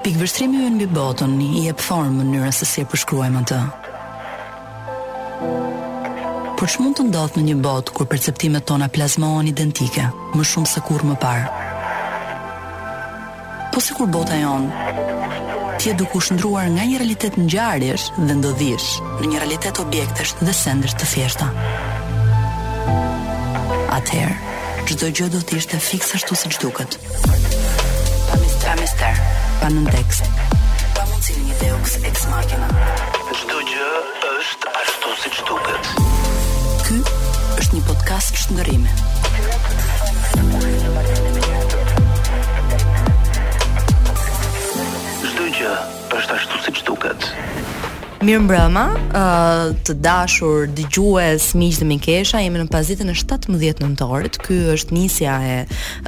[0.00, 3.56] Pikvështrimi ju në një botën i e pëthorën më njëra se si e përshkruajmë të.
[6.56, 10.06] Por që mund të ndodhë në një botë kur perceptimet tona plazmohen identike,
[10.36, 11.68] më shumë se kur më parë?
[13.74, 14.96] Po se kur bota jonë,
[15.80, 18.88] ti e duku shëndruar nga një realitet në gjarësh dhe ndodhish
[19.20, 21.52] në një realitet objektesh dhe sendesh të fjeshta.
[24.00, 26.96] Atëherë, çdo gjë do të ishte fiksa ashtu siç duket
[29.60, 30.24] pa nën tekst.
[30.96, 32.68] Pa mundësi një deux ex machina.
[33.40, 33.88] Çdo gjë
[34.30, 35.90] është ashtu siç duket.
[36.86, 36.96] Ky
[37.60, 38.94] është një podcast shndërrimi.
[45.28, 45.78] Çdo gjë
[46.18, 47.28] është ashtu siç duket.
[48.20, 48.80] Mirë mbrëma,
[49.88, 54.36] të dashur dëgjues, miq dhe mikesha, jemi në pazitën e 17 nëntorit.
[54.44, 55.54] Ky është nisja e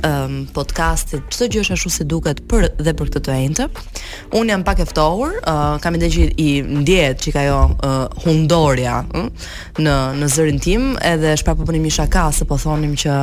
[0.04, 3.66] um, podcastit Çdo gjë është ashtu se duket për dhe për këtë të ejnëtë.
[4.36, 6.50] Unë jam pak e ftohur, uh, kam ide që i
[6.82, 9.48] ndjehet çik jo uh, hundorja uh,
[9.80, 13.16] në në zërin tim, edhe shpapo po punim shaka se po thonim që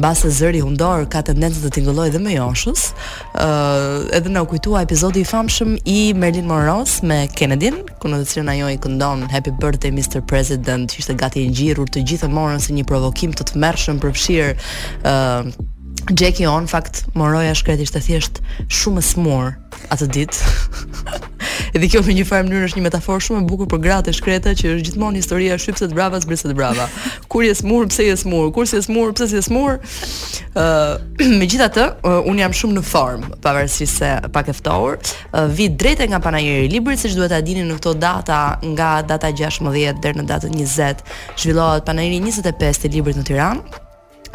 [0.00, 2.88] mbas uh, zëri hundor ka tendencë të tingëllojë dhe më joshës.
[3.36, 8.20] Uh, edhe na u kujtua epizodi i famshëm i Merlin Moros me Kennedy ku në
[8.22, 12.62] vetësinë ajo i këndon Happy Birthday Mr President, që ishte gati ngjirrur të gjithë morën
[12.68, 15.58] si një provokim të tmerrshëm për fshir ë uh,
[16.20, 18.38] Jackie on fakt moroja shkret ishte thjesht
[18.78, 19.50] shumë smur
[19.92, 20.52] atë ditë.
[21.76, 24.16] Edhe kjo në një farë mënyrë është një metaforë shumë e bukur për gratë e
[24.16, 26.86] shkreta që është gjithmonë historia e shypse të të brava.
[27.32, 28.48] Kur je smur, pse je smur?
[28.56, 29.78] Kur si je smur, pse si je smur?
[29.78, 34.96] Ëh, uh, megjithatë, uh, un jam shumë në formë, pavarësisht se pak e ftohur.
[35.32, 38.94] Uh, vi drejtë nga panajeri i librit, siç duhet ta dini në këto data nga
[39.12, 41.04] data 16 deri në datën 20,
[41.36, 43.84] zhvillohet panajeri 25 i librit në Tiranë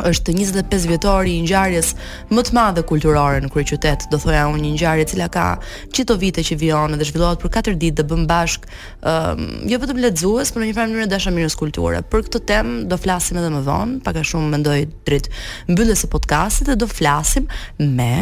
[0.01, 1.93] është 25 vjetori i ngjarjes
[2.33, 4.07] më të madhe kulturore në kryeqytet.
[4.11, 5.45] Do thoja unë një ngjarje e cila ka
[5.93, 10.01] çito vite që vijon dhe zhvillohet për 4 ditë dhe bën bashk um, jo vetëm
[10.03, 12.01] lexues, por në një farë mënyrë dashamirës kulture.
[12.09, 14.77] Për këtë temë do flasim edhe më vonë, pak a shumë mendoj
[15.07, 15.29] drejt
[15.69, 17.49] mbylljes së podcastit dhe do flasim
[17.79, 18.13] me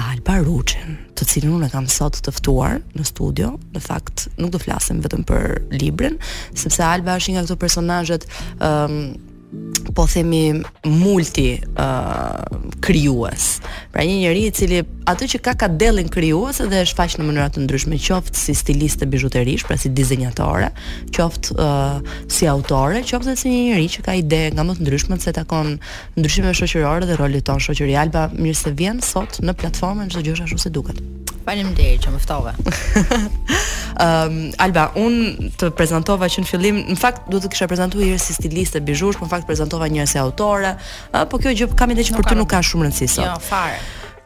[0.00, 3.50] Alba Ruçin, të cilën unë kam sot të ftuar në studio.
[3.74, 6.16] Në fakt, nuk do flasim vetëm për librin,
[6.56, 8.24] sepse Alba është një nga këto personazhet
[8.56, 9.02] ë um,
[9.94, 12.42] po themi multi uh,
[12.80, 13.58] krijues.
[13.92, 14.78] Pra një njerëz i cili
[15.10, 18.54] atë që ka ka dellën krijuese dhe e shfaq në mënyra të ndryshme, qoftë si
[18.54, 20.70] stilistë bijuterish, pra si dizenjatore,
[21.16, 21.98] qoftë uh,
[22.30, 25.76] si autore, qoftë si një njerëz që ka ide nga më të ndryshme se takon
[26.18, 30.46] ndryshime shoqërore dhe rolit ton shoqëri Alba mirë se vjen sot në platformën çdo gjësh
[30.46, 31.02] ashtu si duket.
[31.50, 32.52] Faleminderit që më ftove.
[34.00, 38.22] um, Alba, unë të prezantova që në fillim, në fakt duhet të kisha prezantuar njërë
[38.24, 40.76] si stiliste, e bizhush, po në fakt prezantova njëse autore,
[41.10, 43.24] uh, po kjo gjë kam ide që për ty nuk ka shumë rëndësi sot.
[43.26, 43.80] Jo, fare.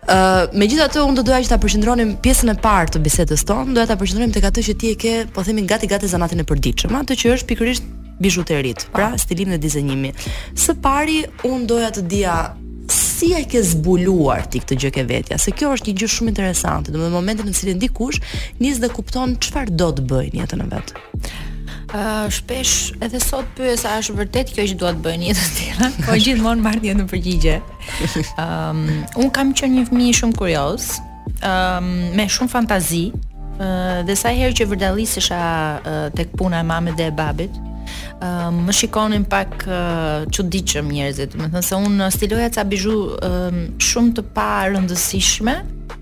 [0.05, 3.01] Uh, ehm, me gjitha të, unë të doja që ta përshindronim pjesën e partë të
[3.07, 6.11] bisetës tonë, doja ta përshindronim të ka të që ti e ke, po themi, gati-gati
[6.13, 7.89] zanatin e përdiqëm, atë që është pikërisht
[8.21, 9.23] bijuterit, pra po.
[9.25, 10.13] stilimin e dizenjimi.
[10.61, 12.37] Së pari, unë doja të dija
[13.17, 16.33] si ai ke zbuluar ti këtë gjë ke vetja, se kjo është një gjë shumë
[16.35, 18.19] interesante, domethënë në momentin në cilin dikush
[18.63, 20.95] nis dhe kupton çfarë do të bëjë në jetën e vet.
[21.95, 22.73] uh, shpesh
[23.05, 26.81] edhe sot sa është vërtet kjo që dua të jetën e tjera, po gjithmonë marr
[26.83, 27.59] një në përgjigje.
[28.41, 30.89] Ëm um, un kam qenë një fëmijë shumë kurioz,
[31.45, 33.05] ëm um, me shumë fantazi.
[33.55, 37.63] Uh, dhe sa herë që vërdalisisha uh, tek puna e mamës dhe e babit,
[38.25, 39.51] Ehm, më shikonin pak
[40.33, 41.31] çuditshëm njerëzit.
[41.37, 42.95] Do të thënë se unë stiloja ca bizhu
[43.29, 43.59] ehm,
[43.91, 45.55] shumë të pa rëndësishme,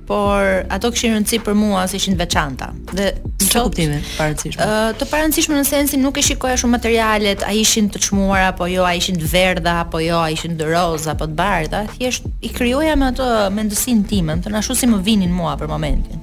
[0.07, 2.69] por ato kishin rëndësi për mua se ishin veçanta.
[2.95, 3.09] Dhe
[3.43, 4.67] çfarë kuptimi të paraqitshme?
[4.67, 8.69] Uh, të paraqitshme në sensin nuk e shikoja shumë materialet, a ishin të çmuara apo
[8.71, 12.27] jo, a ishin të verdha apo jo, a ishin të roz apo të bardha, thjesht
[12.45, 16.23] i krijoja me ato mendësinë timën, thonë ashtu si më vinin mua për momentin.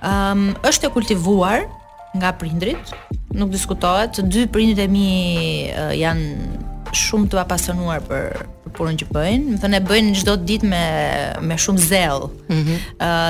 [0.00, 1.66] Ëm ehm, um, është e kultivuar,
[2.16, 2.90] nga prindrit,
[3.36, 4.16] nuk diskutohet.
[4.18, 5.06] Të dy prindrit e mi
[6.00, 9.44] janë shumë të apasionuar për punën që bëjnë.
[9.52, 10.82] Më thënë e bëjnë çdo ditë me
[11.48, 12.26] me shumë zell.
[12.50, 12.70] Mm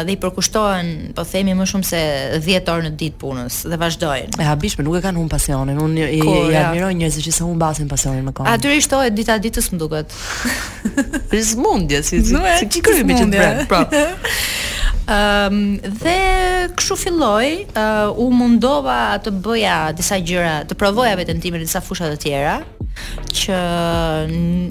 [0.07, 2.01] dhe i përkushtohen, po themi më shumë se
[2.45, 4.39] 10 orë në ditë punës dhe vazhdojnë.
[4.41, 5.81] E habishme, nuk e kanë humbur pasionin.
[5.81, 6.21] Unë i,
[6.61, 8.53] admiroj njerëz që se humbasin pasionin më kohë.
[8.57, 10.19] Aty rishtohet dita ditës më duket.
[11.35, 13.25] Rizmundje si si, si, si,
[13.69, 13.85] pra.
[13.85, 14.01] si,
[15.09, 21.41] Um, dhe kështu filloj, uh, eh, u mundova të bëja disa gjëra, të provoja vetën
[21.43, 22.59] time në disa fusha të tjera,
[23.33, 23.57] që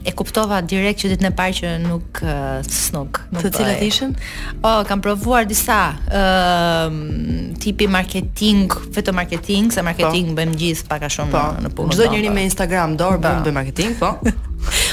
[0.05, 3.23] e kuptova direkt që ditën e parë që nuk uh, snuk.
[3.33, 4.13] të cilat ishin?
[4.61, 10.37] Oh, kam provuar disa um, tipi marketing, vetëm marketing, se marketing po.
[10.39, 11.43] bëjmë gjithë pak a shumë po.
[11.65, 11.97] në punë.
[11.97, 12.37] Çdo njëri po.
[12.37, 13.45] me Instagram dorë bën po.
[13.49, 14.15] bëjmë marketing, po.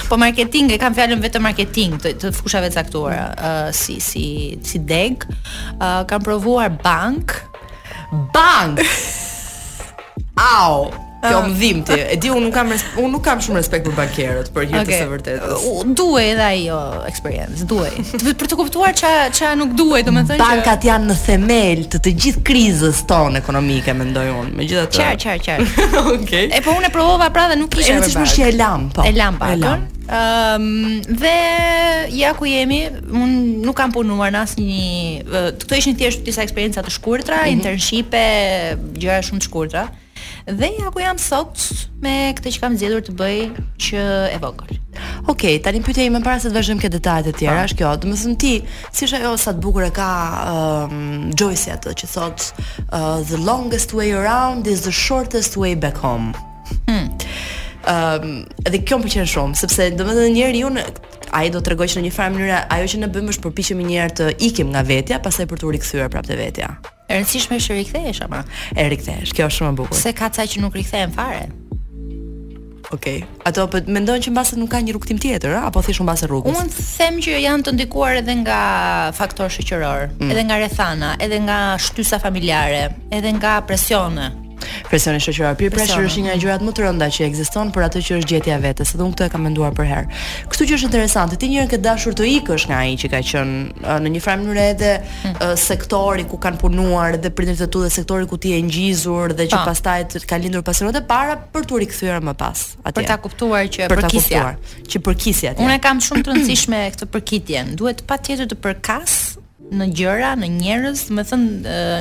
[0.06, 4.78] Po marketing, e kam fjalën vetëm marketing të, të fushave caktuara, uh, si si si
[4.86, 5.26] deg.
[5.82, 7.34] Uh, kam provuar bank.
[8.30, 8.78] Bank.
[10.54, 10.94] Au.
[11.30, 11.46] Kjo ah.
[11.46, 11.98] më dhimbti.
[12.12, 12.70] E di unë nuk kam
[13.04, 15.56] un nuk kam shumë respekt për bankierët, për hir të së vërtetë.
[15.98, 16.78] Duhet edhe ajo
[17.08, 18.14] experience, duhet.
[18.22, 22.14] Për të kuptuar ç'a ç'a nuk duhet, domethënë që bankat janë në themel të të
[22.24, 24.54] gjithë krizës tonë ekonomike, mendoj unë.
[24.60, 24.96] Megjithatë.
[24.98, 26.06] Ç'a ç'a qar.
[26.14, 26.48] Okej.
[26.54, 27.98] E po unë provova pra dhe nuk kisha.
[28.00, 29.06] Është më shi e lam, po.
[29.08, 29.76] E lam, po.
[30.16, 30.66] Ëm
[31.06, 31.36] dhe
[32.14, 33.32] ja ku jemi, un
[33.66, 37.56] nuk kam punuar në asnjë këto ishin thjesht disa eksperjenca të shkurtra, mm -hmm.
[37.56, 38.24] internshipe,
[39.02, 39.88] gjëra shumë të shkurtra
[40.46, 41.58] dhe ja ku jam sot
[41.98, 43.36] me këtë që kam zgjedhur të bëj
[43.82, 44.76] që e vogël.
[45.26, 47.66] Okej, okay, tani pyetja ime para se të vazhdojmë këto detajet e tjera, po.
[47.66, 47.90] është kjo.
[47.98, 48.52] Do ti,
[48.94, 50.38] si është ajo sa të bukur e ka um,
[50.86, 52.46] ehm, Joyce atë që thot
[52.92, 56.30] uh, the longest way around is the shortest way back home.
[56.86, 57.10] Hmm.
[57.86, 60.86] Um, dhe kjo më pëlqen shumë, sepse domethënë njëri unë
[61.36, 63.96] ai do të që në një farë mënyrë ajo që ne bëjmë është përpiqemi një
[64.02, 66.74] herë të ikim nga vetja, pastaj për të rikthyer prap te vetja.
[67.06, 68.40] E rëndësishme është rikthehesh ama.
[68.74, 69.32] E rikthehesh.
[69.36, 69.98] Kjo është shumë e bukur.
[70.00, 71.46] Se ka ca që nuk rikthehen fare.
[72.86, 73.18] Okej.
[73.20, 73.20] Okay.
[73.50, 76.54] Ato po mendon që mbase nuk ka një rrugtim tjetër, apo thjesht mbase rrugës.
[76.54, 78.60] Unë them që janë të ndikuar edhe nga
[79.16, 80.30] faktor shoqëror, mm.
[80.32, 84.30] edhe nga rrethana, edhe nga shtysa familjare, edhe nga presione.
[84.88, 87.84] Presioni shoqëror peer pressure që është një nga gjërat më të rënda që ekziston për
[87.86, 90.20] atë që është gjetja vetes, edhe unë këtë e kam menduar për herë.
[90.52, 93.96] Kështu që është interesante, ti njërin ke dashur të ikësh nga ai që ka qenë
[94.06, 95.54] në një farë mënyrë edhe hmm.
[95.60, 99.48] sektori ku kanë punuar dhe prindërit e tu dhe sektori ku ti e ngjizur dhe
[99.50, 99.72] që po.
[99.72, 102.84] pastaj të ka lindur pasionet e para për tu rikthyer më pas atje.
[102.96, 105.66] Për ta kuptuar që për ta kuptuar që përkisja atje.
[105.66, 107.74] Unë kam shumë të rëndësishme këtë përkitjen.
[107.80, 109.20] Duhet patjetër të përkas
[109.74, 111.46] në gjëra, në njerëz, më thën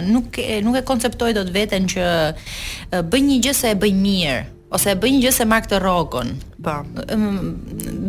[0.10, 2.04] nuk e, nuk e konceptoj dot veten që
[3.10, 4.44] bëj një gjë se e bëj mirë
[4.76, 6.32] ose e bëj një gjë se mark të rrogën.
[6.66, 6.74] Po.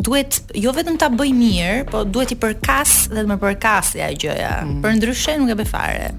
[0.03, 4.09] Duhet jo vetëm ta bëj mirë, po duhet i përkas dhe të më përkas ja
[4.11, 4.51] gjëja.
[4.65, 4.81] Mm.
[4.83, 6.09] Për ndryshe nuk e bëj fare.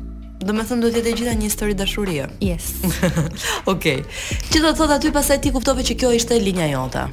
[0.40, 3.24] Do me thëmë duhet jetë e gjitha një histori dashurie Yes Okej
[3.74, 4.04] okay.
[4.54, 7.08] Që do të thot aty pasaj ti kuptove që kjo ishte linja jota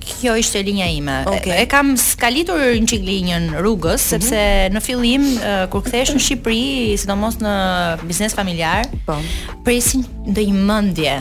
[0.00, 1.24] kjo ishte linja ime.
[1.26, 1.62] Okay.
[1.62, 4.06] E kam skalitur një çik linjën rrugës mhm.
[4.14, 4.76] sepse mm -hmm.
[4.76, 7.54] në fillim uh, kur kthehesh në Shqipëri, sidomos në
[8.06, 9.18] biznes familjar, po.
[9.64, 11.20] Presin ndonjë mendje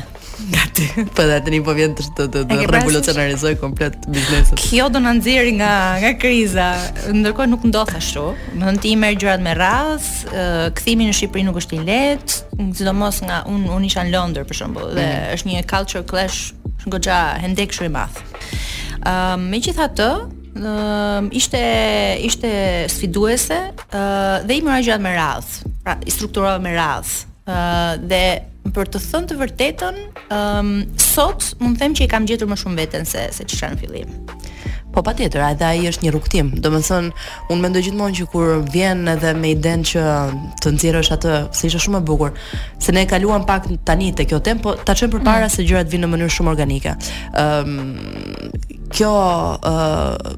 [0.52, 0.86] gati.
[1.16, 4.56] Po da tani po vjen të të të, të revolucionarizoj komplet biznesin.
[4.56, 6.68] Kjo do na nxjerrë nga nga kriza.
[7.12, 8.24] Ndërkohë nuk ndodh ashtu.
[8.56, 10.46] Më thënë ti merr gjërat me radhë,
[10.78, 12.34] kthimi në Shqipëri nuk është i lehtë,
[12.78, 15.34] sidomos nga un un isha në Londër për shembull dhe mm -hmm.
[15.36, 16.54] është një culture clash
[16.88, 18.18] goxha shumë i madh.
[19.08, 21.60] Ehm, me gjitha të, uh, ehm, ishte,
[22.26, 22.52] ishte
[22.92, 23.60] sfiduese
[23.96, 25.64] uh, dhe i mora gjatë me radh.
[25.84, 28.22] pra i strukturova me radhë, uh, dhe
[28.76, 29.96] për të thënë të vërtetën,
[30.28, 33.80] um, sot mund them që i kam gjetur më shumë veten se se çfarë në
[33.80, 34.10] fillim.
[34.94, 37.12] Po patjetër, edhe ai është një më thënë,
[37.50, 40.04] unë mendoj gjithmonë që kur vjen edhe me idenë që
[40.62, 42.32] të është atë, se ishte shumë e bukur,
[42.80, 45.54] se ne e kaluam pak tani te kjo temp, po ta çojmë përpara para mm.
[45.56, 46.92] se gjërat vinë në mënyrë shumë organike.
[47.34, 47.98] um,
[48.94, 50.36] kjo uh,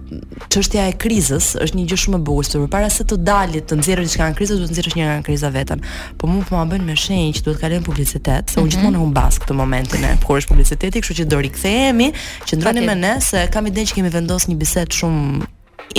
[0.51, 3.77] çështja e krizës është një gjë shumë e bukur, sepse para se të dalit të
[3.79, 5.83] nxjerrë diçka nga kriza, duhet të nxjerrësh një nga kriza veten.
[6.19, 8.57] Po mund të po ma bën me shenjë që duhet të kalojmë publicitet, se mm
[8.57, 8.57] -hmm.
[8.57, 8.71] unë mhm.
[8.75, 12.07] gjithmonë humb bas këtë momentin e kur është publiciteti, kështu që do rikthehemi,
[12.47, 15.47] qëndroni me ne se kam idenë që kemi vendosur një bisedë shumë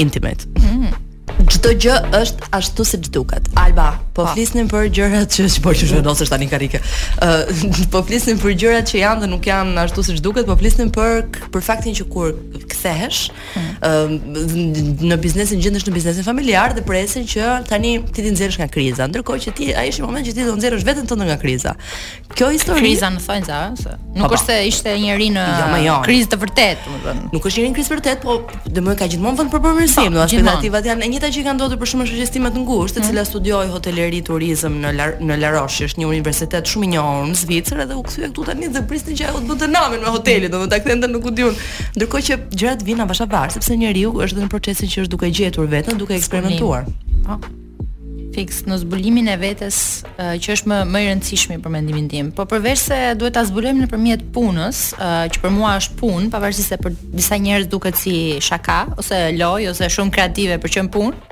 [0.05, 0.43] intimate.
[0.49, 1.11] Mm -hmm
[1.51, 3.47] çdo gjë është ashtu siç duket.
[3.59, 6.81] Alba, po flisnim për gjërat që po që vendosesh tani karike.
[7.23, 10.57] Ë, uh, po flisnim për gjërat që janë dhe nuk janë ashtu siç duket, po
[10.61, 12.35] flisnim për për faktin që kur
[12.73, 13.77] kthehesh, hmm.
[13.83, 18.61] ë, uh, në biznesin gjendesh në biznesin familjar dhe presin që tani ti ti nxjerrësh
[18.63, 21.39] nga kriza, ndërkohë që ti ai është moment që ti do nxjerrësh veten tënde nga
[21.43, 21.75] kriza.
[22.37, 25.97] Kjo histori kriza në thonjë za, nuk pa, është se ishte njëri në jo, jo.
[26.07, 27.27] krizë të vërtetë, domethënë.
[27.35, 30.17] Nuk është njëri në krizë të vërtet, po domethënë ka gjithmonë vend për përmirësim, po,
[30.17, 33.01] do aspektativat janë e njëjta që i kanë ndodhur për shume shoqëstime të ngushtë, të
[33.01, 33.09] mhm.
[33.11, 37.39] cilat studioj hoteleri turizëm në Lar në Larosh, është një universitet shumë i njohur në
[37.41, 40.53] Zvicër, edhe u kthye këtu tani dhe prisni që ajo të bëte namën me hotelin,
[40.53, 41.59] domethënë ta kthente në Kudiun.
[41.97, 46.01] Ndërkohë që gjërat vijnë avashavar, sepse njeriu është në procesin që është duke gjetur veten,
[46.03, 46.89] duke eksperimentuar
[48.33, 49.79] fiks në zbulimin e vetes
[50.19, 52.31] që është më më i rëndësishmi për mendimin tim.
[52.37, 56.81] Po përveç se duhet ta zbulojmë nëpërmjet punës, që për mua është punë, pavarësisht se
[56.83, 61.25] për disa njerëz duket si shaka ose loj ose shumë kreative për çën punë,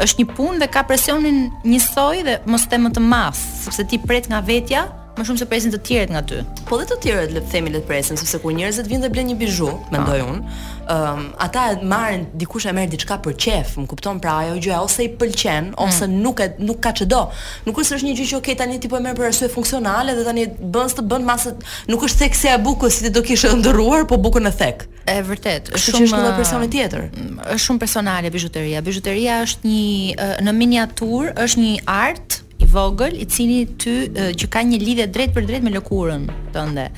[0.00, 4.00] është një punë dhe ka presionin njësoj dhe mos të më të mas, sepse ti
[4.06, 6.40] pret nga vetja më shumë se presin të tjerët nga ty.
[6.68, 9.10] Po dhe të tjerët le të themi le të presin, sepse kur njerëzit vinë dhe
[9.14, 10.32] blen një bizhu, mendoj ah.
[10.32, 10.56] unë,
[10.86, 14.76] ëm um, ata marrin dikush e merr diçka për qejf, më kupton pra ajo gjë
[14.84, 15.80] ose i pëlqen mm.
[15.82, 17.22] ose nuk e nuk ka çdo.
[17.66, 20.14] Nuk është është një gjë që okay tani ti po e merr për arsye funksionale
[20.18, 20.46] dhe tani
[20.76, 21.54] bën të bën masë,
[21.90, 24.84] nuk është theksia e bukës si ti do kishe ndërruar, po bukën e thek.
[25.08, 27.08] E vërtet, është shumë është edhe personi tjetër.
[27.16, 28.82] Mm, është shumë personale bijuteria.
[28.84, 34.60] Bijuteria është një në miniatur, është një art vogël i cili ty e, që ka
[34.66, 36.88] një lidhje drejt për drejt me lëkurën tënde.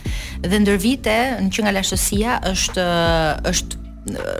[0.46, 2.88] Dhe ndër vite, në që nga lashtësia është
[3.52, 3.76] është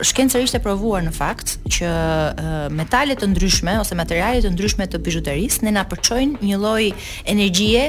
[0.09, 5.01] shkencërisht e provuar në fakt që uh, metale të ndryshme ose materiale të ndryshme të
[5.05, 6.87] bijuterisë ne na përçojnë një lloj
[7.35, 7.85] energjie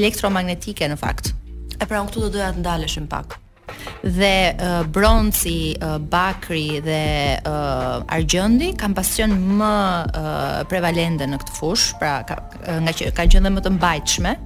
[0.00, 1.34] elektromagnetike në fakt.
[1.76, 3.36] E pra unë këtu do doja të ndaleshim pak
[4.02, 9.74] dhe uh, bronci, uh, bakri dhe uh, argjendi kanë pasion më
[10.10, 12.40] uh, prevalente në këtë fush, pra ka,
[12.86, 14.36] nga që ka qenë dhe më të mbajtshme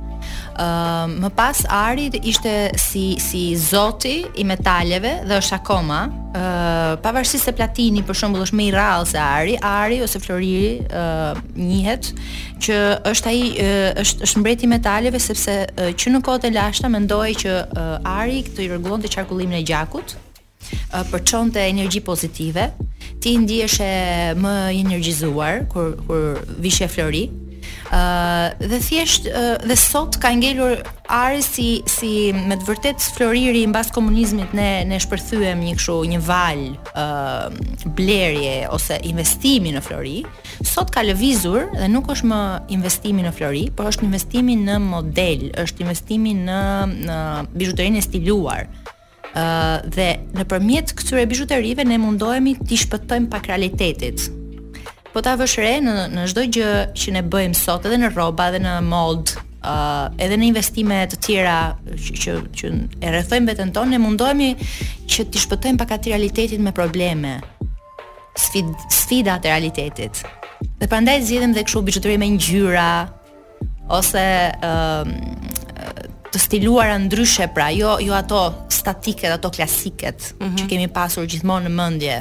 [1.20, 7.44] më pas Ari ishte si si zoti i metaleve dhe është akoma, ë uh, pavarësisht
[7.48, 11.40] se platini për shembull është më i rrallë se Ari, Ari ose Floriri ë uh,
[11.58, 12.10] njihet
[12.64, 12.80] që
[13.12, 16.90] është ai uh, është është mbreti i metaleve sepse uh, që në kohët e lashta
[16.90, 22.70] mendohej që uh, Ari këtë i rregullonte qarkullimin e gjakut uh, për çonte energji pozitive
[23.22, 23.92] ti ndiheshe
[24.42, 27.26] më i energjizuar kur kur vishe Flori
[27.94, 30.80] ë uh, dhe thjesht uh, dhe sot ka ngelur
[31.14, 35.96] ari si si me të vërtet floriri i mbas komunizmit ne ne shpërthyem një kështu
[36.14, 40.22] një val ë uh, blerje ose investimi në Flori
[40.64, 42.40] sot ka lëvizur dhe nuk është më
[42.78, 46.60] investimi në Flori por është investimi në model është investimi në
[47.06, 47.20] në
[47.56, 48.66] bijuterinë stiluar
[49.34, 50.04] Uh, dhe
[50.38, 54.28] nëpërmjet këtyre bijuterive ne mundohemi të shpëtojmë pak realitetit,
[55.14, 58.50] po ta vësh re në në çdo gjë që ne bëjmë sot edhe në rroba
[58.54, 61.52] dhe në mold Uh, edhe në investime të tjera
[61.96, 64.48] që që, që e rrethojmë veten tonë ne mundohemi
[65.08, 67.30] që të shpëtojmë pak atë realitetin me probleme
[68.36, 70.20] Sfid, sfida të realitetit.
[70.82, 72.84] Dhe prandaj zgjidhem dhe kështu biçhtëri me ngjyra
[73.96, 75.16] ose ë um,
[75.72, 80.58] uh, të stiluara ndryshe pra jo jo ato statiket ato klasiket mm -hmm.
[80.60, 82.20] që kemi pasur gjithmonë në mendje.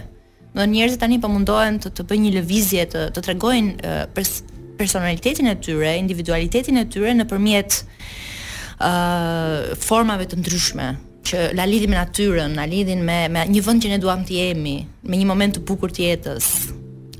[0.54, 4.34] Do njerëzit tani po mundohen të të bëjnë një lëvizje të të tregojnë pers
[4.78, 9.56] personalitetin e tyre, individualitetin e tyre nëpërmjet ë uh,
[9.88, 10.90] formave të ndryshme
[11.26, 14.38] që la lidhin me natyrën, la lidhin me me një vend që ne duam të
[14.40, 14.76] jemi,
[15.10, 16.52] me një moment të bukur të jetës.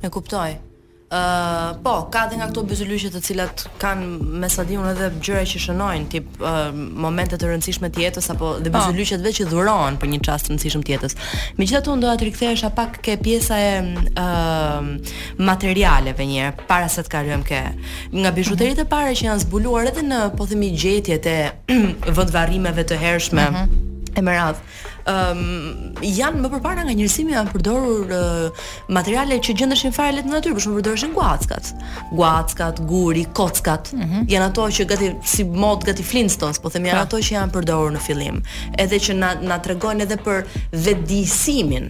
[0.04, 0.48] E kuptoj
[1.84, 4.08] po, ka dhe nga këto byzylyqe të cilat kanë
[4.42, 6.70] me sa di unë edhe gjëra që shënojnë, tip uh,
[7.04, 8.80] momente të rëndësishme të jetës apo dhe po.
[8.80, 11.16] byzylyqet vetë që dhurohen për një çast të rëndësishëm të jetës.
[11.60, 13.74] Megjithatë unë doja të rikthehesha pak ke pjesa e
[14.24, 15.12] uh,
[15.50, 17.60] materialeve një para se të kalojm ke
[18.20, 21.38] nga bëzhuterit e para që janë zbuluar edhe në po themi gjetjet e
[22.18, 23.44] vendvarrimeve të hershme.
[23.44, 23.64] Uh mhm.
[23.64, 23.92] -huh.
[24.14, 24.58] E më radh
[25.10, 30.54] um, janë më përpara nga njerëzimi janë përdorur uh, materiale që gjendeshin fare në natyrë,
[30.56, 31.72] për shembull përdoreshin guackat.
[32.14, 33.92] Guackat, guri, kockat.
[33.94, 34.30] Mm -hmm.
[34.32, 37.08] Janë ato që gati si mod gati Flintstones, po themi janë pra.
[37.08, 38.42] ato që janë përdorur në fillim,
[38.78, 40.38] edhe që na na tregojnë edhe për
[40.86, 41.84] vedisimin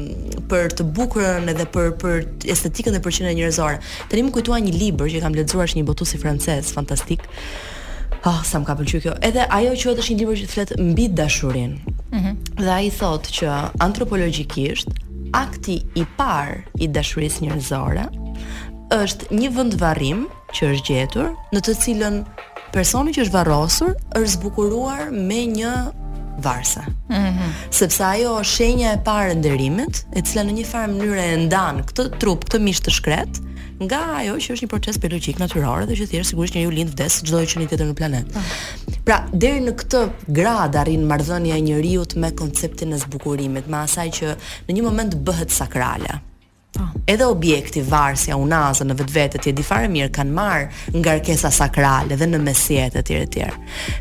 [0.50, 2.16] për të bukurën edhe për për
[2.54, 3.78] estetikën dhe për njerëzore.
[4.10, 7.20] Tani më kujtoa një libër që kam lexuar është një botu francez, fantastik.
[8.24, 9.14] Oh, sa më ka pëlqyer kjo.
[9.26, 11.78] Edhe ajo quhet është një libër që flet mbi dashurinë.
[11.78, 12.22] Mhm.
[12.22, 13.50] Mm dhe ai thotë që
[13.84, 14.90] antropologjikisht
[15.36, 18.06] akti i parë i dashurisë njerëzore
[19.00, 20.22] është një vendvarrim
[20.54, 22.22] që është gjetur në të cilën
[22.76, 25.74] personi që është varrosur është zbukuruar me një
[26.46, 26.84] varse.
[27.10, 31.26] Mm Sepse ajo është shenja e parë e nderimit, e cila në një farë mënyrë
[31.36, 33.50] e ndan këtë trup, këtë mish të shkretë,
[33.82, 37.18] nga ajo që është një proces biologjik natyror dhe që thjesht sigurisht njeriu lind vdes
[37.26, 38.36] çdo që një tjetër në planet.
[38.42, 38.46] Ah.
[39.08, 40.04] Pra, deri në këtë
[40.40, 44.36] grad arrin marrëdhënia e njerëzit me konceptin e zbukurimit, me asaj që
[44.70, 46.20] në një moment bëhet sakrale.
[46.74, 46.88] Po.
[47.08, 50.46] edhe objekti varësja unazën në vetë ti e di fare mirë kanë nga
[51.04, 53.50] ngarkesa sakrale dhe në mesjet e tjere të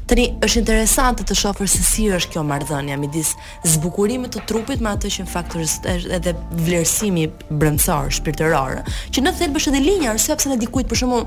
[0.09, 3.35] Tani është interesante të shohësh se si është kjo marrëdhënia midis
[3.75, 8.81] zbukurimit të trupit me atë që në fakt është edhe vlerësimi brendësor shpirtëror,
[9.13, 11.21] që në thelb është edhe linja arsye pse ne dikujt për shumë,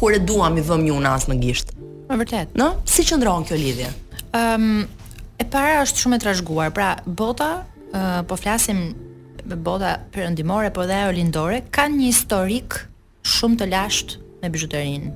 [0.00, 1.70] kur e duam i vëm një unazë në gisht.
[2.10, 2.56] Me vërtet.
[2.58, 2.72] No?
[2.84, 3.92] Si qëndron kjo lidhje?
[4.34, 4.82] um,
[5.38, 6.74] e para është shumë e trashëguar.
[6.74, 8.88] Pra, bota uh, po flasim
[9.46, 12.78] me bota përëndimore, po dhe e lindore kanë një historik
[13.28, 15.10] shumë të lasht me bishuterin.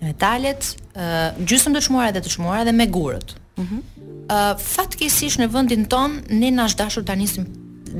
[0.00, 3.34] Me metalet, uh, gjusëm të shmuara dhe të shmuara dhe me gurët.
[3.58, 3.82] Mm
[4.26, 5.06] uh, fatë
[5.40, 7.44] në vëndin ton, ne na është dashur të nisim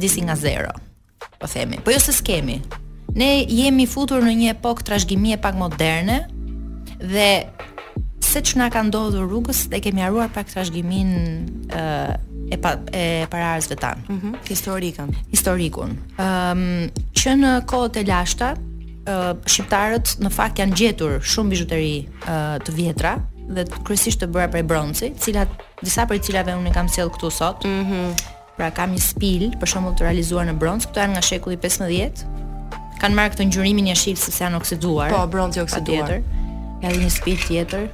[0.02, 0.72] disi nga zero,
[1.38, 1.78] po themi.
[1.84, 2.60] Po jo se s'kemi.
[3.14, 6.18] Ne jemi futur në një epok të rashgjimi e pak moderne
[6.98, 7.30] dhe
[8.34, 11.10] se që nga ka ndodhur rrugës dhe kemi arruar pak të ashgimin
[11.70, 11.84] e,
[12.54, 14.04] e, pa, e pararësve tanë.
[14.10, 14.34] Mm -hmm.
[14.50, 15.08] Historikën.
[15.30, 15.90] Historikun.
[16.18, 18.48] Um, që në kohët e lashta,
[19.52, 21.96] shqiptarët në fakt janë gjetur shumë bijuteri
[22.64, 23.10] të vjetra
[23.54, 25.50] dhe kryesisht të bëra prej bronci, cilat
[25.84, 27.62] disa prej cilave unë kam sjell këtu sot.
[27.64, 27.82] Ëh.
[27.88, 28.14] Mm
[28.54, 32.20] pra kam një spil për shembull të realizuar në bronc, këto janë nga shekulli 15.
[33.00, 35.10] Kan marrë këtë ngjyrimin jashtë sepse janë oksiduar.
[35.10, 36.12] Po, bronci oksiduar.
[36.82, 37.88] Ka një spil tjetër.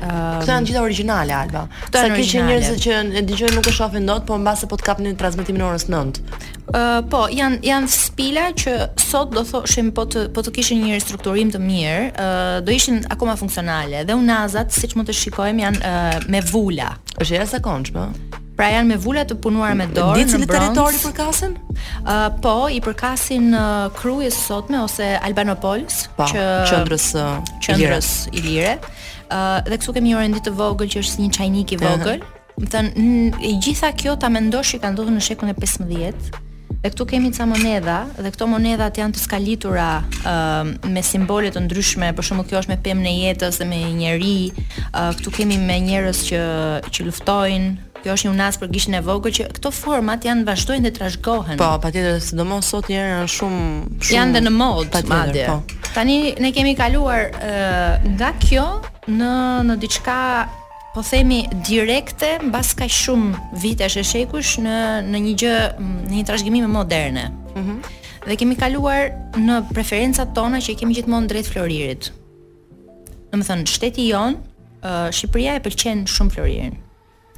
[0.00, 1.62] Këto janë gjitha origjinale Alba.
[1.86, 2.16] Këto janë origjinale.
[2.16, 2.82] Sa kishin njerëz
[3.14, 6.20] që e dëgjojnë nuk e shohin dot, por mbase po të kapnin transmetimin orës 9.
[6.64, 10.98] Uh, po, janë janë spila që sot do thoshim po të po të kishin një
[10.98, 15.82] restrukturim të mirë, uh, do ishin akoma funksionale dhe unazat, siç mund të shikojmë, janë
[15.82, 16.94] uh, me vula.
[17.20, 18.08] Është jashtë po
[18.54, 20.74] Pra janë me vula të punuara me dorë në Bronx.
[20.78, 21.56] Dhe cilë përkasin?
[21.74, 23.62] Uh, po, i përkasin uh,
[23.98, 26.04] krujës sotme ose Albanopolis.
[26.14, 28.76] Pa, po, që, qëndrës, uh, i lire
[29.68, 32.22] dhe kështu kemi një rendit të vogël që është si një çajnik i vogël.
[32.54, 36.36] Do thënë e gjitha këto ta mendosh që kanë ndodhur në shekullin e 15.
[36.84, 41.50] Dhe këtu kemi ca monedha dhe këto monedha janë të skalitura ë uh, me simbole
[41.52, 44.38] të ndryshme, për shembull kjo është me pemën e jetës dhe me njëri.
[44.52, 46.42] Uh, këtu kemi me njerëz që
[46.92, 47.70] që luftojnë,
[48.04, 51.58] kjo është një unas për gishtin e vogël që këto format janë vazhdojnë dhe trashëgohen.
[51.60, 53.62] Po, patjetër, sidomos sot janë shumë
[54.02, 55.46] shumë janë dhe në mod, madje.
[55.48, 55.78] Po.
[55.94, 58.66] Tani ne kemi kaluar uh, nga kjo
[59.14, 59.30] në
[59.70, 60.18] në diçka
[60.94, 64.76] po themi direkte mbas kaq shumë vitesh e shekush në
[65.08, 67.30] në një gjë në një trashëgimi më moderne.
[67.56, 67.68] Mhm.
[67.78, 72.06] Mm dhe kemi kaluar në preferencat tona që i kemi gjithmonë drejt Floririt.
[73.28, 74.38] Do të thënë, shteti jon,
[74.80, 76.78] Shqipëria e pëlqen shumë Floririn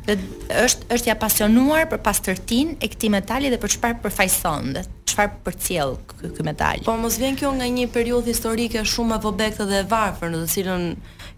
[0.07, 0.19] dhe
[0.65, 5.41] është është ja pasionuar për pastërtinë e këtij metali dhe për çfarë përfaqëson dhe çfarë
[5.47, 6.83] përcjell ky ky metal.
[6.87, 10.45] Po mos vjen kjo nga një periudhë historike shumë e vobekthe dhe e varfër, në
[10.45, 10.87] të cilën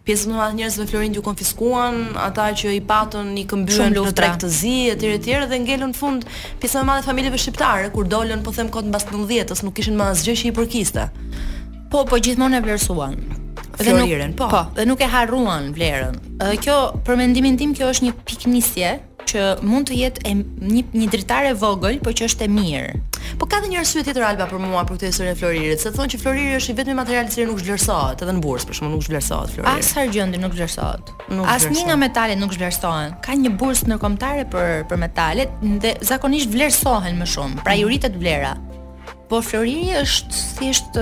[0.09, 4.75] pjesë më të njerëzve Florin ju konfiskuan, ata që i patën i këmbyen në tregtëzi
[4.93, 6.29] etj etj dhe ngelën në fund
[6.61, 9.77] pjesë më e madhe familjeve shqiptare kur dolën po them kot mbas 19 s nuk
[9.81, 11.09] kishin më asgjë që i përkiste.
[11.89, 13.38] Po, po gjithmonë e vlerësuan
[13.85, 14.65] dhe nuk, po, po.
[14.75, 16.15] dhe nuk e harruan vlerën.
[16.63, 18.91] Kjo për mendimin tim kjo është një piknisje
[19.29, 23.05] që mund të jetë e, një një dritare vogël, por që është e mirë.
[23.39, 25.93] Po ka dhe një arsye tjetër alba për mua për këtë historinë e Floririt, se
[25.95, 28.95] thonë që Floriri është i vetmi material që nuk zhvlerësohet, edhe në bursë për shkakun
[28.97, 29.85] nuk zhvlerësohet Floriri.
[29.85, 31.13] As argjendi nuk zhvlerësohet.
[31.55, 33.15] Asnjë nga metalet nuk zhvlerësohen.
[33.29, 38.57] Ka një bursë ndërkombëtare për për metalet dhe zakonisht vlerësohen më shumë, pra i vlera.
[39.29, 40.97] Po Floriri është thjesht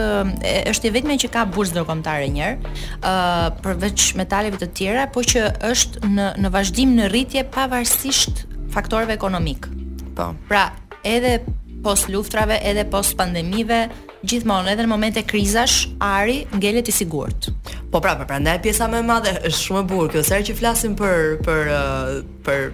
[0.73, 5.23] është i vetmi që ka bursë ndërkombëtare e njëherë, ë përveç metaleve të tjera, po
[5.23, 8.43] që është në në vazhdim në rritje pavarësisht
[8.75, 9.69] faktorëve ekonomik.
[10.19, 10.33] Po.
[10.51, 10.65] Pra,
[11.07, 11.37] edhe
[11.87, 13.85] pos luftrave edhe pos pandemive,
[14.27, 17.53] gjithmonë edhe në momente krizash, ari ngelet i sigurt.
[17.93, 20.41] Po pra, pra, pra, ndaj pjesa më e madhe është shumë e bukur kjo se
[20.49, 22.11] që flasim për për uh,
[22.47, 22.67] për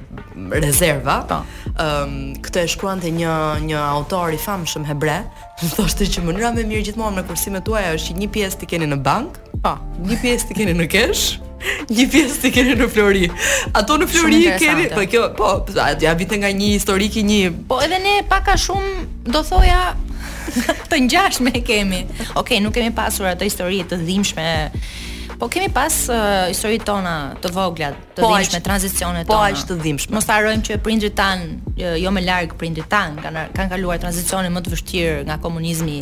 [0.64, 1.18] rezerva.
[1.20, 1.85] Ëm, po.
[1.85, 3.37] um, këtë e shkruante një
[3.68, 5.18] një autor i famshëm hebre,
[5.62, 7.92] Po, është kjo mënyra më mirë gjithmonë me kursimet tuaja.
[7.92, 9.37] A është një pjesë ti keni në bank?
[9.62, 9.77] Po,
[10.09, 11.22] një pjesë ti keni në kesh.
[11.94, 13.29] Një pjesë ti keni në flori.
[13.79, 15.53] Ato në flori i keni, po kjo, po,
[16.03, 17.53] ja vite nga një historik i një.
[17.70, 19.85] Po edhe ne paka shumë do thoja
[20.90, 22.03] të ngjashme kemi.
[22.42, 24.46] Okej, nuk kemi pasur ato histori të dhimbshme.
[25.42, 29.48] Po kemi pas uh, historitë tona të vogla, të po dhimbshme, tranzicionet po tona.
[29.50, 30.14] Po aq të dhimbshme.
[30.14, 31.42] Mos harojmë që prindrit tan,
[31.74, 35.96] jo më larg prindrit tan, kanë kanë kaluar tranzicione më të vështirë nga komunizmi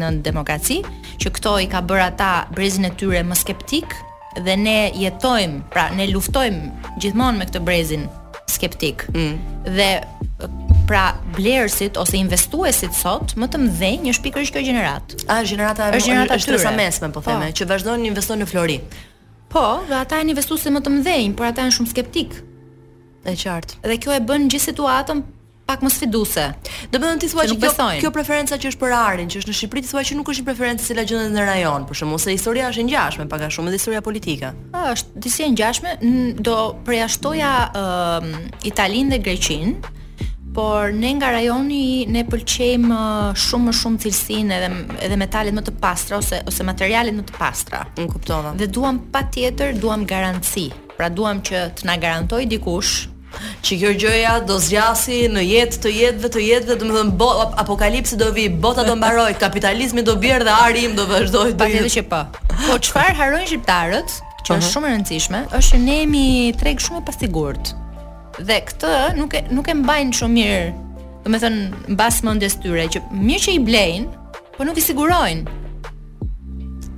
[0.00, 0.78] në demokraci,
[1.20, 3.92] që këto i ka bërë ata brezin e tyre më skeptik
[4.40, 8.08] dhe ne jetojmë, pra ne luftojmë gjithmonë me këtë brezin
[8.48, 9.04] skeptik.
[9.12, 9.36] Mm.
[9.76, 9.90] Dhe
[10.86, 15.16] pra blerësit ose investuesit sot më të mëdhenj një shpikër kjo gjenerat.
[15.28, 18.50] A gjenerata është gjenerata e sa mesme po, po theme, që vazhdon të investojnë në
[18.50, 18.78] Flori.
[19.52, 22.36] Po, dhe ata janë investuesi më të mëdhenj, por ata janë shumë skeptik.
[23.26, 23.80] E qartë.
[23.86, 25.24] Dhe kjo e bën gjithë situatën
[25.66, 26.44] pak më sfiduese.
[26.92, 27.70] Do të thonë ti thua që kjo,
[28.04, 30.46] kjo preferenca që është për Arin, që është në Shqipëri, thua që nuk është një
[30.46, 33.48] preferencë si la gjendja në rajon, por shumë se historia është e ngjashme, pak a
[33.56, 34.52] shumë me historia politike.
[34.84, 35.96] Është disi e ngjashme,
[36.46, 37.50] do përjashtoja
[38.70, 39.95] Italinë dhe Greqinë,
[40.56, 44.70] por ne nga rajoni ne pëlqejm uh, shumë më shumë cilësinë edhe
[45.08, 47.82] edhe metalet më të pastra ose ose materialet më të pastra.
[48.00, 48.54] Unë kuptova.
[48.60, 50.70] Dhe duam patjetër duam garanci.
[50.96, 52.94] Pra duam që të na garantoj dikush
[53.66, 58.30] që kjo gjëja do zgjasi në jetë të jetëve të jetëve, do të apokalipsi do
[58.32, 61.92] vi, bota do mbaroj, kapitalizmi do bjerë dhe ari im do vazhdoj të jetë.
[61.98, 62.22] që pa.
[62.36, 62.62] Po.
[62.68, 64.16] po çfarë harojnë shqiptarët?
[64.46, 66.26] Që është shumë e rëndësishme, është që ne jemi
[66.60, 67.74] treg shumë pasigurt
[68.44, 70.66] dhe këtë nuk e nuk e mbajnë shumë mirë.
[71.26, 75.62] Do të thonë mbas mendjes tyre që mirë që i blejnë, po nuk i sigurojnë.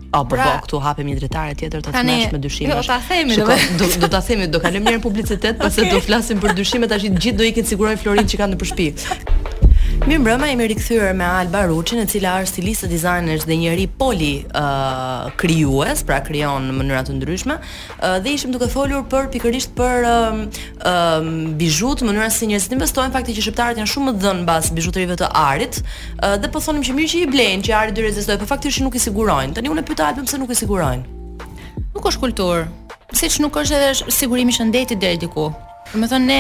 [0.09, 2.72] O, po, po, pra, po këtu hapem një dritare tjetër të të mësh me dyshime.
[2.72, 3.37] Jo, ta themi.
[3.37, 5.94] Shiko, do do ta themi, do kalojmë njërë në publicitet, pastaj okay.
[5.98, 8.88] do flasim për dyshimet, tash gjithë do ikin sigurojnë Florin që kanë në përshpi
[10.06, 14.44] Mi mbrëma jemi rikëthyre me Alba Ruqin, e cila arë stilisë të dhe njëri poli
[14.56, 19.74] uh, kryues Pra kryon në mënyrat të ndryshme uh, Dhe ishim duke folur për pikërisht
[19.76, 23.90] për uh, um, uh, um, bijut Mënyrat si njërës të investojnë Fakti që shqiptarët janë
[23.92, 27.30] shumë më dhënë basë bijutërive të arit uh, Dhe po thonim që mirë që i
[27.34, 29.82] blenë që arit dy rezistojnë Për po fakti që nuk i sigurojnë Të një unë
[29.84, 31.42] e pyta alpëm se nuk i sigurojnë
[31.98, 32.64] Nuk është kulturë,
[33.18, 35.48] Siç nuk është edhe sigurimi i shëndetit deri diku.
[35.96, 36.38] Më thonë ne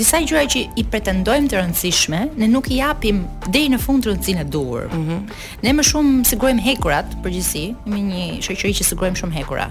[0.00, 4.40] disa gjëra që i pretendojmë të rëndësishme, ne nuk i japim deri në fund rëndësin
[4.42, 4.88] e duhur.
[4.90, 5.20] Mm -hmm.
[5.62, 9.68] Ne më shumë sigurojmë hekurat përgjithësi, me një shoqëri që sigurojmë shumë hekura.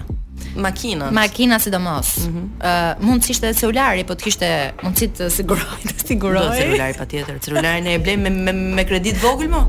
[0.56, 1.10] Makina.
[1.12, 2.14] Makina sidomos.
[2.16, 2.46] Ëh, mm -hmm.
[2.68, 4.48] uh, mund të ishte dhe celulari, po të kishte
[4.82, 6.40] mundësi të siguroj, të siguroj.
[6.48, 7.34] tjetër, celulari patjetër.
[7.44, 9.62] Celularin e blejmë me me, me kredit vogël mo?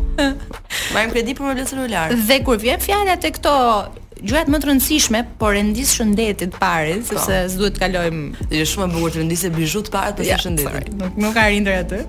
[0.94, 2.08] Marrim kredit për me blejmë celular.
[2.28, 3.54] Dhe kur vjen fjala te këto
[4.22, 7.14] gjërat më të rëndësishme, por e shëndetit parë, po.
[7.14, 8.48] sepse s'duhet të kalojmë.
[8.50, 11.02] Është shumë e bukur të rendisë bizhut parë për shëndetin.
[11.02, 12.00] Nuk më ka rindër atë.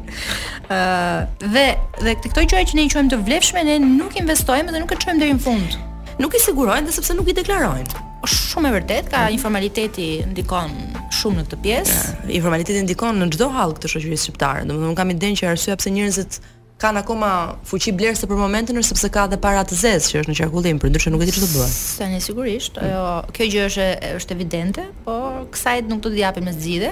[0.69, 1.65] Ëh, dhe
[2.03, 5.01] dhe këto gjëra që ne i quajmë të vlefshme, ne nuk investojmë dhe nuk e
[5.05, 5.77] çojmë deri në fund.
[6.21, 8.01] Nuk i sigurojnë dhe sepse nuk i deklarojnë.
[8.27, 9.35] Është shumë e vërtet, ka mm.
[9.39, 10.75] informaliteti ndikon
[11.19, 12.01] shumë në këtë pjesë.
[12.39, 14.63] Informaliteti ndikon në çdo hall këtë shoqërisë shqiptare.
[14.69, 16.39] Domethënë, kam idenë që arsyeja pse njerëzit
[16.83, 17.33] kanë akoma
[17.71, 20.81] fuqi blerëse për momentin nëse sepse ka edhe para të zezë që është në qarkullim,
[20.83, 21.77] por nuk e di çfarë të bëj.
[22.01, 23.03] Tanë sigurisht, ajo
[23.37, 23.87] kjo gjë është
[24.19, 26.91] është evidente, por kësaj nuk do të japim me zgjidhje.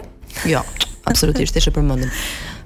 [0.53, 0.63] Jo,
[1.11, 2.15] absolutisht është e përmendur.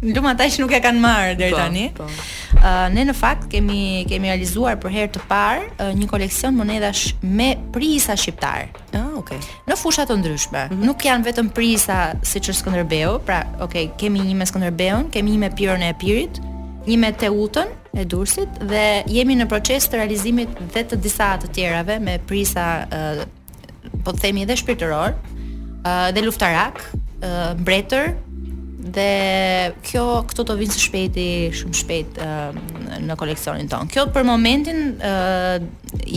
[0.16, 1.84] luma ata që nuk e kanë marrë deri po, tani.
[1.96, 2.08] Po.
[2.56, 7.12] Uh, ne në fakt kemi kemi realizuar për herë të parë uh, një koleksion monedash
[7.22, 8.70] me prisa shqiptar.
[8.96, 9.38] Ë, oh, okay.
[9.68, 10.64] Në fusha të ndryshme.
[10.66, 10.86] Mm -hmm.
[10.88, 15.38] Nuk janë vetëm prisa siç është Skënderbeu, pra, okay, kemi një me Skënderbeun, kemi një
[15.38, 16.40] me Pirën e Epirit,
[16.86, 21.50] një me Teutën e Durrësit dhe jemi në proces të realizimit dhe të disa të
[21.56, 22.66] tjerave me prisa
[24.06, 28.12] po të themi edhe shpirtëror, e, dhe luftarak, e, mbretër
[28.96, 29.06] dhe
[29.88, 31.24] kjo këto të vinë së shpejti
[31.58, 32.20] shumë shpejt
[33.02, 33.90] në koleksionin tonë.
[33.90, 34.94] Kjo për momentin e,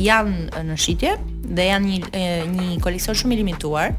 [0.06, 1.16] janë në shitje
[1.50, 3.96] dhe janë një një koleksion shumë i limituar,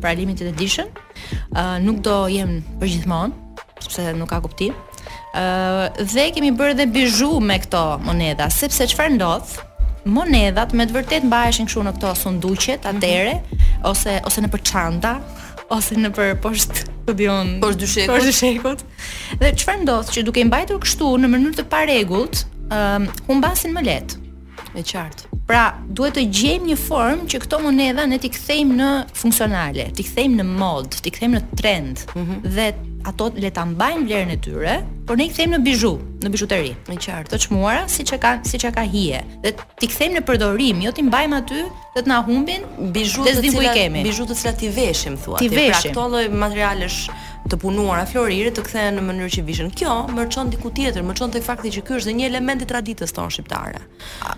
[0.00, 0.88] pra limited edition.
[0.88, 4.72] E, nuk do jem përgjithmonë sepse nuk ka kuptim
[6.16, 9.54] dhe kemi bërë dhe bizhu me këto moneda, sepse çfarë ndodh?
[10.04, 15.14] Monedat me të vërtet mbaheshin kështu në këto sunduqet atëre mm ose ose në çanta
[15.72, 17.50] ose në për poshtë studion.
[17.60, 18.12] Poshtë dyshekut.
[18.12, 18.84] Poshtë dyshekut.
[19.42, 22.44] Dhe çfarë ndodh që duke i mbajtur kështu në mënyrë të parregullt,
[23.28, 24.20] humbasin më lehtë.
[24.72, 25.28] Me qartë.
[25.48, 30.06] Pra, duhet të gjejmë një formë që këto monedha ne t'i kthejmë në funksionale, t'i
[30.08, 32.06] kthejmë në mod, t'i kthejmë në trend.
[32.16, 32.52] Mm -hmm.
[32.56, 32.68] Dhe
[33.04, 35.90] ato le ta mbajnë vlerën e tyre, por ne i kthejmë në bizhu,
[36.24, 36.70] në bizhuteri.
[36.88, 39.20] Në qartë, të çmuara siç e kanë, siç e ka hije.
[39.44, 41.60] Dhe ti kthejmë në përdorim, jo ti mbajmë aty,
[41.96, 42.64] dhe të na humbin
[42.96, 45.42] bizhu të cilat bizhu të cilat ti veshim thua.
[45.42, 45.76] Ti pra veshim.
[45.76, 47.00] Pra këto lloj materialesh
[47.44, 49.70] të punuar a të kthehen në mënyrë që vishën.
[49.76, 52.66] Kjo më çon diku tjetër, më çon tek fakti që ky është një element i
[52.66, 53.80] traditës tonë shqiptare.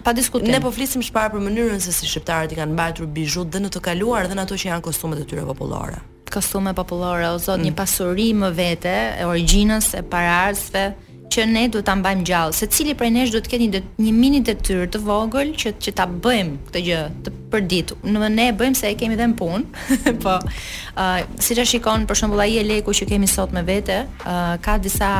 [0.05, 0.51] Pa diskutim.
[0.51, 3.71] Ne po flisim çfarë për mënyrën se si shqiptarët i kanë mbajtur bijut dhe në
[3.71, 6.01] të kaluar dhe në ato që janë kostumet e tyre popullore.
[6.33, 7.69] Kostume popullore, o zot, mm.
[7.69, 10.87] një pasuri më vete e origjinës e paraardhësve
[11.33, 12.59] që ne duhet ta mbajmë gjallë.
[12.59, 16.09] Secili prej nesh duhet të ketë një, një mini detyrë të vogël që që ta
[16.11, 17.97] bëjmë këtë gjë, të për ditë.
[18.07, 19.83] Në më ne e bëjmë se e kemi dhe në punë,
[20.25, 23.63] po, uh, si që shikon, për shumë bëla i e leku që kemi sot me
[23.69, 25.11] vete, uh, ka disa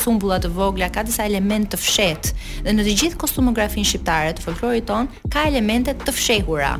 [0.00, 2.34] sumbullat të vogla, ka disa element të fshetë,
[2.66, 6.74] dhe në të gjithë kostumografin shqiptare të folklorit tonë, ka elementet të fshehura,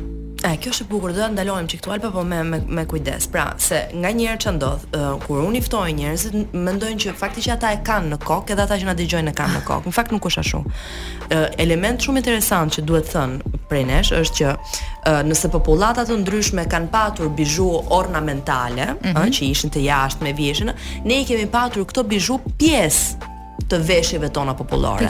[0.47, 3.25] E, kjo është e bukur, do të ndalojmë çik alpa po me, me me kujdes.
[3.33, 7.43] Pra, se nga një herë ç'ndodh, uh, kur unë i ftoj njerëzit, mendojnë që fakti
[7.43, 9.89] që ata e kanë në kokë, edhe ata që na dëgjojnë e kanë në kokë.
[9.91, 10.61] Në fakt nuk është ashtu.
[10.63, 16.19] Uh, element shumë interesant që duhet thënë prej nesh është që uh, nëse popullata të
[16.23, 17.67] ndryshme kanë patur bizhu
[17.99, 19.17] ornamentale, mm -hmm.
[19.17, 20.71] uh, që ishin të jashtë me vjeshën,
[21.07, 23.35] ne i kemi patur këto bizhu pjesë
[23.67, 25.07] të veshjeve tona popullore.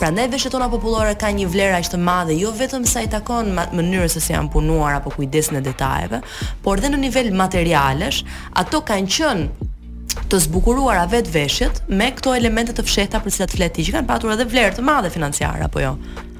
[0.00, 3.08] Pra ne veshjet tona popullore ka një vlerë aq të madhe, jo vetëm sa i
[3.10, 6.20] takon mënyrës se si janë punuar apo kujdesin e detajeve,
[6.62, 8.20] por edhe në nivel materialesh,
[8.60, 13.84] ato kanë qenë të zbukuruara vet veshjet me këto elemente të fshehta për cilat fleti
[13.88, 15.94] që kanë patur edhe vlerë të madhe financiare apo jo.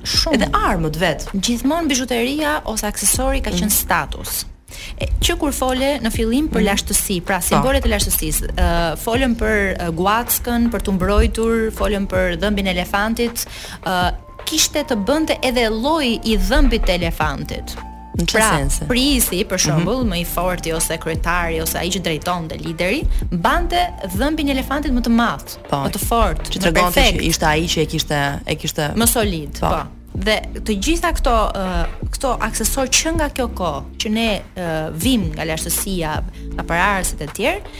[0.07, 0.37] Shumë.
[0.39, 1.25] Edhe armët vet.
[1.35, 3.75] Gjithmonë bijuteria ose aksesori ka qenë mm.
[3.81, 4.45] status
[5.23, 6.67] që kur fole në fillim për mhm.
[6.71, 7.47] lashtësi, pra po.
[7.51, 12.75] simbolet e lashtësisë, uh, folën për uh, guackën, për të mbrojtur, folën për dhëmbin e
[12.77, 13.47] elefantit,
[13.85, 14.11] uh,
[14.47, 17.77] kishte të bënte edhe lloji i dhëmbit të elefantit.
[18.17, 18.47] Në pra,
[18.89, 19.65] prisi, për mhm.
[19.67, 20.15] shembull, mm -hmm.
[20.15, 23.03] më i forti, ose kryetari, ose a i që drejton dhe lideri,
[23.33, 23.83] bante
[24.17, 27.05] dhëmbin elefantit më të madh, po, më të fortë, që më se Që të regonte
[27.13, 28.39] që ishte a i që e kishte...
[28.47, 28.91] E kishte...
[28.97, 29.69] Më solid, po.
[29.69, 29.96] po.
[30.17, 35.27] Dhe të gjitha këto uh, këto aksesor që nga kjo kohë që ne uh, vim
[35.35, 36.13] nga lashtësia,
[36.55, 37.77] nga pararësit e tjerë,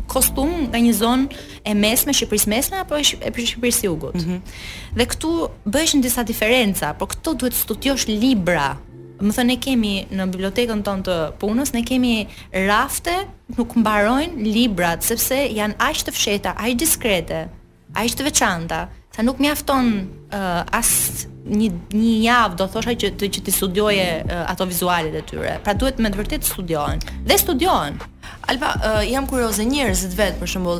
[0.09, 3.03] kostum nga një zonë e mesme, Shqipërisë mesme apo e
[3.43, 4.15] Shqipërisë jugut.
[4.19, 4.39] Mm -hmm.
[4.99, 5.31] Dhe këtu
[5.65, 8.77] bëheshin disa diferenca, por këto duhet studiosh libra.
[9.21, 12.27] Më thënë ne kemi në bibliotekën tonë të punës, ne kemi
[12.71, 13.13] rafte
[13.57, 17.39] nuk mbarojnë librat sepse janë aq të fsheta, aq diskrete,
[17.95, 18.79] aq të veçanta,
[19.15, 19.85] sa nuk mjafton
[20.31, 20.89] uh, as
[21.57, 25.59] një një javë do thosha që të që të studioje uh, ato vizualet e tyre.
[25.63, 27.97] Pra duhet me të vërtet studiojnë dhe studiojnë.
[28.49, 30.79] Alba, uh, jam kurioze njerëzit vet për shembull,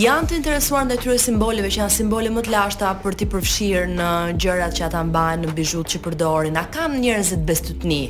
[0.00, 3.90] janë të interesuar ndaj tyre simboleve që janë simbole më të lashta për të përfshirë
[3.98, 4.08] në
[4.44, 6.56] gjërat që ata mbajnë në bijut që përdorin.
[6.56, 8.00] A kanë njerëzit bestytni?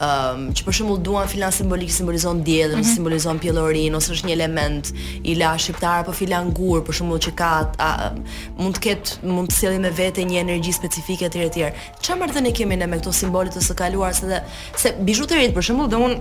[0.00, 2.94] Um, që për shembull duan filan simbolik simbolizon diellin, mm -hmm.
[2.94, 7.34] simbolizon pjellorin ose është një element i la shqiptar apo filan gur, për shembull që
[7.36, 8.10] ka a,
[8.56, 11.60] mund të ketë mund të sjellë me vete një energji specifike etj etj.
[12.02, 14.40] Çfarë më thënë kemi ne me këto simbole të së kaluar se dhe,
[14.76, 16.16] se bijuterit për shembull dhe un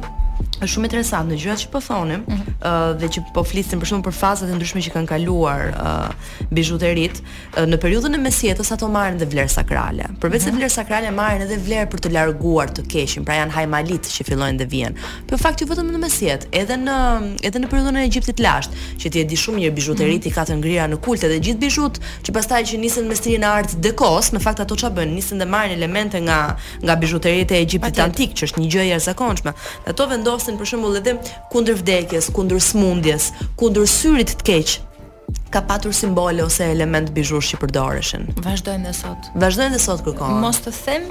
[0.63, 2.97] është shumë interesant në gjërat që po thonim mm -hmm.
[2.99, 6.11] dhe që po flisim për shembull për fazat e ndryshme që kanë kaluar uh,
[6.51, 7.21] bijuterit
[7.57, 10.03] në periudhën e mesjetës ato marrin dhe vlerë sakrale.
[10.19, 10.43] Përveç mm -hmm.
[10.43, 10.57] se mhm.
[10.59, 14.61] vlerë sakrale marrin edhe vlerë për të larguar të keqin, pra janë Hajmalit që fillojnë
[14.63, 15.07] të vijnë.
[15.29, 16.95] Për fakt që vetëm në mesjet, edhe në
[17.47, 20.35] edhe në periudhën e Egjiptit lashtë, që ti e di shumë mirë bizhuteritë mm.
[20.37, 23.49] ka të ngrira në kulte dhe gjithë bizhut që pastaj që nisën me stilin e
[23.51, 26.39] art deco, në fakt ato çfarë bën, nisën të marrin elemente nga
[26.83, 29.53] nga bizhuteritë e Egjiptit antik, që është një gjë e jashtëzakonshme.
[29.93, 31.15] Ato vendosin për shembull edhe
[31.53, 34.77] kundër vdekjes, kundër smundjes, kundër syrit të keq,
[35.51, 38.29] ka patur simbole ose element bizhush që përdoreshin.
[38.45, 39.31] Vazhdojnë dhe sot.
[39.43, 40.39] Vazhdojnë dhe sot kërkohen.
[40.43, 41.07] Mos të them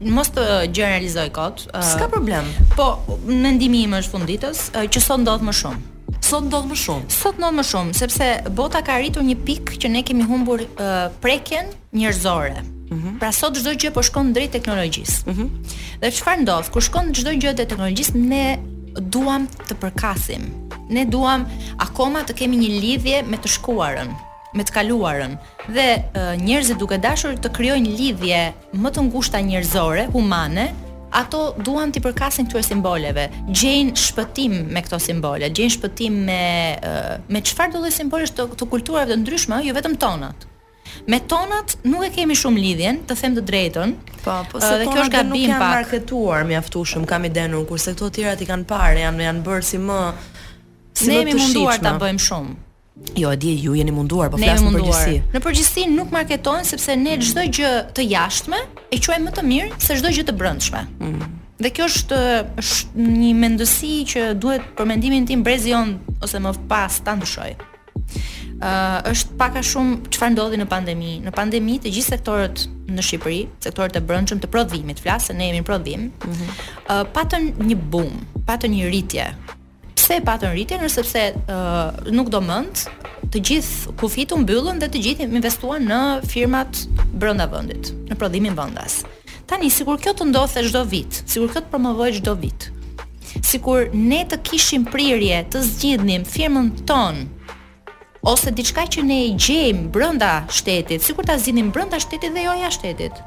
[0.00, 1.66] mos të generalizoj kot.
[1.82, 2.46] S'ka problem.
[2.76, 5.84] Po, mendimi im është funditës që sot ndodh më shumë.
[6.28, 7.10] Sot ndodh më shumë.
[7.18, 11.08] Sot ndodh më shumë, sepse bota ka arritur një pikë që ne kemi humbur uh,
[11.22, 12.60] prekjen njerëzore.
[12.88, 13.18] Mm -hmm.
[13.20, 15.26] Pra sot çdo gjë po shkon drejt teknologjisë.
[15.26, 15.48] Mm -hmm.
[16.00, 16.70] Dhe çfarë ndodh?
[16.70, 18.58] Kur shkon çdo gjë drejt teknologjisë, ne
[19.00, 20.42] duam të përkasim.
[20.90, 21.46] Ne duam
[21.78, 24.08] akoma të kemi një lidhje me të shkuarën
[24.56, 25.34] me të kaluarën
[25.68, 25.86] dhe
[26.40, 28.42] njerëzit duke dashur të krijojnë lidhje
[28.74, 30.68] më të ngushta njerëzore, humane,
[31.12, 36.44] ato duan të përkasin këtyre simboleve, gjejnë shpëtim me këto simbole, gjejnë shpëtim me
[37.28, 40.44] me çfarë do të simbolesh të, të kulturave të ndryshme, jo vetëm tonat.
[41.08, 43.92] Me tonat nuk e kemi shumë lidhjen, të them të drejtën.
[44.24, 45.32] Po, po, se kjo është gabim pak.
[45.32, 49.26] Nuk janë marketuar mjaftueshëm, kam idenë unë, kurse këto të tjerat i kanë parë, janë
[49.28, 49.98] janë bërë si më
[50.98, 51.12] si ne më të shitshme.
[51.12, 52.56] Ne jemi munduar ta bëjmë shumë.
[53.16, 55.12] Jo, e di, ju jeni munduar, po ne flasim për gjësi.
[55.34, 57.52] Në përgjithësi nuk marketojnë sepse ne çdo mm.
[57.56, 58.58] gjë të jashtme
[58.94, 60.80] e quajmë më të mirë se çdo gjë të brendshme.
[61.02, 61.36] Mm.
[61.62, 62.18] Dhe kjo është
[62.98, 67.54] një mendësi që duhet për mendimin tim brezi on ose më pas ta ndryshoj.
[67.54, 71.16] Ë uh, është pak a shumë çfarë ndodhi në pandemi.
[71.22, 75.50] Në pandemi të gjithë sektorët në Shqipëri, sektorët e brendshëm të prodhimit, flas se ne
[75.50, 76.10] jemi në prodhim.
[76.10, 76.32] Mhm.
[76.32, 76.82] Ë mm -hmm.
[76.82, 78.18] uh, patën një boom,
[78.50, 79.28] patën një rritje
[79.98, 82.84] pse e patën rritje nëse pse uh, nuk do mend
[83.32, 85.98] të gjithë kufit u mbyllën dhe të gjithë investuan në
[86.30, 86.84] firmat
[87.20, 89.02] brenda vendit, në prodhimin vendas.
[89.50, 92.68] Tani sikur kjo të ndodhte çdo vit, sikur kjo të promovohej çdo vit.
[93.44, 97.26] Sikur ne të kishim prirje të zgjidhnim firmën tonë
[98.28, 102.54] ose diçka që ne e gjejmë brenda shtetit, sikur ta zinim brenda shtetit dhe jo
[102.62, 103.20] jashtë shtetit.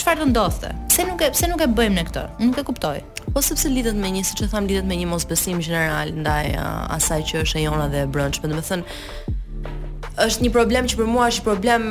[0.00, 0.72] Çfarë do ndodhte?
[0.88, 2.22] Pse nuk e pse nuk e bëjmë ne këtë?
[2.44, 2.98] Nuk e kuptoj.
[3.34, 6.96] Po sepse lidhet me një, siç e tham, lidhet me një mosbesim gjeneral ndaj uh,
[6.96, 8.48] asaj që është e jona dhe e brëndshme.
[8.52, 8.98] Do të thënë
[10.22, 11.84] është një problem që për mua është problem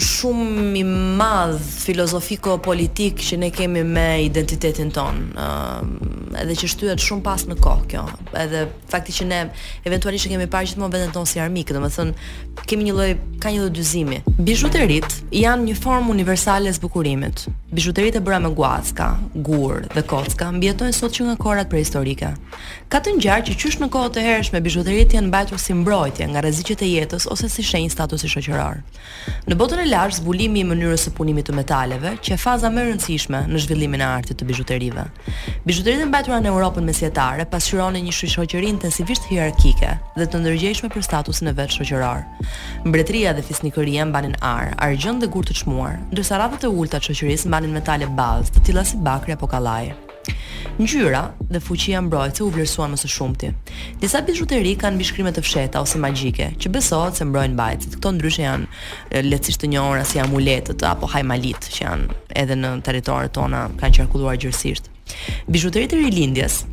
[0.00, 0.82] shumë i
[1.18, 5.18] madh filozofiko politik që ne kemi me identitetin ton.
[5.34, 8.02] Ëm uh, edhe që shtyhet shumë pas në kohë kjo.
[8.38, 9.38] Edhe fakti që ne
[9.88, 13.10] eventualisht kemi parë gjithmonë veten ton si armik, domethënë kemi një lloj
[13.42, 14.20] ka një lloj dyzimi.
[14.40, 17.44] Bijuterit janë një formë universale e zbukurimit.
[17.76, 22.30] Bijuterit e bëra me guaska, gur dhe kocka mbjetojnë sot që nga kohrat prehistorike.
[22.88, 26.40] Ka të ngjarë që qysh në kohë të hershme të janë mbajtur si mbrojtje nga
[26.46, 28.80] rreziqet e jetës ose si shenjë statusi shoqëror.
[29.50, 32.86] Në botën e lartë zbulimi i mënyrës së punimit të metaleve që e faza më
[32.86, 35.04] e rëndësishme në zhvillimin e artit të bijuterive.
[35.66, 41.04] Bijuterit e mbajtura në Europën mesjetare pasqyronin një shoqëri intensivisht hierarkike dhe të ndërgjegjshme për
[41.10, 42.24] statusin e vet shoqëror.
[42.86, 47.10] Mbretëria dhe fisnikëria mbanin ar, argjend dhe gur të çmuar, ndërsa radhët e ulta të
[47.14, 49.94] shoqërisë mbanin metale bazë, të tilla si bakri apo kallaj.
[50.76, 51.20] Ngjyra
[51.54, 53.50] dhe fuqia mbrojtëse u vlerësuan më së shumti.
[54.02, 57.94] Disa bijuteri kanë mbishkrime të fsheta ose magjike, që besohet se mbrojnë mbajtësit.
[57.98, 63.34] Këto ndryshe janë lehtësisht të njohura si amuletët apo hajmalit, që janë edhe në territoret
[63.38, 64.90] tona kanë qarkulluar gjërësisht.
[65.50, 66.64] Bijuteritë e rilindjes,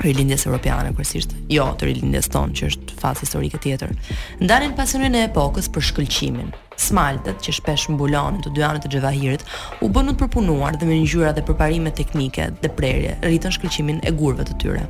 [0.00, 1.30] rilindjes europiane kryesisht.
[1.52, 3.94] Jo, të rilindjes tonë që është fazë historike tjetër.
[4.42, 9.42] Ndalen pasionin e epokës për shkëlqimin smaltet që shpesh mbulonin të dy anët e xhevahirit,
[9.84, 14.12] u bënë të përpunuar dhe me ngjyra dhe përparime teknike dhe prerje, rritën shkëlqimin e
[14.16, 14.84] gurëve të tyre.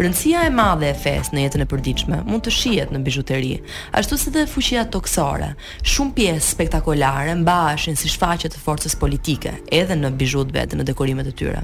[0.00, 3.52] Rëndësia e madhe e fesë në jetën e përditshme mund të shihet në bijuteri,
[3.96, 5.50] ashtu si dhe fuqia toksore.
[5.86, 11.28] Shumë pjesë spektakolare mbaheshin si shfaqje të forcës politike, edhe në bijut vetë në dekorimet
[11.28, 11.60] e tyre.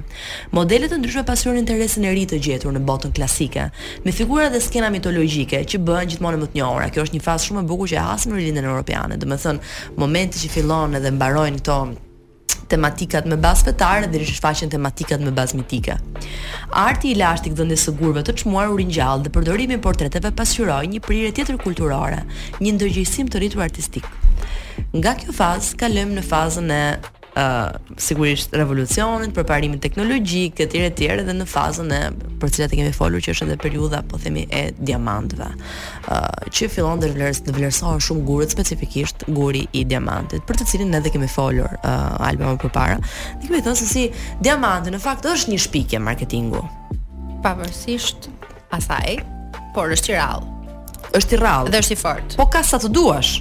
[0.56, 3.70] Modelet e ndryshme pasurin interesin e ri të gjetur në botën klasike,
[4.04, 6.90] me figura dhe skena mitologjike që bëhen gjithmonë më të njohura.
[6.92, 10.40] Kjo është një fazë shumë e bukur që hasim në lindjen europiane, domethënë thënë, momenti
[10.44, 11.78] që fillon edhe mbarojnë këto
[12.70, 15.96] tematikat me bazë fetare dhe rishfaqen tematikat me bazë mitike.
[16.78, 20.88] Arti i lashtik dhënies së gurve të çmuar u ringjall dhe përdorimi i portreteve pasqyroi
[20.90, 22.24] një prirje tjetër kulturore,
[22.58, 24.08] një ndërgjegjësim të ritur artistik.
[24.96, 26.82] Nga kjo fazë kalojmë në fazën e
[27.38, 32.00] uh, sigurisht revolucionit, përparimin teknologjik, etj etj dhe në fazën e
[32.40, 36.70] për cilat e kemi folur që është edhe periudha po themi e diamantëve, uh, që
[36.74, 41.02] fillon të vlerës të vlerësohen shumë gurët specifikisht guri i diamantit, për të cilin ne
[41.02, 42.98] edhe kemi folur uh, më përpara.
[43.36, 44.06] Ne kemi thënë se si
[44.44, 46.64] diamanti në fakt është një shpikje marketingu.
[47.44, 48.30] Pavarësisht
[48.74, 49.20] asaj,
[49.76, 51.14] por është i rrallë.
[51.16, 51.70] Është i rrallë.
[51.72, 52.36] Dhe është i fortë.
[52.40, 53.36] Po ka sa të duash.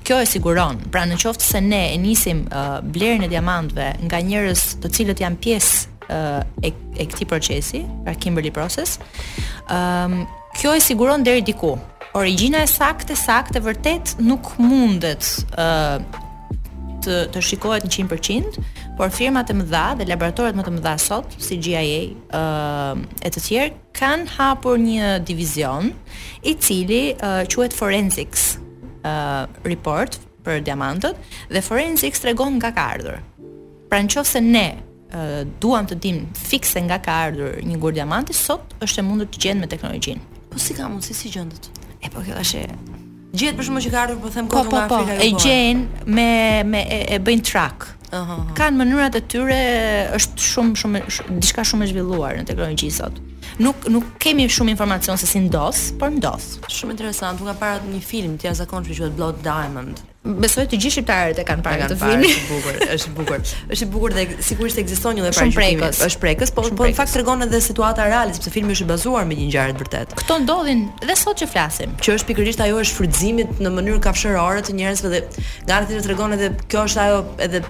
[0.04, 4.18] Kjo e siguron, pra në qoftë se ne e nisim uh, blerën e diamantëve nga
[4.20, 5.78] njerëz të cilët janë pjesë
[6.12, 8.98] uh, e, e këtij procesi, pra Kimberley Process,
[9.72, 11.72] ëm um, kjo e siguron deri diku.
[12.14, 15.24] Origjina e saktë, saktë vërtet nuk mundet
[15.56, 16.20] ë uh,
[17.04, 18.60] të të shikohet 100%
[18.98, 23.32] por firmat e mëdha dhe laboratorat më të mëdha sot si GIA ë uh, e
[23.34, 25.90] të tjerë kanë hapur një divizion
[26.48, 28.52] i cili uh, quhet forensics,
[29.04, 31.20] uh, report për diamantët
[31.52, 33.20] dhe forensics tregon nga ka ardhur.
[33.90, 38.76] Pra nëse ne uh, duam të dimë fikse nga ka ardhur një gur diamanti sot
[38.84, 40.28] është e mundur të gjendë me teknologjinë.
[40.52, 41.70] Po si ka mundësi si gjendet?
[42.04, 42.62] E po kjo është
[43.48, 44.94] e për shkak që ka ardhur po them po, kohë nga Afrika.
[44.94, 46.28] Po po e gjejnë me
[46.74, 47.88] me e, e bëjnë track.
[48.10, 48.18] Aha.
[48.18, 48.54] Uh -huh.
[48.58, 49.60] Kan mënyrat e tyre
[50.18, 53.16] është shumë shumë, shumë diçka shumë e zhvilluar në teknologji sot.
[53.18, 56.58] Uh nuk nuk kemi shumë informacion se si ndos, por ndos.
[56.66, 60.00] Shumë interesant, duke parë një film të jashtëzakonshëm që quhet Blood Diamond.
[60.24, 62.22] Besoj të gjithë shqiptarët e kanë parë këtë film.
[62.24, 63.42] Është i bukur, është i bukur.
[63.74, 65.90] Është i bukur dhe sigurisht ekziston një lloj parajsje.
[66.08, 69.26] Është prekës, po po në fakt tregon edhe situata reale sepse filmi është i bazuar
[69.28, 70.18] me një ngjarje të vërtetë.
[70.22, 74.64] Kto ndodhin dhe sot që flasim, që është pikërisht ajo është frytëzimi në mënyrë kafshërore
[74.64, 75.22] të njerëzve dhe
[75.68, 77.62] nga ardhi tregon edhe kjo është ajo edhe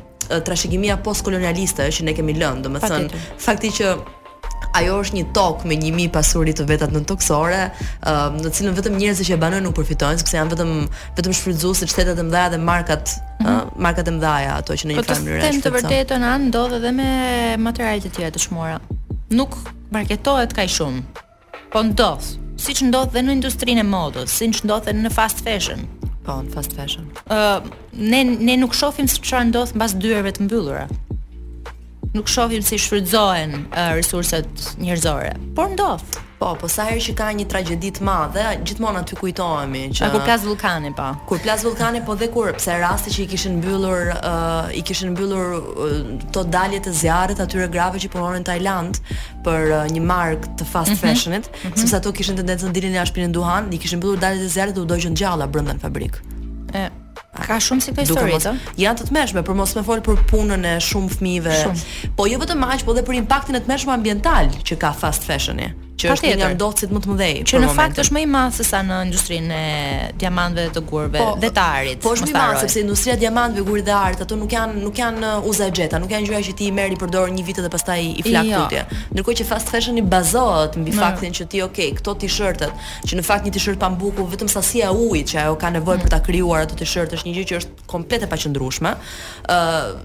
[0.46, 3.90] trashëgimia postkolonialiste që ne kemi lënë, domethënë fakti që
[4.72, 7.60] ajo është një tokë me 1000 pasuri të vetat në toksore,
[8.10, 10.72] um, në cilën vetëm njerëzit që e banojnë nuk përfitojnë, sepse janë vetëm
[11.18, 13.56] vetëm shfrytëzuar se shtetet e mëdha dhe markat mm -hmm.
[13.56, 15.40] uh, markat e mëdha ato që në një po farë mënyrë.
[15.40, 17.08] Po të them të vërtetën, an ndodh edhe me
[17.56, 18.78] materiale të tjera të çmuara.
[19.30, 19.56] Nuk
[19.90, 21.02] marketohet kaq shumë.
[21.72, 22.24] Po ndodh,
[22.56, 25.80] siç ndodh edhe në industrinë e modës, siç ndodh edhe në fast fashion.
[26.24, 27.04] Po, në fast fashion.
[27.28, 30.86] Ë, uh, ne ne nuk shohim se çfarë ndodh mbas dyerve të mbyllura
[32.12, 35.32] nuk shohim se si shfrytëzohen uh, njerëzore.
[35.54, 39.84] Por ndoft, po, po sa herë që ka një tragjedi të madhe, gjithmonë aty kujtohemi
[39.96, 41.06] që kur plas vulkani, po.
[41.30, 45.14] Kur plas vulkani, po dhe kur, pse rasti që i kishin mbyllur, uh, i kishin
[45.14, 45.94] mbyllur uh,
[46.34, 49.00] to dalje të zjarrit atyre grave që punonin në Tajland
[49.46, 51.80] për uh, një markë të fast mhm, fashionit, mm -hmm.
[51.80, 54.48] sepse ato kishin tendencën të dilnin në Ashpinë në duhan, i kishin mbyllur daljet e
[54.48, 56.22] zjarrit dhe u dogjën gjalla brenda fabrikë
[57.42, 58.52] ka shumë si këtë histori të?
[58.82, 62.28] Janë të të meshme, për mos me folë për punën e shumë fmive Shumë Po
[62.30, 65.60] jo vetëm maqë, po dhe për impaktin e të meshme ambiental që ka fast fashion
[65.62, 67.34] -i që është një ndotësit më të mëdhej.
[67.50, 70.82] Që në fakt është më i madh se sa në industrinë e diamantëve dhe të
[70.90, 72.00] gurëve, po, dhe të arit.
[72.02, 74.78] Po është më i madh sepse industria e diamantëve, gurit dhe arit ato nuk janë
[74.82, 77.46] nuk janë uh, uza xheta, nuk janë gjëra që ti i merr i përdor një
[77.46, 78.62] vit dhe pastaj i flak jo.
[78.64, 79.00] tutje.
[79.14, 83.26] Ndërkohë që fast fashion i bazohet mbi faktin që ti ok, këto t-shirtet, që në
[83.28, 86.04] fakt një t-shirt pambuku vetëm sasia e ujit që ajo ka nevojë mm.
[86.08, 88.96] për ta krijuar ato t-shirt është një gjë që është komplet e paqëndrueshme
[89.48, 89.96] uh,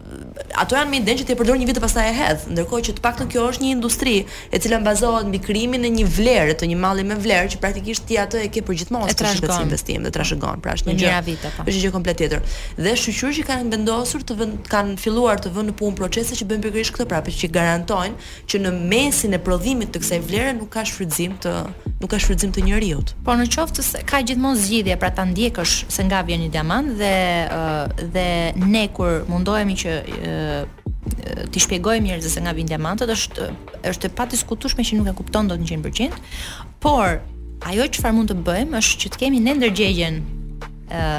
[0.57, 2.83] ato janë me idenë që ti e përdor një vit e pastaj e hedh, ndërkohë
[2.89, 6.55] që të paktën kjo është një industri e cila bazohet mbi krijimin e një vlere
[6.59, 9.65] të një malli me vlerë që praktikisht ti atë e ke për gjithmonë si shkëndijë
[9.67, 11.17] investim dhe trashëgon, pra është një gjë.
[11.45, 11.65] Po.
[11.65, 12.43] Është një gjë komplet tjetër.
[12.79, 16.47] Dhe shqyrtuar që kanë vendosur të vën, kanë filluar të vënë në punë procese që
[16.49, 20.71] bëjnë pikërisht këtë, pra që garantojnë që në mesin e prodhimit të kësaj vlere nuk
[20.73, 21.55] ka shfrytëzim të
[21.99, 23.13] nuk ka shfrytëzim të njerëzit.
[23.27, 26.91] Po në qoftë se ka gjithmonë zgjidhje, pra ta ndjekësh se nga vjen një diamant
[26.99, 27.13] dhe
[28.15, 28.27] dhe
[28.59, 30.37] ne kur mundohemi që e,
[31.53, 33.49] ti shpjegojmë njerëzve se nga vin diamantët është
[33.91, 36.17] është e padiskutueshme që nuk e kupton dot 100%,
[36.83, 37.19] por
[37.69, 40.19] ajo çfarë mund të bëjmë është që të kemi ne ndërgjegjen
[40.89, 41.11] ë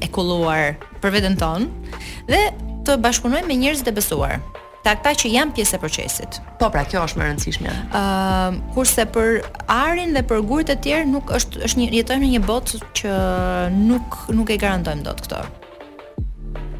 [0.00, 2.00] e kulluar për veten tonë
[2.30, 2.40] dhe
[2.88, 4.40] të bashkunojmë me njerëz të besuar.
[4.80, 6.36] Ta ata që janë pjesë e procesit.
[6.56, 7.72] Po pra, kjo është më rëndësishme.
[7.92, 12.24] ë uh, kurse për arin dhe për gurët e tjerë nuk është është një jetojmë
[12.24, 13.10] në një botë që
[13.76, 15.42] nuk nuk e garantojmë dot këtë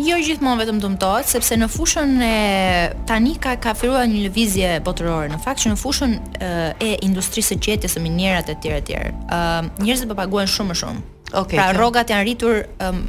[0.00, 2.34] Jo gjithmonë vetëm dëmtohet, sepse në fushën e
[3.08, 6.16] tani ka ka filluar një lëvizje botërore në fakt që në fushën
[6.84, 9.14] e industrisë së qetjes së minierat e tjera të tjera.
[9.38, 11.02] Ëm njerëzit po paguajnë shumë më shumë.
[11.26, 11.40] Okej.
[11.40, 13.04] Okay, pra rrogat janë rritur um,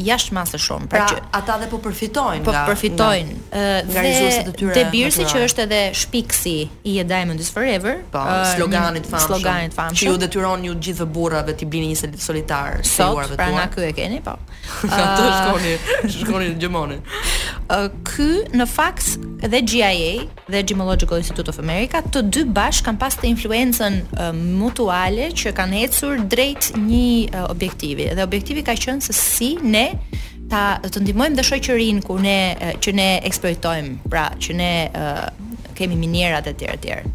[0.00, 0.88] jashtë masës shumë.
[0.90, 4.72] Pra, pra, që, ata dhe po përfitojnë po nga po përfitojnë nga rezultatet e tyre.
[4.78, 6.54] Te Birsi që është edhe shpiksi
[6.92, 9.30] i e Diamond is Forever, po, uh, sloganit një, famshëm.
[9.30, 10.08] Sloganit famshëm.
[10.10, 13.68] Ju detyron ju gjithë burrave të blini një selit solitar se juar Sot pra na
[13.70, 14.34] ky e keni, po.
[14.88, 15.62] Ata uh,
[16.10, 16.98] shkonin, në Gjermani.
[17.70, 19.14] Uh, ky në fakt
[19.46, 24.30] dhe GIA dhe Geological Institute of America të dy bashk kanë pas të influencën uh,
[24.34, 28.10] mutuale që kanë hecur drejt një uh, objektivi.
[28.16, 29.83] Dhe objektivi ka qenë se si ne
[30.52, 32.36] ta të ndihmojmë dhe shoqërinë ku ne
[32.86, 35.26] që ne eksploitojmë, pra që ne uh,
[35.80, 37.12] kemi minierat e tjerë e tjerë.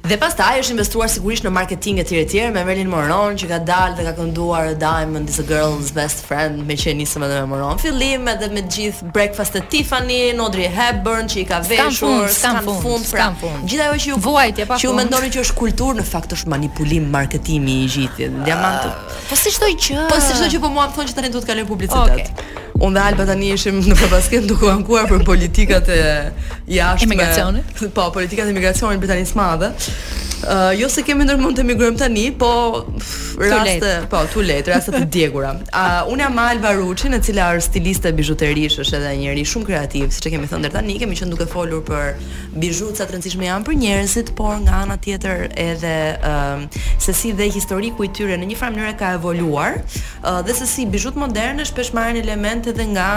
[0.00, 3.98] Dhe pastaj është investuar sigurisht në marketing etj etj me Marilyn Monroe që ka dalë
[3.98, 7.74] dhe ka kënduar Diamond is a girl's best friend me që nisëm edhe me Monroe.
[7.82, 12.80] Fillim edhe me gjithë Breakfast at Tiffany, Audrey Hepburn që i ka veshur, s'kan fund,
[12.86, 13.68] fund, pra, fund.
[13.68, 14.16] Gjithë ajo që ju
[14.62, 18.30] e pa që ju mendoni që është kulturë në fakt është manipulim marketingi i gjithë,
[18.48, 18.88] diamant.
[18.88, 20.08] Ah, po si çdo gjë.
[20.08, 22.08] Po si çdo gjë po mua më thon që tani duhet të kaloj publicitet.
[22.08, 22.69] Okay.
[22.80, 25.98] Unë dhe Alba tani ishim në përbasket duke ankuar për politikat e
[26.78, 27.10] jashtme.
[27.12, 27.80] Emigracionit?
[27.96, 29.68] Po, politikat e emigracionit në së madhe.
[30.40, 32.48] Uh, jo se kemi ndërmund të emigrojmë tani, po
[33.42, 35.50] raste, po, too late, raste të djegura.
[35.68, 39.68] Uh, unë jam Alba Ruçi, e cila është stiliste e bijuterish, është edhe njëri shumë
[39.68, 42.14] kreativ, siç e kemi thënë deri tani, kemi qenë duke folur për
[42.62, 45.92] bijut sa të rëndësishme janë për njerëzit, por nga ana tjetër edhe
[46.24, 46.64] uh,
[47.00, 49.76] se si dhe historiku i tyre në një farë mënyrë ka evoluar,
[50.24, 53.10] uh, dhe se si bijut moderne shpesh marrin elemente edhe nga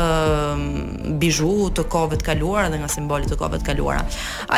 [0.00, 4.04] ëm uh, biju të kohëve të kaluara dhe nga simbolit të kohëve të kaluara.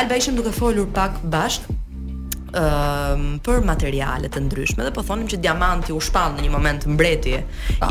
[0.01, 1.77] Alba ishim duke folur pak bashkë
[2.55, 6.85] um, për materiale të ndryshme dhe po thonim që diamanti u shpall në një moment
[6.89, 7.35] mbreti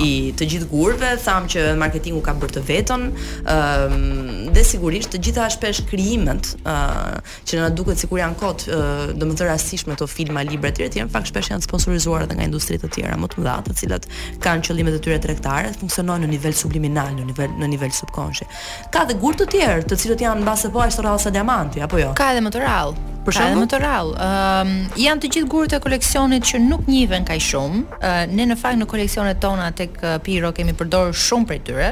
[0.02, 5.14] i të gjithë gurve, thamë që marketingu ka bërë të veton, um, ehm, dhe sigurisht
[5.14, 7.16] të gjitha shpesh krijimet uh,
[7.48, 11.30] që na duket sikur janë kot, uh, domethënë rastishme këto filma, libra etj, në fakt
[11.32, 14.08] shpesh janë sponsorizuar edhe nga industri të tjera më të mëdha, të cilat
[14.44, 18.46] kanë qëllimet e tyre tregtare, funksionojnë në nivel subliminal, në nivel në nivel subkonshi.
[18.94, 22.12] Ka dhe gurë të tjerë, të cilët janë mbase po ashtu rrallë diamanti apo jo?
[22.18, 23.08] Ka edhe më të rrallë.
[23.20, 24.16] Për shembull, më të rrallë.
[24.28, 27.82] Uh um, janë të gjithë gurët e koleksionit që nuk njihen kaj shumë.
[27.98, 31.90] Uh, ne në fakt në koleksionet tona tek uh, Piro kemi përdorur shumë prej tyre.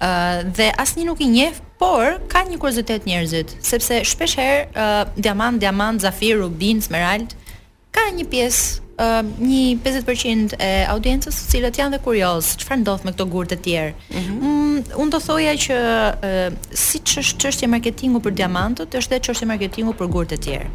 [0.00, 5.02] Uh, dhe asnjë nuk i njeh, por ka një kuriozitet njerëzit, sepse shpesh herë uh,
[5.18, 7.34] diamant, diamant, zafir, rubin, smerald
[7.94, 13.12] ka një pjesë uh, një 50% e audiencës cilët janë dhe kurioz çfarë ndodh me
[13.14, 13.92] këto gurë të tjerë.
[14.10, 14.43] Mhm
[14.96, 19.94] un do thoja që uh, si është çështja marketingu për diamantët, është edhe çështja marketingu
[19.98, 20.70] për gurët e tjerë.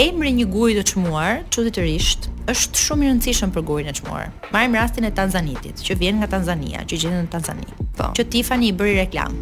[0.00, 4.32] Emri i një guri të çmuar, çuditërisht, është shumë i rëndësishëm për gurin e çmuar.
[4.52, 7.68] Marrim rastin e Tanzanitit, që vjen nga Tanzania, që gjendet në Tanzani.
[7.98, 8.10] Po.
[8.16, 9.36] Që Tiffany i bëri reklam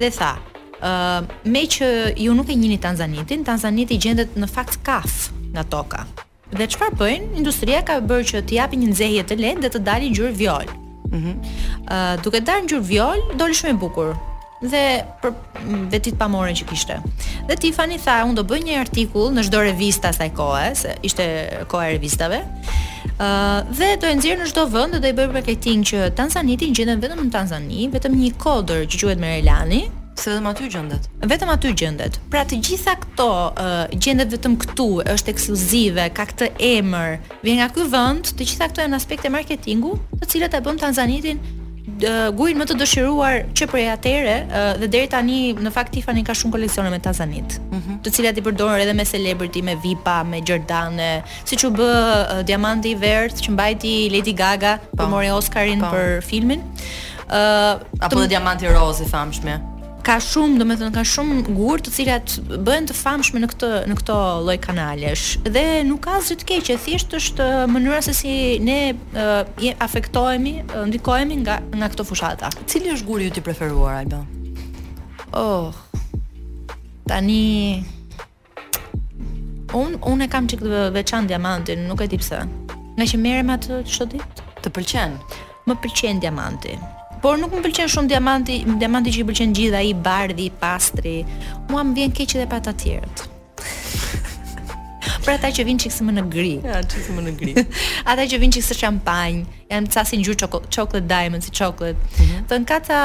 [0.00, 1.90] dhe tha, ë, me që
[2.22, 6.06] ju nuk e njini Tanzanitin, Tanzaniti gjendet në fakt kaf nga toka.
[6.54, 7.34] Dhe çfarë bëjnë?
[7.42, 10.76] Industria ka bërë që të japë një nxehje të lehtë dhe të dalë ngjyrë viol.
[11.12, 11.26] Mhm.
[11.26, 11.34] Mm
[11.90, 14.14] uh, duke dar ngjyrë viol, doli shumë i bukur
[14.62, 14.82] dhe
[15.22, 15.32] për
[15.92, 16.94] vetit pamoren që kishte.
[17.46, 21.26] Dhe Tiffany tha, unë do bëj një artikull në çdo revistë asaj kohe, se ishte
[21.70, 22.40] koha e revistave.
[23.18, 26.08] ë uh, dhe do e nxjerr në çdo vend dhe do i bëj marketing që
[26.18, 29.82] Tanzaniti gjenden vetëm në Tanzani, vetëm një kodër që quhet Merelani,
[30.16, 31.08] Se vetëm aty gjendet.
[31.28, 32.14] Vetëm aty gjendet.
[32.32, 33.26] Pra të gjitha këto
[33.60, 37.18] uh, gjendet vetëm këtu është ekskluzive, ka këtë emër.
[37.44, 39.92] Vjen nga ky vend, të gjitha këto janë aspekte marketingu,
[40.22, 41.42] të cilat e bën Tanzanitin
[42.08, 46.32] uh, më të dëshiruar që prej atyre uh, dhe deri tani në fakt Tiffany ka
[46.32, 48.00] shumë koleksione me Tanzanit, mm -hmm.
[48.06, 52.40] të cilat i përdorën edhe me celebrity, me VIP-a, me Jordane, siç u b uh,
[52.46, 55.92] diamanti i verdh që mbajti Lady Gaga, po mori Oscarin po.
[55.92, 56.60] për filmin.
[57.28, 58.28] Uh, apo të...
[58.28, 59.75] diamanti rozi famshme
[60.06, 62.36] ka shumë, domethënë ka shumë gur të cilat
[62.66, 65.24] bëhen të famshme në këtë në këtë lloj kanalesh.
[65.42, 68.34] Dhe nuk ka asgjë të keq, thjesht është mënyra se si
[68.68, 70.52] ne e, afektohemi,
[70.92, 72.52] ndikohemi nga nga këto fushata.
[72.70, 74.22] Cili është guri juaj i preferuar, Alba?
[75.42, 75.74] Oh.
[77.10, 77.84] Tani
[79.74, 80.62] un un e kam çik
[80.94, 82.44] veçan diamantin, nuk e di pse.
[82.96, 84.50] Nga që merrem atë çdo ditë?
[84.62, 85.18] Të pëlqen?
[85.66, 86.78] Më pëlqen diamanti
[87.26, 91.16] por nuk më pëlqen shumë diamanti, diamanti që i pëlqen gjithë ai bardhi, pastri.
[91.72, 93.22] Muam më vjen keq edhe pa të tjerët.
[95.26, 96.52] Pra ata që vinë çiksë më në gri.
[96.70, 97.56] Ja, çiksë më në gri.
[98.14, 101.98] ata që vinë çiksë champagne, janë ca si ngjyrë choco chocolate diamond si chocolate.
[101.98, 102.42] Mm -hmm.
[102.50, 102.98] Thën kata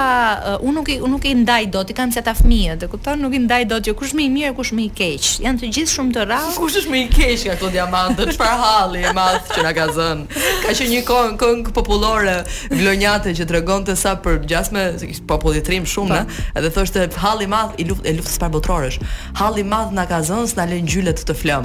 [0.48, 3.20] uh, unë nuk i nuk i ndaj dot, i kam se ata fëmijë, e kupton?
[3.22, 5.42] Nuk i ndaj dot jo kush më i mirë, kush më i keq.
[5.42, 6.56] Jan të gjithë shumë të rrallë.
[6.58, 8.22] Kush është më i keq nga këto diamante?
[8.34, 10.26] Çfarë halli e madh që na ka zënë.
[10.64, 12.38] Ka qenë një këngë këng popullore
[12.72, 14.84] vlonjate që tregonte sa për gjasme
[15.28, 16.60] popullitrim shumë, ëh, po.
[16.60, 19.00] edhe thoshte halli i madh i luftë e luftës luft parbotrorësh.
[19.34, 21.64] Halli i madh na ka zënë, s'na lën gjylet të flëm.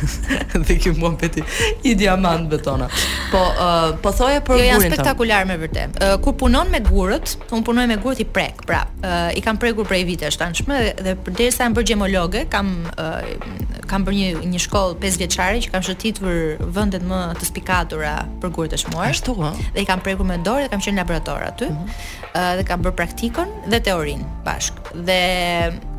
[0.66, 1.42] dhe kjo mua peti
[1.82, 2.88] i diamant betona.
[3.30, 5.96] Po uh, po thoja për Jo, janë spektakular me vërtet.
[5.98, 8.62] Uh, kur punon me gurët, un punoj me gurët i prek.
[8.68, 12.70] Pra, uh, i kam prekur prej vite të shtatshme dhe përderisa jam bërë gjemologe, kam
[12.92, 13.30] uh,
[13.90, 18.52] kam bërë një një shkollë pesë vjeçare që kam shëtitur vendet më të spikatura për
[18.56, 19.10] gurët e shmuar.
[19.12, 19.34] Ashtu
[19.74, 21.70] Dhe i kam prekur me dorë dhe kam qenë në laborator aty.
[21.72, 21.94] Mhm.
[22.32, 24.78] Ëh uh, dhe kam bërë praktikën dhe teorinë bashk.
[25.08, 25.20] Dhe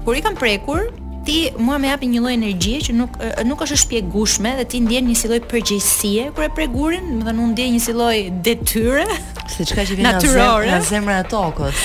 [0.06, 0.88] kur i kam prekur,
[1.28, 3.16] ti mua më japi një lloj energjie që nuk
[3.48, 7.24] nuk është e shpjegueshme dhe ti ndjen një si lloj përgjegjësie kur e pregurin, do
[7.24, 9.06] të thonë ndjen një si lloj detyre,
[9.54, 11.80] si çka që vjen natyrore nga zemra e tokës.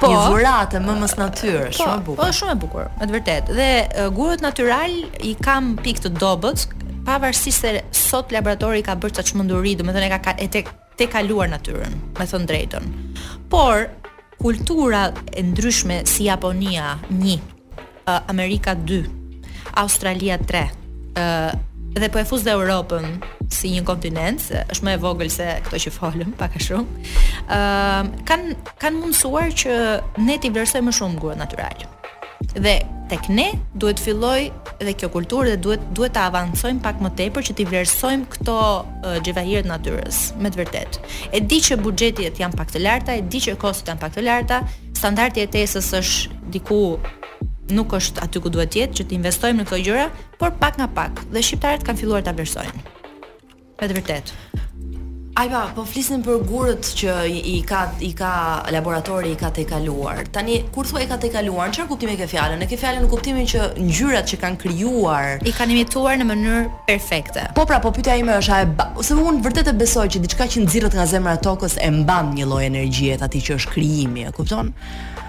[0.00, 2.18] Po, një dhuratë më mos natyrë, po, shumë e bukur.
[2.18, 3.56] Po, shumë e bukur, me të vërtetë.
[3.58, 3.68] Dhe
[4.18, 6.66] gurët natyral i kam pikë të dobët,
[7.06, 11.94] pavarësisht se sot laboratori ka bërë çaj mënduri, domethënë ka e tek te kaluar natyrën,
[12.18, 12.92] me thënë drejtën.
[13.54, 13.86] Por
[14.42, 17.38] kultura e ndryshme si Japonia, një
[18.06, 19.04] uh, Amerika 2,
[19.74, 20.70] Australia 3.
[21.14, 21.54] ë uh,
[21.94, 23.04] dhe po e fuz dhe Europën
[23.54, 24.42] si një kontinent,
[24.72, 26.86] është më e vogël se këto që folëm pak a shumë.
[26.86, 27.02] ë
[27.46, 29.76] uh, eh, kanë kanë mundësuar që
[30.26, 31.84] ne ti vlerësojmë më shumë gjuhën natyral.
[32.64, 32.74] Dhe
[33.10, 33.46] tek ne
[33.82, 34.48] duhet filloj
[34.82, 38.58] dhe kjo kulturë dhe duhet duhet të avancojmë pak më tepër që ti vlerësojmë këto
[39.20, 41.06] xhevahiret eh, uh, natyrës me të vërtetë.
[41.30, 44.26] E di që buxhetet janë pak të larta, e di që kostot janë pak të
[44.26, 44.62] larta,
[44.98, 46.82] standardi i jetesës është diku
[47.72, 50.08] nuk është aty ku duhet të jetë që të investojmë në këto gjëra,
[50.40, 52.82] por pak nga pak dhe shqiptarët kanë filluar ta vlerësojnë.
[53.80, 54.42] Me të vërtetë.
[55.40, 58.28] Ai pa, po flisnim për gurët që i ka i ka
[58.70, 60.20] laboratori i ka t'ekaluar.
[60.30, 62.54] Tani kur thua i ka tejkaluar, çfarë kuptimi e ke fjalën?
[62.62, 66.60] Në ke fjalën në kuptimin që ngjyrat që kanë krijuar i kanë imituar në mënyrë
[66.86, 67.48] perfekte.
[67.58, 68.86] Po pra, po pyetja ime është a e ba...
[69.02, 72.46] se vërtet e besoj që diçka që nxirret nga zemra e tokës e mban një
[72.52, 74.70] lloj energjie atij që është krijimi, e kupton?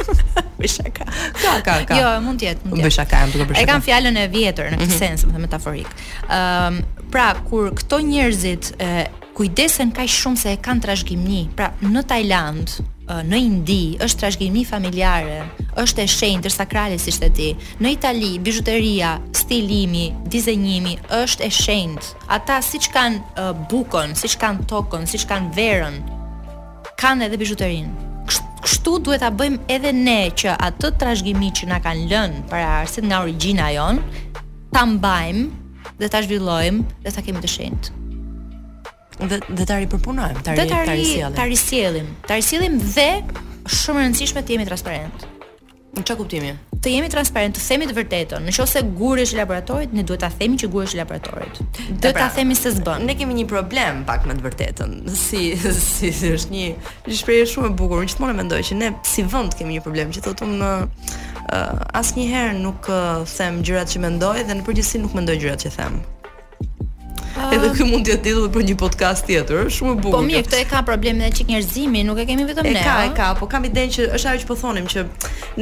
[0.62, 1.08] Bëshaka.
[1.42, 1.96] Ka, ka, ka.
[1.98, 2.90] Jo, mund të jetë, mund të jetë.
[2.90, 3.64] Bëshaka, jam duke bëshaka.
[3.66, 5.00] E kam fjalën e vjetër në këtë mhm.
[5.02, 5.96] sens, domethënë metaforik.
[6.38, 6.80] Ëm,
[7.14, 8.92] pra kur këto njerëzit e,
[9.36, 11.40] kujdesen kaq shumë se e kanë trashëgimni.
[11.56, 12.72] Pra, në Tajland,
[13.28, 15.40] në Indi është trashëgimi familjare,
[15.82, 17.48] është e shenjtë sakrale siç e di.
[17.82, 22.24] Në Itali, bijuteria, stilimi, dizenjimi është e shenjtë.
[22.36, 25.96] Ata siç kanë uh, bukën, siç kanë tokën, siç kanë verën,
[27.00, 28.10] kanë edhe bijuterinë.
[28.62, 33.08] Kështu duhet ta bëjmë edhe ne që atë trashëgimi që na kanë lënë para arsit
[33.08, 33.98] nga origjina jon,
[34.72, 38.01] ta mbajmë dhe ta zhvillojmë dhe ta kemi të shenjtë.
[39.20, 40.72] Dhe, dhe tari përpunojmë, tari sielim.
[40.72, 42.06] Dhe tari, tari, sielim.
[42.30, 43.08] tari sielim dhe
[43.80, 45.28] shumë rëndësishme të jemi transparent.
[45.92, 46.52] Në që kuptimi?
[46.82, 48.46] Të jemi transparent, të themi të vërtetën.
[48.46, 51.60] Në që ose gurë është laboratorit, në duhet të themi që guri është laboratorit.
[51.92, 53.04] Dhe pra, të themi se zbën.
[53.06, 54.96] Ne kemi një problem pak me të vërtetën.
[55.12, 56.64] Si, si, si, është një,
[57.20, 58.00] shprehje shumë e bukur.
[58.00, 60.72] Në që të me që ne si vënd kemi një problem që të të në...
[61.42, 65.72] Uh, Asnjëherë nuk uh, them gjërat që mendoj dhe në përgjithësi nuk mendoj gjërat që
[65.76, 65.98] them.
[67.36, 67.52] Ah.
[67.54, 70.14] edhe këtu mund të jetë për një podcast tjetër, shumë e bukur.
[70.18, 72.74] Po mirë, këtë e ka problemin e çik njerëzimi, nuk e kemi vetëm ne.
[72.76, 75.04] E ka, e ka, po kam idenë që është ajo që po thonim që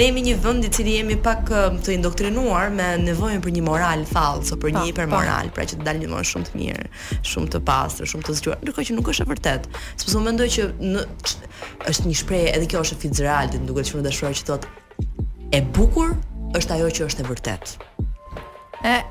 [0.01, 3.63] ne jemi një vend i cili jemi pak uh, të indoktrinuar me nevojën për një
[3.69, 5.61] moral fallë ose për një po, hipermoral, po.
[5.61, 6.91] pra që të dalë më shumë të mirë,
[7.35, 9.81] shumë të pastër, shumë të zgjuar, ndërkohë që nuk është e vërtetë.
[10.03, 11.07] Sepse unë mendoj që në,
[11.93, 15.07] është një shprehje, edhe kjo është Fitzgerald, duket shumë dashuar që thotë
[15.55, 16.17] e bukur
[16.59, 19.11] është ajo që është e vërtetë.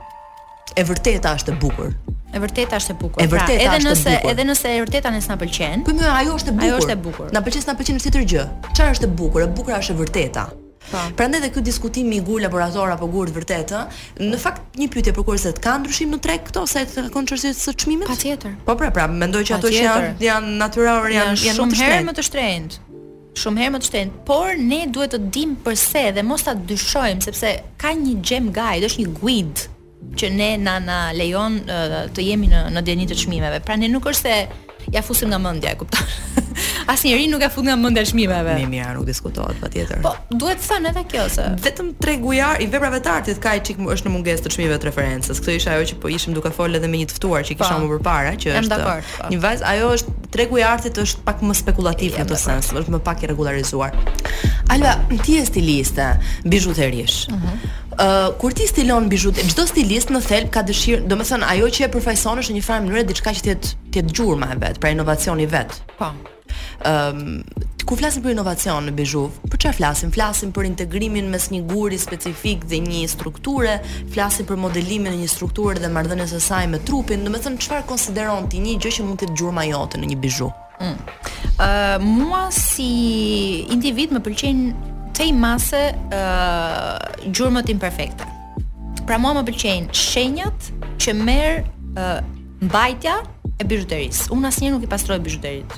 [0.78, 1.94] E vërteta është e bukur.
[2.34, 3.24] E vërteta është e bukur.
[3.26, 5.86] E pra, edhe është nëse, Edhe nëse e vërteta nëse na pëlqen.
[5.88, 6.66] Po mirë, ajo është e bukur.
[6.70, 7.30] Ajo është e bukur.
[7.38, 8.48] Na pëlqen, na pëlqen si gjë.
[8.78, 9.46] Çfarë është e bukur?
[9.46, 10.44] E bukur është e vërteta.
[10.90, 11.00] Po.
[11.20, 13.82] Prandaj edhe ky diskutim i gur laborator apo gur vërtetë,
[14.26, 17.52] në fakt një pyetje për kurset ka ndryshim në treg këto se të kanë çështje
[17.60, 18.10] të çmimit?
[18.10, 18.56] Patjetër.
[18.66, 22.16] Po pra, pra, mendoj që ato që janë janë natyrore janë janë shumë herë më
[22.18, 22.84] të shtrenjtë.
[23.38, 27.28] Shumë herë më të shtrenjtë, por ne duhet të dim pse dhe mos ta dyshojmë
[27.28, 27.54] sepse
[27.84, 29.70] ka një gem guide, është një guide
[30.20, 33.60] që ne na na lejon uh, të jemi në në dieni të çmimeve.
[33.68, 34.36] Pra ne nuk është se
[34.95, 36.14] ja fusim nga mendja, e kupton?
[36.91, 38.56] Asnjëri nuk ka fut nga mendja çmimeve.
[38.64, 40.02] Mi mirë, nuk diskutohet patjetër.
[40.04, 43.64] Po, duhet të thënë edhe kjo se vetëm treguar i veprave të artit ka i
[43.70, 45.41] çik është në mungesë të çmimeve të referencës.
[45.45, 47.74] Kjo ishte ajo që po ishim duke folë edhe me një të ftuar që kisha
[47.78, 49.32] po, më përpara, që është dakor, po.
[49.36, 52.95] një vajzë, ajo është tregu i artit është pak më spekulativ në të sens, është
[52.97, 53.95] më pak i regularizuar.
[54.74, 56.10] Alba, ti je stiliste,
[56.47, 57.28] bijuterish.
[57.30, 57.38] Mhm.
[57.38, 57.86] Uh -huh
[58.39, 62.39] kur ti stilon bijutë, çdo stilist në thelb ka dëshirë, domethënë ajo që e përfaqëson
[62.41, 65.47] është në një farë mënyrë diçka që të jetë të gjurmë e vet, pra inovacioni
[65.52, 65.74] vet.
[66.00, 66.14] Po.
[66.88, 69.26] Ëm, um, ku flasim për inovacion në bijou?
[69.52, 70.14] Për çfarë flasim?
[70.16, 73.76] Flasim për integrimin mes një guri specifik dhe një strukture,
[74.14, 77.26] flasim për modelimin e një strukture dhe marrëdhënien e saj me trupin.
[77.28, 80.54] Domethënë çfarë konsideron ti një gjë që mund të jetë gjurmë jote në një bijou?
[80.80, 80.95] Mm.
[81.60, 82.91] Uh, mua si
[83.76, 85.80] individ më pëlqejnë kthej masë
[86.16, 88.24] ë uh, gjurmët imperfekte.
[89.04, 92.30] Pra mua më pëlqejnë shenjat që merr ë uh,
[92.64, 93.18] mbajtja
[93.60, 94.30] e bijuterisë.
[94.32, 95.76] Unë asnjëherë nuk i pastroj bijuterit.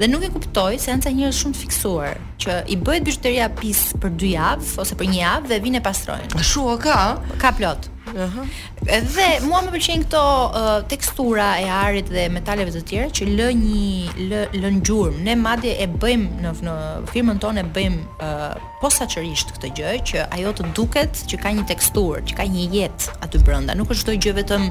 [0.00, 3.90] Dhe nuk e kuptoj se anca njerëz shumë të fiksuar që i bëhet bijuteria pis
[4.00, 6.40] për 2 javë ose për 1 javë dhe vinë e pastrojnë.
[6.40, 6.96] Shu ka,
[7.42, 7.90] ka plot.
[8.14, 8.44] Aha.
[8.86, 13.48] Dhe mua më pëlqejnë këto uh, tekstura e arit dhe metaleve të tjera që lë
[13.62, 15.24] një lë, lë gjurmë.
[15.26, 16.76] Ne madje e bëjmë në në
[17.10, 21.66] firmën tonë e bëjmë uh, posaçërisht këtë gjë që ajo të duket që ka një
[21.72, 23.76] teksturë, që ka një jetë aty brenda.
[23.80, 24.68] Nuk është çdo gjë vetëm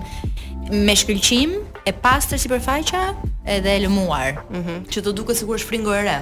[0.88, 3.04] me shkëlqim, e pastër sipërfaqja
[3.58, 4.42] edhe e lëmuar.
[4.56, 4.80] Mhm.
[4.92, 6.20] që të duket sikur është fringo e re.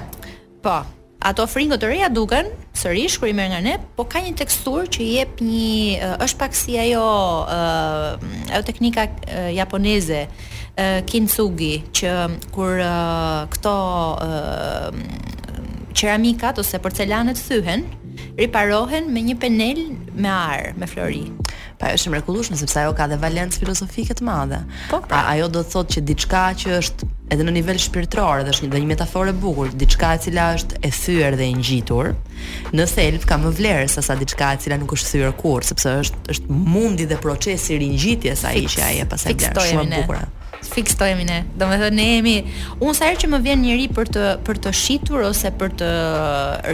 [0.64, 0.82] Po,
[1.24, 4.90] ato fringo të reja duken sërish kur i merr nga ne, po ka një teksturë
[4.96, 7.04] që jep një është pak si ajo
[7.50, 9.06] ajo teknika
[9.56, 10.26] japoneze
[11.08, 12.12] kintsugi që
[12.52, 12.82] kur
[13.56, 13.74] këto
[15.94, 17.86] ceramikat ose porcelanet thyhen,
[18.38, 19.80] riparohen me një penel
[20.24, 21.24] me ar, me flori.
[21.80, 24.60] Pa është mrekullueshme sepse ajo ka dhe valencë filozofike të madhe.
[24.90, 25.22] Po, pra.
[25.24, 28.70] A, ajo do të thotë që diçka që është edhe në nivel shpirtëror dhe është
[28.74, 32.12] një metaforë e bukur, diçka e cila është e thyer dhe e ngjitur,
[32.76, 35.96] në thelb ka më vlerë se sa diçka e cila nuk është thyer kurrë, sepse
[36.04, 39.68] është është mundi dhe procesi i ringjitjes ai që ai e pasaj vlerë.
[39.72, 40.24] Shumë e bukur
[40.68, 41.44] fix ne.
[41.58, 42.36] Do të thonë ne jemi
[42.80, 45.90] unë sa herë që më vjen njëri për të për të shitur ose për të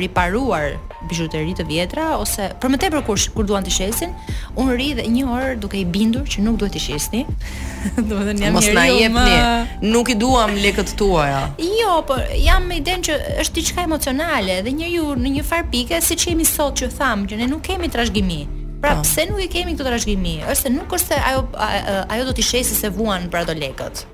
[0.01, 0.76] riparuar
[1.11, 4.12] bijuteri të vjetra ose për më tepër kur kur duan të shesin,
[4.61, 7.24] unë rri dhe një orë duke i bindur që nuk duhet të shesni.
[8.09, 8.55] Do jam njëri.
[8.55, 9.88] Mos na jepni.
[9.91, 11.43] Nuk i duam lekët tuaja.
[11.59, 16.01] Jo, po jam me idenë që është diçka emocionale dhe njeriu në një far pike
[16.05, 18.47] siç jemi sot që tham që ne nuk kemi trashëgimi.
[18.80, 19.00] Pra pa.
[19.00, 19.08] Po.
[19.08, 20.34] pse nuk i kemi këto trashëgimi?
[20.48, 21.44] Është se nuk është se ajo
[22.14, 24.04] ajo do t'i shesë se vuan për do lekët.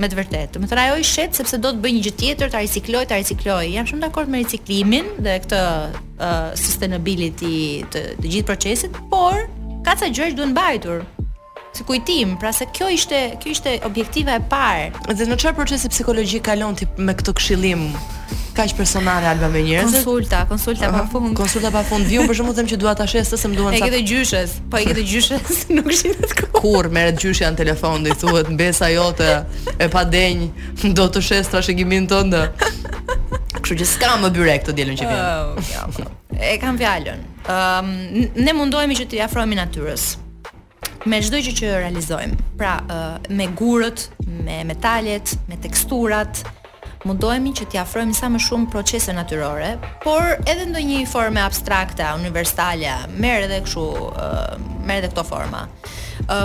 [0.00, 0.60] Me të vërtetë.
[0.62, 3.18] Do të ajo i shet sepse do të bëjë një gjë tjetër, ta ricikloj, ta
[3.20, 3.66] ricikloj.
[3.74, 7.52] Jam shumë dakord me riciklimin dhe këtë uh, sustainability
[7.92, 9.42] të, të gjithë procesit, por
[9.86, 11.02] ka ca gjëra që duhen mbajtur
[11.72, 14.90] si kujtim, pra se kjo ishte, kjo ishte objektiva e parë.
[15.16, 17.90] Dhe në qërë procesi psikologjik kalon ti me këtë këshillim?
[18.52, 19.94] kaq personale alba me njerëz.
[19.94, 21.32] Konsulta, konsulta pa fund.
[21.36, 22.04] Konsulta pa fund.
[22.04, 23.86] Vjen për shkakun them që dua ta shes se më duan sa.
[23.86, 24.56] E ke gjyshës gjyshes.
[24.68, 26.60] Po e ke të nuk shitet kohë.
[26.60, 29.30] Kur merret gjyshja në telefon dhe thuhet mbesa jote
[29.80, 32.06] e pa denjë do të shes trash e gimin
[33.62, 35.22] Kështu që s'ka më byre këtë dielën që vjen.
[35.22, 36.04] Oh, ja, po.
[36.50, 37.20] e kam fjalën.
[37.48, 40.16] Ëm um, ne mundohemi që t'i afrohemi natyrës
[41.08, 42.36] me çdo gjë që realizojmë.
[42.58, 42.74] Pra,
[43.34, 44.04] me gurët,
[44.46, 46.44] me metalet, me teksturat,
[47.08, 49.72] mundohemi që t'i afrojmë sa më shumë procese natyrore,
[50.04, 53.86] por edhe ndonjë forme abstrakte, universale, merr edhe kështu,
[54.86, 55.64] merr edhe këto forma.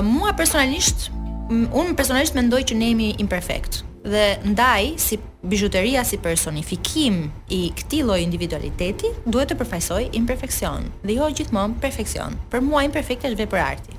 [0.03, 1.09] mua personalisht
[1.53, 8.03] unë personalisht mendoj që ne jemi imperfekt dhe ndaj si bijuteria si personifikim i këtij
[8.07, 12.35] lloji individualiteti duhet të përfaqësoj imperfeksion dhe jo gjithmonë perfeksion.
[12.51, 13.96] Për mua imperfekti është vepër arti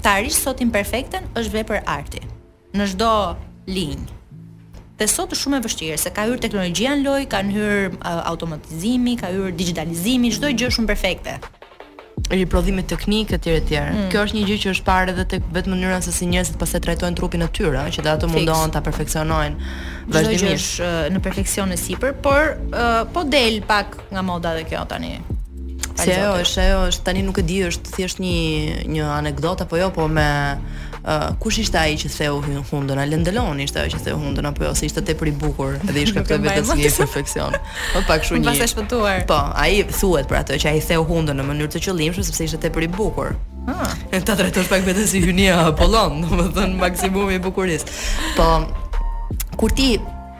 [0.00, 2.22] të arish sot imperfektën është vepër arti.
[2.76, 3.12] Në çdo
[3.70, 4.16] linjë.
[5.00, 8.20] Dhe sot është shumë e vështirë, se ka hyrë teknologjia në lojë, kanë hyrë uh,
[8.28, 11.38] automatizimi, ka hyrë digitalizimi, çdo gjë është shumë perfekte
[12.30, 13.72] riprodhime teknike etj etj.
[13.80, 14.00] Mm.
[14.12, 16.82] Kjo është një gjë që është parë edhe tek vetë mënyra se si njerëzit pastaj
[16.84, 19.72] trajtojnë trupin e tyre, që ato mundohen ta perfeksionojnë
[20.14, 20.52] vazhdimisht.
[20.76, 25.14] Është në perfeksion e sipër, por uh, po del pak nga moda dhe kjo tani.
[25.98, 29.76] Se ajo është, ajo është tani nuk e di, është thjesht një një anekdotë apo
[29.80, 30.26] jo, po me
[30.56, 32.38] uh, kush ishte ai që theu
[32.72, 33.00] hundën?
[33.00, 34.72] A Lendelon ishte ajo që theu hundën apo jo?
[34.78, 37.58] Se ishte tepër i bukur dhe i shkaktoi vetes një perfeksion.
[37.96, 38.68] Po pak shumë një.
[38.74, 39.26] shpëtuar.
[39.28, 42.62] Po, ai thuhet për atë që ai theu hundën në mënyrë të qëllimshme sepse ishte
[42.68, 43.34] tepër i bukur.
[43.68, 43.90] Ah.
[44.24, 48.00] Ta drejtosh pak vetes si hynia Apollon, domethënë maksimumi i bukurisë.
[48.38, 48.50] Po
[49.60, 49.96] kur ti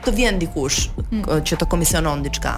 [0.07, 1.27] të vjen dikush mm.
[1.45, 2.55] që të komisionon diçka,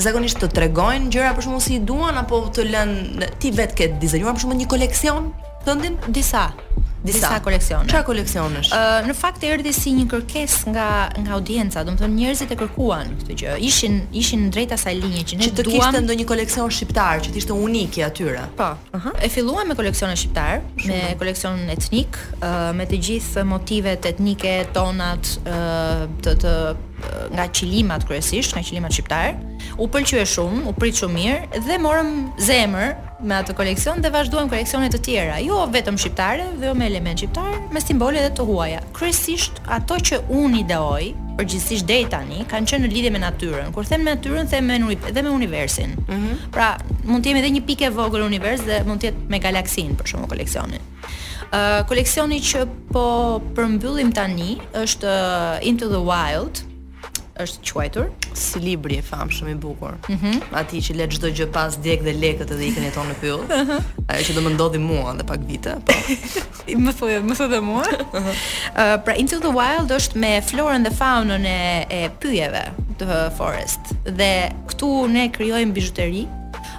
[0.00, 3.90] zakonisht të tregojnë gjëra për shkakun si i duan apo të lënë ti vetë ke
[4.02, 5.30] dizajnuar për shkakun një koleksion
[5.66, 6.48] thëndin disa
[7.06, 7.86] disa, disa koleksione.
[7.90, 8.68] Çfarë koleksionesh?
[8.74, 10.86] Ë uh, në fakt erdhi si një kërkesë nga
[11.22, 13.52] nga audienca, do të thonë njerëzit e kërkuan këtë gjë.
[13.68, 15.52] Ishin ishin drejt asaj linje që ne duam.
[15.52, 15.76] Që të duam...
[15.76, 18.48] kishte ndonjë koleksion shqiptar që të ishte unik i atyre.
[18.58, 18.72] Po.
[18.72, 18.90] Aha.
[18.90, 19.22] Uh -huh.
[19.22, 25.36] E filluam me koleksione shqiptar, me koleksion etnik, uh, me të gjithë motivet etnike tonat
[25.46, 26.54] uh, të të
[27.34, 29.34] nga qilimat kryesisht, nga qilimat shqiptar.
[29.78, 32.94] U pëlqye shumë, u prit shumë mirë dhe morëm zemër
[33.26, 37.18] me atë koleksion dhe vazhduam koleksionet të tjera, jo vetëm shqiptare, dhe jo me element
[37.20, 38.80] shqiptar, me simbole dhe të huaja.
[38.96, 43.72] Kryesisht ato që un i ideoj, përgjithsisht deri tani, kanë qenë në lidhje me natyrën.
[43.76, 44.78] Kur them me natyrën, them me
[45.12, 45.96] dhe me universin.
[46.08, 46.50] Mm -hmm.
[46.50, 49.38] Pra, mund të jemi edhe një pikë e vogël univers dhe mund të jetë me
[49.38, 50.82] galaksin për shkak koleksionit
[51.46, 53.04] Uh, koleksioni që po
[53.54, 56.54] përmbyllim tani është uh, Into the Wild,
[57.40, 58.06] është quajtur
[58.36, 59.96] si libri i famshëm i bukur.
[60.08, 60.26] Mhm.
[60.26, 63.42] Mm Ati që le çdo gjë pas djeg dhe lekët edhe ikën eton në pyll.
[63.48, 63.62] Ëh.
[63.62, 64.04] Mhm.
[64.12, 65.92] Ajo që do më ndodhi mua edhe pak vite, po.
[66.86, 67.84] më thoya, më thotë mua.
[68.06, 68.16] Mhm.
[68.16, 68.32] Ëh.
[68.76, 72.62] uh, pra Into the Wild është me florën dhe faunën e e pyjeve
[73.00, 73.92] të forest.
[74.04, 74.32] Dhe
[74.72, 76.26] këtu ne krijojmë bijuteri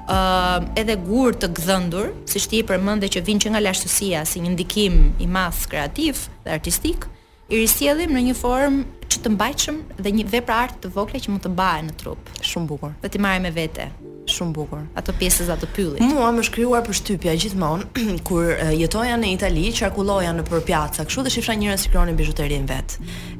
[0.07, 4.25] ë uh, edhe gur të gdhendur, siç ti e përmendë që vin që nga lashtësia
[4.25, 7.05] si një ndikim i madh kreativ dhe artistik,
[7.49, 11.31] i risjellim në një formë që të mbajtshëm dhe një vepër art të vogël që
[11.33, 12.33] mund të baje në trup.
[12.51, 12.97] Shumë bukur.
[13.03, 13.89] Dhe ti marrë me vete.
[14.27, 14.81] Shumë bukur.
[14.99, 16.01] Ato pjesës ato pyllit.
[16.03, 17.85] Mua më shkruar për shtypja gjithmonë
[18.27, 22.97] kur jetoja në Itali, qarkulloja në piazza, kështu dhe shifra njerëz që kronin bijuterin vet.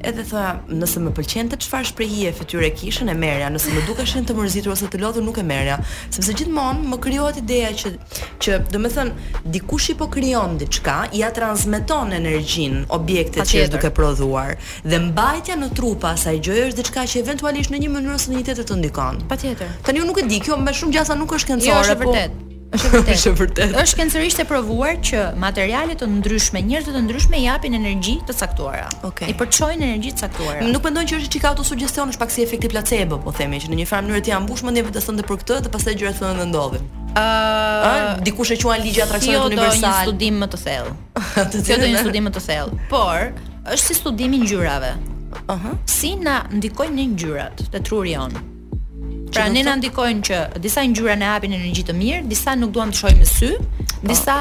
[0.07, 4.35] Edhe thoa, nëse më pëlqente çfarë shprehje fytyre kishën e merja, nëse më dukeshin të
[4.37, 5.75] mërzitur ose të lodhur nuk e merja,
[6.09, 7.91] sepse gjithmonë më krijohet ideja që
[8.47, 9.11] që domethën
[9.55, 14.55] dikush i po krijon diçka, ja transmeton energjinë objektit që është duke prodhuar
[14.87, 18.37] dhe mbajtja në trup pasaj gjë është diçka që eventualisht në një mënyrë ose në
[18.39, 19.19] një tjetër të ndikon.
[19.31, 19.73] Patjetër.
[19.85, 21.71] Tani unë nuk e di, kjo më shumë gjasa nuk është kencore.
[21.71, 22.45] Jo, është e Po...
[22.77, 23.09] Është vërtet.
[23.15, 23.75] Është vërtet.
[23.79, 28.89] Është kencerisht e provuar që materiale të ndryshme, njerëz të ndryshme japin energji të caktuara.
[29.07, 29.29] Okay.
[29.31, 30.65] I përçojnë energji të caktuara.
[30.67, 33.79] Nuk mendon që është çikauto sugjestion, është pak si efekti placebo, po themi që në
[33.79, 36.41] një farë mënyrë ti ja mbush mendjen vetëson te për këtë dhe pastaj gjërat thonë
[36.43, 36.91] që ndodhin.
[37.07, 39.71] Ëh, uh, dikush e quan ligj atraksion jo universal.
[39.71, 40.93] Jo, është një studim më të thellë.
[41.45, 42.77] Atë që është një studim më të thellë.
[42.91, 43.29] Por,
[43.63, 44.91] është si studimi ngjyrave.
[45.39, 45.41] Aha.
[45.47, 45.81] Uh -huh.
[45.95, 48.35] Si na ndikojnë ngjyrat te truri jon?
[49.31, 52.93] Pra ne na ndikojnë që disa ngjyra ne hapin energji të mirë, disa nuk duam
[52.93, 53.97] të shohim me sy, po.
[54.07, 54.37] disa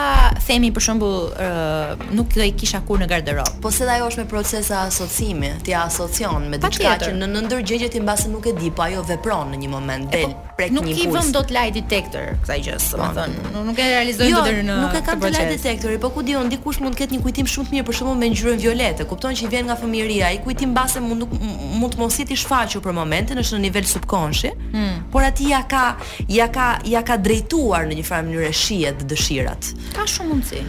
[0.46, 3.56] themi për shembull uh, nuk do i kisha kur në garderob.
[3.64, 7.90] Po se ajo është me procesa asociimi, ti asocion me diçka që në, në ndërgjegje
[7.96, 10.74] ti mbasi nuk e di, po ajo vepron në një moment e, del po, prek
[10.76, 10.92] një pus.
[10.92, 13.64] Nuk i vëm dot light detector kësaj gjë, domethënë, po.
[13.70, 16.50] nuk e realizojmë jo, deri në Jo, nuk e kam light detectori, po ku diun
[16.52, 19.34] dikush mund të ketë një kujtim shumë të mirë për shembull me ngjyrën violete, kupton
[19.36, 22.36] që i vjen nga fëmijëria, ai kujtim mbasi mund nuk mund të mos i ti
[22.38, 24.54] shfaqur për momentin, është në nivel subkonshi.
[24.76, 25.10] Hmm.
[25.12, 25.96] Por aty ja ka
[26.28, 29.70] ja ka ja ka drejtuar në një farë mënyrë shihet dhe dëshirat.
[29.96, 30.60] Ka shumë mundsi.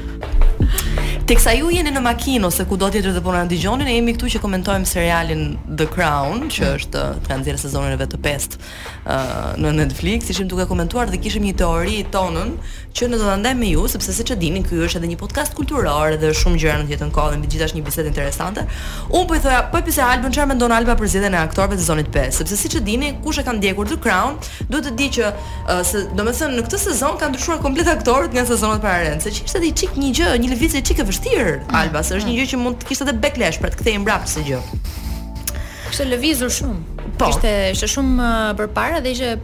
[1.27, 3.97] Teksa ju jeni në makinë ose ku do të jetë të punojnë në dëgjoni, ne
[3.97, 5.41] jemi këtu që komentojmë serialin
[5.81, 6.79] The Crown, që hmm.
[6.79, 8.55] është uh, tranzi i sezonit të 5 uh,
[9.59, 12.55] në Netflix, ishim duke komentuar dhe kishim një teori tonën
[12.97, 15.17] që ne do ta ndajmë me ju sepse siç e dini ky është edhe një
[15.21, 18.63] podcast kulturor dhe shumë gjëra në jetën kohë dhe gjithashtu një bisedë interesante.
[19.19, 21.83] Un po i thoja, po pse Albën çfarë mendon Alba për zgjedhjen e aktorëve të
[21.83, 22.37] sezonit 5?
[22.41, 24.39] Sepse siç e dini, kush e ka ndjekur The Crown,
[24.73, 28.47] duhet të di që uh, se domethënë në këtë sezon kanë ndryshuar komplet aktorët nga
[28.49, 29.21] sezonet para rend.
[29.21, 32.29] se ishte di çik një gjë, një lëvizje çik e vështirë mm, Alba, se është
[32.29, 32.41] një mm.
[32.41, 34.65] gjë që mund të kishte edhe backlash për të kthehen mbrapa së gjë.
[35.93, 36.83] Kishte lëvizur shumë.
[37.21, 37.29] Po.
[37.29, 39.35] Ishte ishte shumë përpara dhe ishte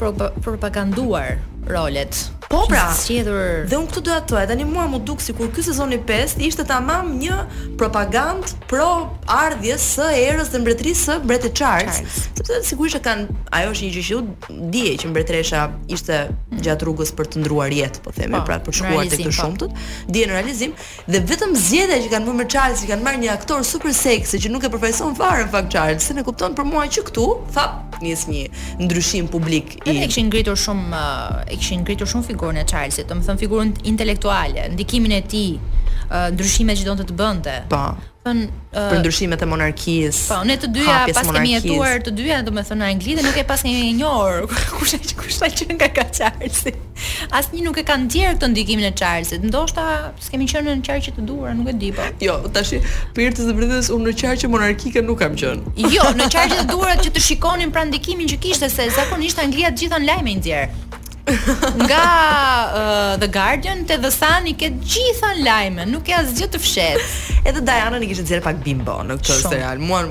[0.44, 2.32] propaganduar rolet.
[2.50, 2.92] Po pra.
[2.94, 3.66] Shqedur...
[3.68, 6.42] Dhe un këtu doja të thoya, tani mua më duk sikur ky sezon i 5
[6.46, 7.38] ishte tamam një
[7.82, 12.02] propagand pro ardhjes së erës së mbretërisë së Bretë Charles,
[12.38, 15.64] sepse sigurisht e kanë ajo është një gjë që dije që mbretëresha
[15.98, 16.62] ishte mm.
[16.68, 19.36] gjat rrugës për të ndruar jetë, po themi, po, pra për shkuar tek të po.
[19.40, 19.82] shumtët.
[20.14, 20.76] Dije në realizim
[21.08, 24.54] dhe vetëm zgjedhja që kanë bërë Charles, që kanë marrë një aktor super seksi që
[24.54, 27.66] nuk e përfaqëson fare në fakt Charles, se ne kupton për mua që këtu, tha
[28.04, 28.44] nis një
[28.84, 29.94] ndryshim publik i.
[29.94, 31.04] Ai kishin ngritur shumë
[31.54, 35.54] e kishin ngritur shumë figurën e Charlesit, do të thon figurën intelektuale, ndikimin e tij,
[36.38, 37.58] ndryshimet që donte të bënte.
[37.74, 37.86] Po.
[38.24, 40.28] Thon uh, për ndryshimet e monarkisë.
[40.30, 43.26] Po, ne të dyja pas kemi jetuar të dyja, do të thon në Angli dhe
[43.26, 44.46] nuk e pas kemi e njohur
[44.78, 46.72] kush ai kush ai që nga ka Charlesi.
[47.38, 49.44] Asnjë nuk e ka ndjerë këtë ndikimin e Charlesit.
[49.48, 49.86] Ndoshta
[50.24, 52.08] s'kemë qenë në qarqe të duhur, nuk e di po.
[52.24, 52.78] Jo, tash
[53.18, 55.76] për të vërtetës unë në qarqe monarkike nuk kam qenë.
[55.92, 59.74] Jo, në qarqe të duhura që të shikonin pra ndikimin që kishte se zakonisht Anglia
[59.76, 60.93] të gjithan lajme i nxjerr.
[61.78, 62.04] Nga
[62.76, 67.06] uh, The Guardian te The Sun i ke gjitha lajme, nuk ka asgjë të fshet.
[67.48, 69.80] Edhe Diana i kishte nxjerrë pak bimbo në këtë shum, serial.
[69.88, 70.02] Mua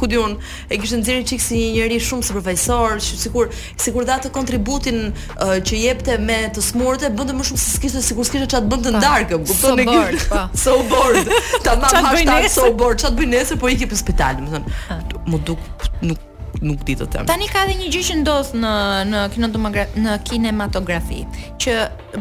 [0.00, 0.34] ku di un
[0.68, 3.48] e kishte nxjerrë çik si një njerëz shumë supervisor, sikur
[3.86, 8.04] sikur dha atë kontributin uh, që jepte me të smurte, bënte më shumë se sikisë
[8.12, 10.46] sikur sikisë çat bën të ndarkë, kupton e gjithë.
[10.70, 11.24] So bored.
[11.64, 13.00] Tamam, hashtag so bored.
[13.00, 15.22] Çat bën nesër po iki në spital, domethënë.
[15.30, 16.28] Mu duk nuk
[16.64, 17.24] nuk di të them.
[17.28, 18.72] Tani ka edhe një gjë që ndodh në
[19.10, 21.20] në kinematografi, në kinematografi,
[21.62, 21.76] që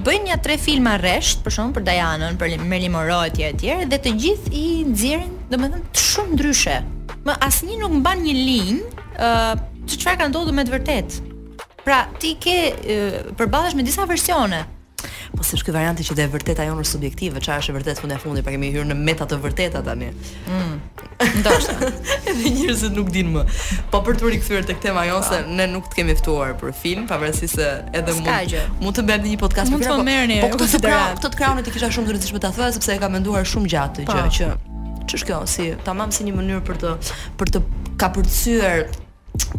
[0.05, 4.01] bëjnë ja tre filma rresht, për shkakun për Dajanën, për Merlin Monroe etj etj dhe
[4.05, 6.79] të gjithë i nxjerrin, domethënë, të shumë ndryshe.
[7.27, 9.35] Më asnjë nuk mban një linjë, ë,
[9.99, 11.25] çfarë ka ndodhur me të vërtetë.
[11.83, 14.67] Pra, ti ke përballesh me disa versione.
[15.37, 18.15] Po se shkë varianti që dhe vërteta jonë është subjektive, qa është e vërtet fundi
[18.15, 20.09] e fundi, pa kemi hyrë në meta të vërteta tani.
[20.49, 20.75] Mm.
[21.39, 21.75] Ndoshta.
[21.75, 21.91] është.
[22.33, 23.43] Edhe njerëzit nuk dinë më.
[23.93, 25.57] Po për të rikthyer të këtema jonë, se po.
[25.59, 28.63] ne nuk të kemi ftuar për film, pa vërësi se edhe mund, gjë.
[28.83, 30.07] mund të bëndi një podcast mund për film.
[30.07, 31.11] Mund po, po, të një.
[31.15, 33.47] Po këtë të kraunet i kisha shumë të rëzishme të thëve, sepse e ka menduar
[33.53, 34.17] shumë gjatë po.
[34.17, 34.49] gjë, që
[35.11, 36.95] ç'është kjo, si, tamam si një mënyrë për të,
[37.39, 37.63] për të
[38.01, 38.87] kapërcyer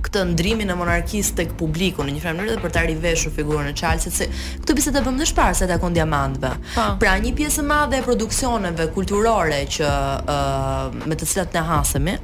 [0.04, 3.70] këtë ndrimin e monarkisë tek publiku në një farë mënyrë dhe për ta riveshur figurën
[3.70, 4.26] e Charlesit se
[4.64, 6.52] këtë bisedë bëmë më së se ta kon diamantëve.
[6.76, 6.86] Po.
[7.02, 9.88] Pra një pjesë e madhe e produksioneve kulturore që
[10.20, 12.14] uh, me të cilat ne hasemi,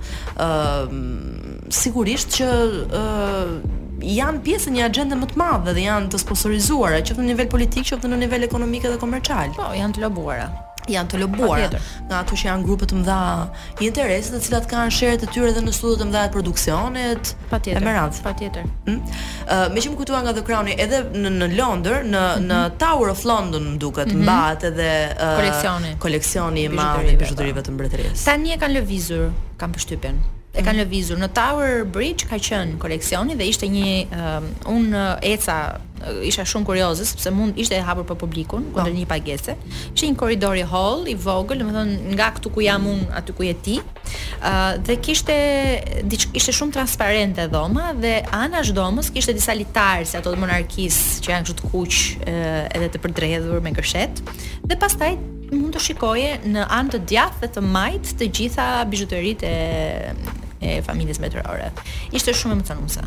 [0.46, 0.92] uh,
[1.80, 2.50] sigurisht që
[3.00, 3.50] uh,
[4.16, 7.88] janë pjesë një agjende më të madhe dhe janë të sponsorizuara, qoftë në nivel politik,
[7.90, 9.54] qoftë në nivel ekonomik dhe komercial.
[9.58, 10.50] Po, janë të lobuara
[10.94, 11.76] janë të lobuar
[12.06, 13.18] nga ato që janë grupe të mëdha
[13.86, 17.82] interesi të cilat kanë shërbet e tyre edhe në studio të mëdha të produksionit patjetër
[17.82, 18.92] emerancë patjetër hm?
[18.92, 19.16] ëh mm?
[19.48, 22.46] uh, më shumë nga The Crown edhe në në Londër në mm -hmm.
[22.50, 22.78] në mhm.
[22.84, 24.22] Tower of London më duket mm -hmm.
[24.26, 27.24] mbahet edhe uh, koleksioni koleksioni i madh i po.
[27.24, 30.18] bijuterive të mbretërisë tani e kanë lëvizur kanë pështypen
[30.56, 30.84] e kanë mhm.
[30.86, 35.58] lëvizur në Tower Bridge ka qenë koleksioni dhe ishte një um, un eca
[36.28, 38.96] isha shumë kurioze sepse mund ishte e hapur për publikun kundër po.
[38.98, 39.54] një pagese.
[39.94, 43.46] Ishte një korridor i hall i vogël, domethënë nga këtu ku jam un aty ku
[43.48, 43.78] je ti.
[44.44, 45.36] Ë uh, dhe kishte
[46.36, 51.32] ishte shumë transparente dhoma dhe anash dhomës kishte disa litarë si ato të monarkisë që
[51.32, 54.20] janë kështu të kuq uh, edhe të përdredhur me gërshet.
[54.68, 55.14] Dhe pastaj
[55.56, 60.82] mund të shikoje në anë të djathtë dhe të majtë të gjitha bijuteritë e e
[60.84, 61.72] familjes mbetërore.
[62.12, 63.04] Ishte shumë emocionuese.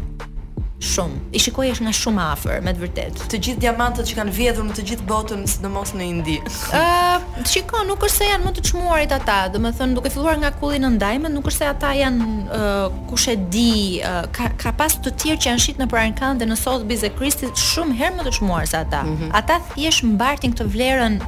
[0.80, 1.18] Shumë.
[1.36, 3.24] I shikoj është nga shumë afer, me të vërtet.
[3.32, 6.36] Të gjithë diamantët që kanë vjedhur në të gjithë botën, së në mos në Indi.
[6.72, 7.20] Uh,
[7.52, 10.54] shikoj, nuk është se janë më të qmuarit ata, dhe më thënë, duke filluar nga
[10.62, 12.30] kulli në ndajme, nuk është se ata janë
[12.62, 16.40] uh, kush e di, uh, ka, ka pas të tjerë që janë shqit në Prarinkan
[16.40, 19.02] dhe në Sotë e kristit, shumë herë më të çmuar se ata.
[19.04, 19.30] Mm -hmm.
[19.36, 21.20] Ata thjesht mbartin këtë vlerën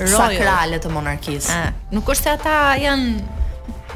[0.00, 1.48] uh, Sakrale të monarkisë.
[1.54, 3.37] Uh, nuk është se ata janë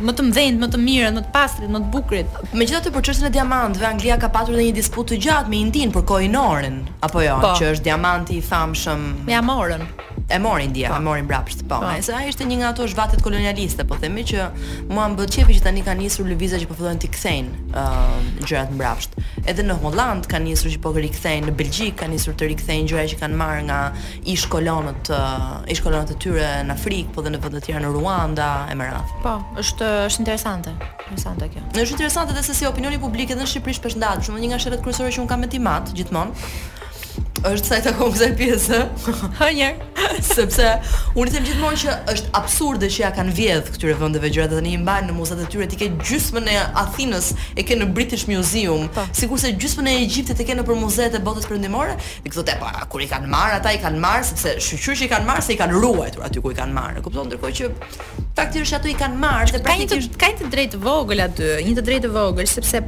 [0.01, 2.39] më të mëdhenjt, më të mirë, më të pastrit, më të bukurit.
[2.57, 5.93] Megjithatë për çështën e diamantëve, Anglia ka pasur edhe një disputë të gjatë me Indin
[5.95, 7.53] për Kohinoren, apo jo, pa.
[7.53, 7.59] Po.
[7.61, 9.05] që është diamanti i famshëm.
[9.29, 9.85] Me Amorën.
[10.33, 10.95] E mori Indi, po.
[10.97, 11.65] e mori mbrapsht.
[11.69, 12.07] Po, ai po.
[12.07, 14.47] sa ai ishte një nga ato zhvatet kolonialiste, po themi që
[14.89, 18.15] mua mbot çepi që tani kanë nisur lëvizja që po fillojnë të kthejnë ë uh,
[18.49, 19.19] gjërat mbrapsht.
[19.51, 23.05] Edhe në Holland kanë nisur që po rikthejnë, në Belgjik kanë nisur të rikthejnë gjëra
[23.13, 23.81] që kanë marrë nga
[24.33, 27.85] ish kolonët, uh, ish kolonët e tyre në Afrikë, po dhe në vend të tjerë
[27.85, 29.13] në Ruanda, e më radh.
[29.27, 30.71] Po, është është është interesante.
[31.07, 31.63] Interesante kjo.
[31.75, 34.23] Në është interesante dhe se si opinioni publik edhe në Shqipëri shpesh ndahet.
[34.23, 36.82] Për shembull, një nga shërbimet kryesore që un kam me Timat gjithmonë
[37.43, 38.79] është sa të kom kësaj pjesë.
[39.41, 39.69] Ha një.
[40.23, 40.67] Sepse
[41.19, 44.79] unë them gjithmonë që është absurde që ja kanë vjedh këtyre vendeve gjëra tani i
[44.81, 48.87] mbajnë në muzeat e tyre ti ke gjysmën e Athinës e ke në British Museum,
[48.95, 49.05] po.
[49.19, 51.97] sigurisht se gjysmën e Egjiptit e ke në për muzeet e botës perëndimore.
[52.25, 54.99] Dhe këto te pa po, kur i kanë marr ata i kanë marr sepse shqyrë
[55.01, 57.01] që i kanë marr se i kanë ruajtur aty ku i kanë marr.
[57.01, 57.73] E Kupton ndërkohë që
[58.37, 61.75] faktikisht ato i kanë marr dhe praktikisht ka një të, të drejtë vogël aty, një
[61.81, 62.85] të drejtë vogël sepse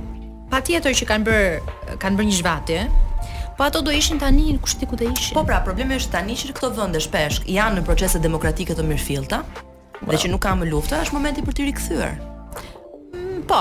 [0.53, 2.87] patjetër që kanë bër kanë bër një zhvatje,
[3.59, 5.35] Po ato do ishin tani në kushti ku do ishin.
[5.37, 9.39] Po pra, problemi është tani që këto vende shpesh janë në procese demokratike të mirëfillta,
[10.03, 12.17] dhe që nuk ka më luftë, është momenti për të rikthyer.
[13.15, 13.61] Mm, po.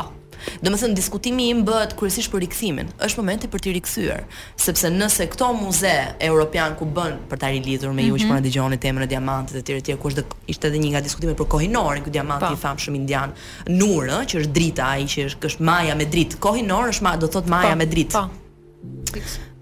[0.66, 2.90] Domethën diskutimi im bëhet kryesisht për rikthimin.
[3.06, 4.24] Është momenti për të rikthyer,
[4.60, 5.94] sepse nëse këto muze
[6.26, 8.10] europian ku bën për ta rilidhur me mm -hmm.
[8.10, 8.32] ju që mhm.
[8.34, 11.38] po na dëgjoni temën e diamantit etj të kush do ishte edhe një nga diskutimet
[11.38, 12.54] për Kohinoor, ky diamant po.
[12.54, 13.30] i famshëm indian,
[13.70, 16.36] Nur, ë, që është drita, ai që është, është Maja me dritë.
[16.40, 17.76] Kohinoor është ma, do thot Maja pa.
[17.76, 18.12] me dritë.
[18.22, 18.30] Po.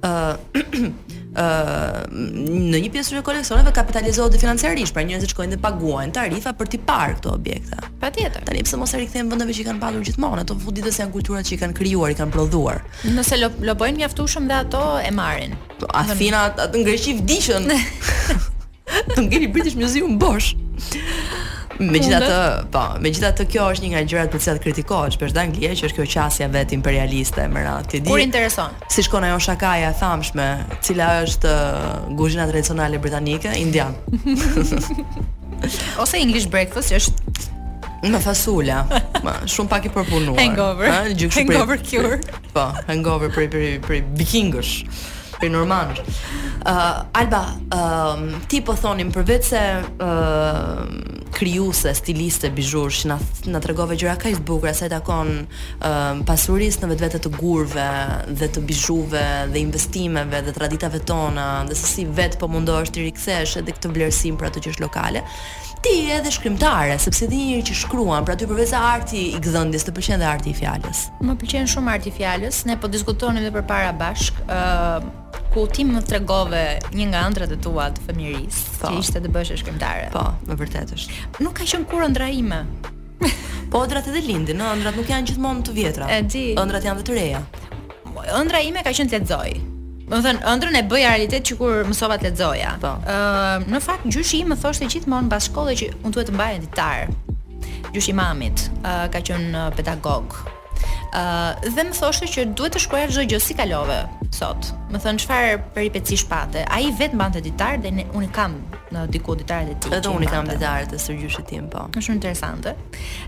[1.32, 6.80] në një pjesë të koleksioneve kapitalizohet financiarisht, pra njerëzit shkojnë dhe paguajnë tarifa për të
[6.89, 7.78] parë këto objekte.
[8.02, 8.41] Patjetër.
[8.49, 11.45] Tani pse mos e rikthejmë vendeve që i kanë padur gjithmonë, ato fuditës janë kulturat
[11.47, 12.82] që i kanë krijuar, i kanë prodhuar.
[13.18, 15.54] Nëse lo, lo bëjnë mjaftueshëm dhe ato e marrin.
[15.78, 17.78] Po, Athina atë në Greqi vdiqën.
[19.14, 20.52] Nuk keni British Museum bosh.
[21.82, 25.88] Megjithatë, po, megjithatë kjo është një nga gjërat për të cilat kritikohet shpesh Anglia, që
[25.88, 27.88] është kjo qasja vet imperialiste më radh.
[27.89, 28.09] Ti di.
[28.11, 28.75] Kur intereson?
[28.91, 30.47] Si shkon ajo shakaja e thamshme,
[30.86, 33.95] cila është kuzhina guzhina tradicionale britanike, indian.
[36.01, 37.29] Ose English breakfast që është
[38.03, 38.79] Me fasula,
[39.45, 40.39] shumë pak i përpunuar.
[40.39, 40.88] Hangover.
[40.89, 41.03] Ha,
[41.36, 42.15] hangover cure.
[42.55, 44.77] Po, hangover për për për vikingësh.
[45.41, 46.17] Për normanësh
[46.61, 47.39] Uh, Alba,
[47.73, 50.82] uh, ti po thonim vetë se uh,
[51.34, 53.17] krijuese, stiliste bizhur që na
[53.51, 55.45] na tregove gjëra kaq të bukura sa i takon
[56.27, 57.88] pasurisë në vetvete të gurve
[58.39, 63.07] dhe të bizhuve dhe investimeve dhe traditave tona, dhe se si vet po mundohesh të
[63.07, 65.23] rikthesh edhe këtë vlerësim për ato që është lokale.
[65.82, 69.88] Ti je edhe shkrimtare, sepse ti njëri që shkruan, pra ti përveç arti i gdhendjes,
[69.88, 71.07] të pëlqen dhe arti i fjalës.
[71.25, 72.61] Më pëlqen shumë arti i fjalës.
[72.69, 75.19] Ne po diskutonim edhe përpara bashk, ë uh
[75.52, 76.64] ku ti më tregove
[76.95, 80.08] një nga ëndrat e tua të fëmirisë, po, që ishte të bësh shkrimtare.
[80.14, 81.18] Po, më vërtet është.
[81.43, 82.62] Nuk ka qenë kur ëndra ime.
[83.72, 84.70] po ëndrat edhe lindin, no?
[84.78, 86.08] ëndrat nuk janë gjithmonë të vjetra.
[86.64, 87.43] Ëndrat janë të reja.
[88.39, 89.52] Ëndra ime ka qenë të lexoj.
[90.12, 92.72] Do thënë, ëndrën e bëja realitet që kur mësova të lexoja.
[92.84, 92.95] Po.
[93.04, 96.56] Ë, në fakt gjyshi im më thoshte gjithmonë në shkollë që unë duhet të mbaj
[96.64, 97.14] ditar.
[97.91, 100.36] Gjyshi mamit ka qenë pedagog,
[101.76, 103.97] dhe më thoshte që duhet të shkruaj çdo gjë si kalove
[104.36, 104.70] sot.
[104.93, 106.64] Më thën çfarë peripeci shpate.
[106.72, 108.55] Ai vetëm mbante ditar dhe ne, unë kam
[108.95, 109.95] në diku ditaret e tij.
[109.97, 111.89] Edhe unë kam ditaret e sërgjyshit tim, po.
[111.91, 112.76] Është shumë interesante.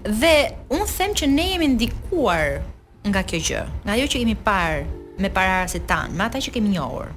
[0.07, 0.35] Dhe
[0.71, 2.61] unë them që ne jemi ndikuar
[3.09, 6.71] nga kjo gjë, nga ajo që kemi parë me pararasit tan, me ata që kemi
[6.77, 7.11] njohur.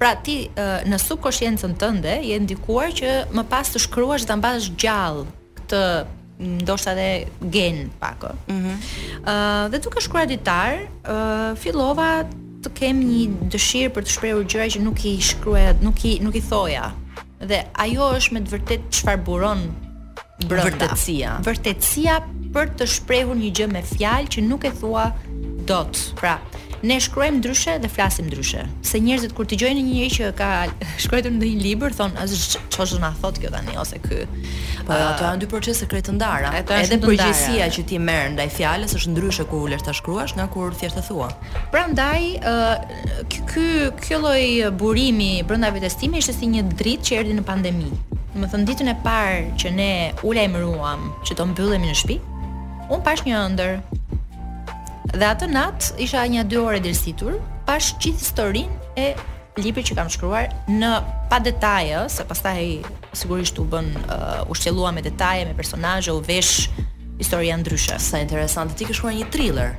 [0.00, 0.40] Pra ti
[0.90, 5.22] në subkonsciencën tënde je ndikuar që më pas të shkruash dhe ta mbash gjallë
[5.60, 5.82] këtë
[6.40, 8.22] ndoshta edhe gen pak.
[8.24, 8.34] Ëh.
[8.50, 9.26] Mm -hmm.
[9.28, 10.74] uh, dhe duke shkruar ditar,
[11.08, 12.24] uh, fillova
[12.64, 16.34] të kem një dëshirë për të shprehur gjëra që nuk i shkruaja, nuk i nuk
[16.34, 16.92] i thoja.
[17.38, 19.62] Dhe ajo është me të vërtet çfarë buron
[20.48, 21.38] Vërtetësia.
[21.46, 22.16] Vërtetësia
[22.52, 25.12] për të shprehur një gjë me fjalë që nuk e thua
[25.64, 25.98] dot.
[26.18, 26.40] Pra,
[26.84, 28.60] Ne shkruajmë ndryshe dhe flasim ndryshe.
[28.84, 30.48] Se njerëzit kur të gjojnë një njëri që ka
[31.02, 34.18] shkruar në një libër thon, "A ç'është na thot kjo tani ose ky?"
[34.88, 36.50] Po ato janë dy procese krejtë ndara.
[36.58, 40.76] Edhe përgjegjësia që ti merr ndaj fjalës është ndryshe kur ulesh ta shkruash nga kur
[40.76, 41.30] thjesht e thua.
[41.72, 42.26] Prandaj,
[43.32, 43.66] ky ky
[44.04, 44.44] ky lloj
[44.80, 47.88] burimi brenda vetes time ishte si një dritë që erdhi në pandemi.
[48.36, 52.20] Do të ditën e parë që ne ulajmëruam, që do mbyllemi në shtëpi.
[52.94, 53.70] un pash një ëndër,
[55.14, 57.36] Dhe atë nat isha një dy orë dërsitur,
[57.68, 59.06] pash gjithë historinë e
[59.62, 60.90] librit që kam shkruar në
[61.30, 62.64] pa detaje, se pastaj
[63.14, 66.66] sigurisht u bën uh, u me detaje, me personazhe, u vesh
[67.18, 67.94] historia ndryshe.
[68.02, 69.76] Sa interesante, ti ke shkruar një thriller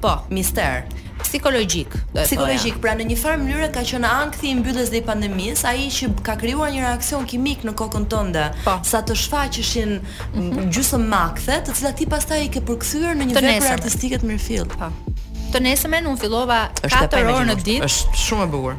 [0.00, 0.82] po, mister.
[1.22, 1.86] Psikologjik.
[2.24, 5.66] Psikologjik, po, pra në një farë mënyrë ka qenë ankthi i mbylljes dhe i pandemisë,
[5.68, 8.78] ai që ka krijuar një reaksion kimik në kokën tënde, po.
[8.88, 10.70] sa të shfaqeshin mhm.
[10.72, 14.76] gjysmë makthe, të cilat ti pastaj i ke përkthyer në një vepër artistike të mirëfillt.
[14.80, 14.88] Po.
[15.50, 17.82] Të nesëm unë fillova 4 orë në ditë.
[17.86, 18.76] Është shumë e bukur.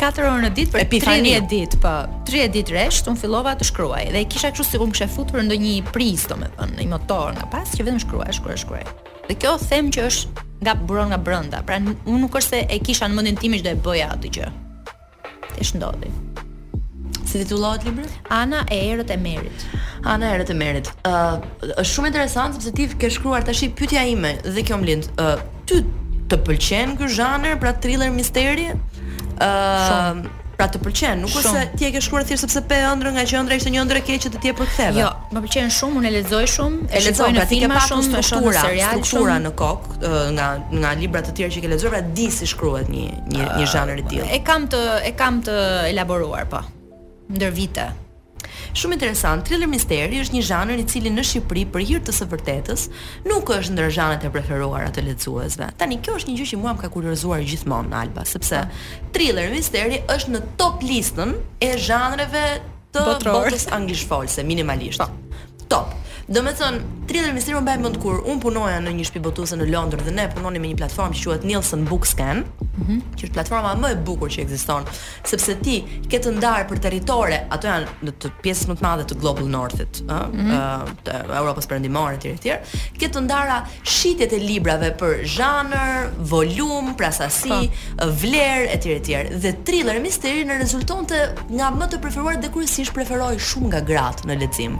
[0.00, 1.96] 4 orë në ditë për 30 ditë, po.
[2.32, 5.76] 30 ditë rresht unë fillova të shkruaj dhe kisha kështu sikur më kishe futur ndonjë
[5.96, 8.88] prizë, domethënë, në një motor nga pas që vetëm shkruaj, shkruaj, shkruaj.
[9.26, 11.62] Dhe kjo them që është nga buron nga brenda.
[11.66, 14.30] Pra unë nuk është se e kisha në mendin tim që do e bëja atë
[14.36, 14.50] gjë.
[15.56, 16.10] Tesh ndodhi.
[17.26, 18.06] Si titullohet libri?
[18.32, 19.64] Ana e erët e merit.
[20.06, 20.90] Ana e erët e merit.
[21.08, 25.10] Ë uh, është shumë interesant sepse ti ke shkruar tash pyetja ime dhe kjo mlind.
[25.18, 25.82] Ë uh, ty
[26.30, 28.70] të pëlqen ky zhanër, pra thriller misteri?
[29.42, 30.22] Ë uh,
[30.56, 33.24] pra të pëlqen, nuk është se ti e ke shkruar thjesht sepse pe ëndrë nga
[33.28, 35.02] që ëndra ishte një ëndër e keq që të ti e përktheve.
[35.02, 38.06] Jo, më pëlqen shumë, unë e lexoj shumë, e lexoj në pra, filma pra, shumë,
[38.14, 39.46] në struktura, serial, struktura shumë.
[39.46, 40.48] në kokë nga
[40.80, 43.04] nga libra të tjerë që ke lexuar, pra di si shkruhet një
[43.36, 44.32] një një zhanër i tillë.
[44.32, 44.80] E kam të
[45.10, 45.60] e kam të
[45.92, 46.64] elaboruar po
[47.36, 47.88] ndër vite
[48.76, 49.40] shumë interesant.
[49.48, 52.84] Thriller misteri është një zhanër i cili në Shqipëri për hir të së vërtetës
[53.26, 55.70] nuk është ndër zhanët e preferuara të lexuesve.
[55.80, 58.60] Tani kjo është një gjë që mua më ka kuriozuar gjithmonë Alba, sepse
[59.16, 62.44] thriller misteri është në top listën e zhanreve
[62.96, 65.00] të botës anglisht minimalisht.
[65.00, 65.70] Po.
[65.72, 65.94] Top.
[66.26, 69.20] Do me thënë, tri edhe ministrimë më bëjë mund kur unë punoja në një shpi
[69.22, 72.98] botuse në Londër dhe ne punoni me një platformë që quatë Nielsen Bookscan, mm -hmm.
[73.20, 74.82] që është platforma më e bukur që egziston,
[75.22, 75.76] sepse ti
[76.10, 79.46] ke të ndarë për teritore, ato janë në të pjesë më të madhe të Global
[79.46, 80.82] Northit, mm -hmm.
[81.04, 82.60] të Europës për endimore, tjere tjere,
[82.98, 88.06] ke të ndara shqitjet e librave për zhanër, volum, prasasi, po.
[88.22, 89.28] vlerë, e tjere tjere.
[89.42, 91.18] Dhe tri edhe në rezulton të
[91.54, 94.78] nga më të preferuar dhe kërësish preferoj shumë nga gratë në lecim.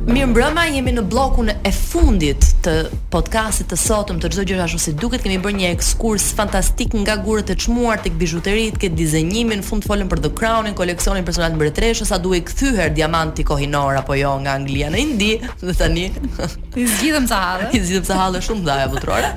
[0.00, 2.72] Mirë mbrëma, jemi në blokun e fundit të
[3.12, 7.18] podcastit të sotëm të çdo gjëra ashtu si duket, kemi bërë një ekskurs fantastik nga
[7.20, 11.52] gurët e çmuar tek bijuteritë, tek dizenjimi, në fund folëm për The Crownin, koleksionin personal
[11.58, 15.30] mbretëreshës, sa duhet kthyer diamanti kohinor apo jo nga Anglia në Indi,
[15.66, 16.08] dhe tani
[16.80, 17.70] i zgjidhëm të hallë.
[17.76, 19.34] I zgjidhëm të hallë shumë dhaja botërore.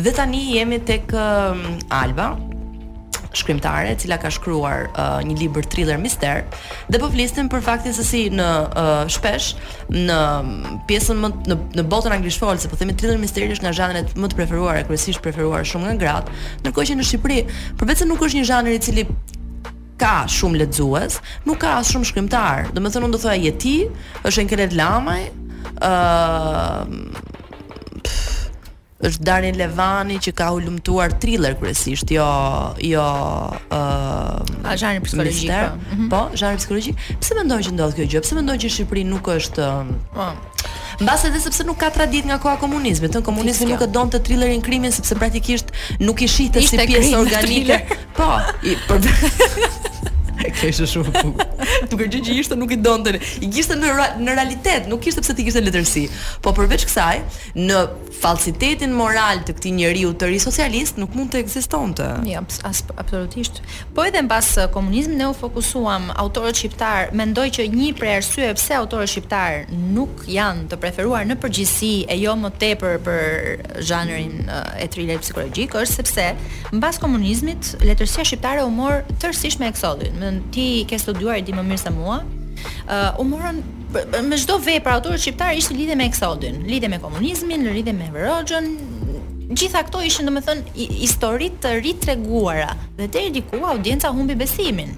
[0.00, 2.32] Dhe tani jemi tek um, Alba,
[3.36, 6.44] shkrimtare e cila ka shkruar uh, një libër thriller mister
[6.90, 8.66] dhe po flisnim për faktin se si në uh,
[9.12, 9.48] shpesh
[9.92, 10.46] në um,
[10.88, 14.26] pjesën më në, në botën anglishtfolë se po themi thriller misteri është nga zhanrat më
[14.32, 16.28] të preferuara kryesisht preferuar shumë nga gratë
[16.64, 17.40] ndërkohë që në Shqipëri
[17.82, 19.04] përveç nuk është një zhanër i cili
[19.96, 21.12] ka shumë lexues,
[21.48, 22.56] nuk ka as shumë shkrimtar.
[22.76, 23.70] Domethënë unë do thoya je ti,
[24.28, 25.22] është Enkelet Lamaj,
[25.72, 26.84] ëh uh,
[29.04, 32.26] është Darin Levani që ka ulumtuar thriller kryesisht, jo
[32.80, 35.50] jo ë uh, a zhanri psikologjik.
[35.52, 36.08] Po, zhanri mhm.
[36.12, 37.02] po, psikologjik.
[37.20, 38.22] Pse mendon që ndodh kjo gjë?
[38.24, 40.24] Pse mendon që Shqipëri nuk është uh,
[40.96, 44.62] Mbas edhe sepse nuk ka tradit nga koha komunizmit, thon komunizmi nuk e donte thrillerin
[44.64, 47.82] krimin sepse praktikisht nuk i shihte si pjesë organike.
[48.16, 48.30] Po,
[48.64, 49.10] i, për...
[50.60, 51.48] kishte shumë fuqi.
[51.90, 53.14] Duke gjë që ishte nuk i donte.
[53.42, 56.06] I kishte në në realitet, nuk kishte pse ti kishte letërsi.
[56.44, 57.20] Po përveç kësaj,
[57.58, 57.80] në
[58.20, 62.06] falsitetin moral të këtij njeriu të ri socialist nuk mund të ekzistonte.
[62.28, 63.60] Jo, as absolutisht.
[63.96, 68.56] Po edhe mbas uh, komunizmit ne u fokusuam autorët shqiptar, mendoj që një prej arsyeve
[68.58, 69.66] pse autorët shqiptar
[69.96, 73.28] nuk janë të preferuar në përgjithësi e jo më tepër për
[73.86, 76.26] zhanrin uh, e thriller psikologjik është sepse
[76.76, 81.52] mbas komunizmit letërsia shqiptare u mor tërësisht me eksodin, me thënë ti ke studuar di
[81.52, 82.20] më mirë se mua.
[82.86, 83.58] ë uh, u morën
[84.26, 88.64] me çdo vepër autorët shqiptar ishte lidhe me eksodin, lidhe me komunizmin, lidhe me Verogjën,
[89.58, 94.90] gjitha këto ishin domethënë histori të ritreguara dhe deri diku audienca humbi besimin.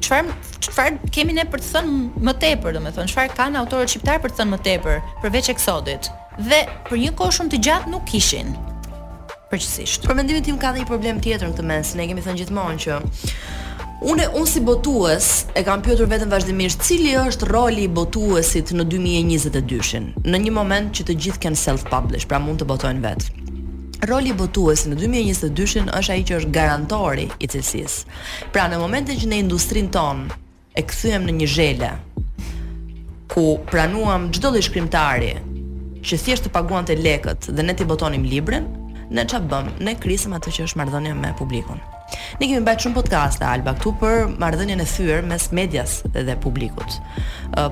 [0.00, 0.30] Çfarë
[0.66, 4.38] çfarë kemi ne për të thënë më tepër domethënë, çfarë kanë autorët shqiptar për të
[4.40, 6.10] thënë më tepër përveç eksodit?
[6.48, 8.54] Dhe për një kohë shumë të gjatë nuk kishin
[9.50, 10.06] përgjithsisht.
[10.06, 11.94] Për mendimin tim ka dhe një problem tjetër në këtë mes.
[11.98, 13.00] Ne kemi thënë gjithmonë që
[14.00, 18.86] Unë un si botues e kam pyetur veten vazhdimisht cili është roli i botuesit në
[18.88, 23.02] 2022 n në një moment që të gjithë kanë self publish, pra mund të botojnë
[23.04, 23.44] vetë.
[24.08, 28.16] Roli i botuesit në 2022 n është ai që është garantori i cilësisë.
[28.56, 30.24] Pra në momentin që ne industrin ton
[30.72, 31.92] e kthyem në një zhele
[33.34, 35.34] ku pranuam çdo lloj shkrimtari
[36.00, 38.64] që thjesht të paguante lekët dhe ne ti botonim librin,
[39.12, 39.72] ne çfarë bëm?
[39.84, 41.84] Ne krisim atë që është marrëdhënia me publikun.
[42.40, 46.96] Ne kemi bërë shumë podcaste Alba këtu për marrëdhënien e thyer mes medias dhe publikut.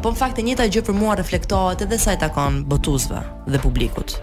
[0.02, 3.60] Po në fakt e njëjta gjë për mua reflektohet edhe sa i takon botuesve dhe
[3.62, 4.16] publikut.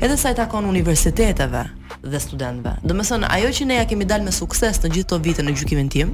[0.00, 1.64] Edhe sa i takon universiteteve
[2.04, 2.76] dhe studentëve.
[2.86, 5.88] Do ajo që ne ja kemi dalë me sukses në gjithë këto vite në gjykimin
[5.90, 6.12] tim,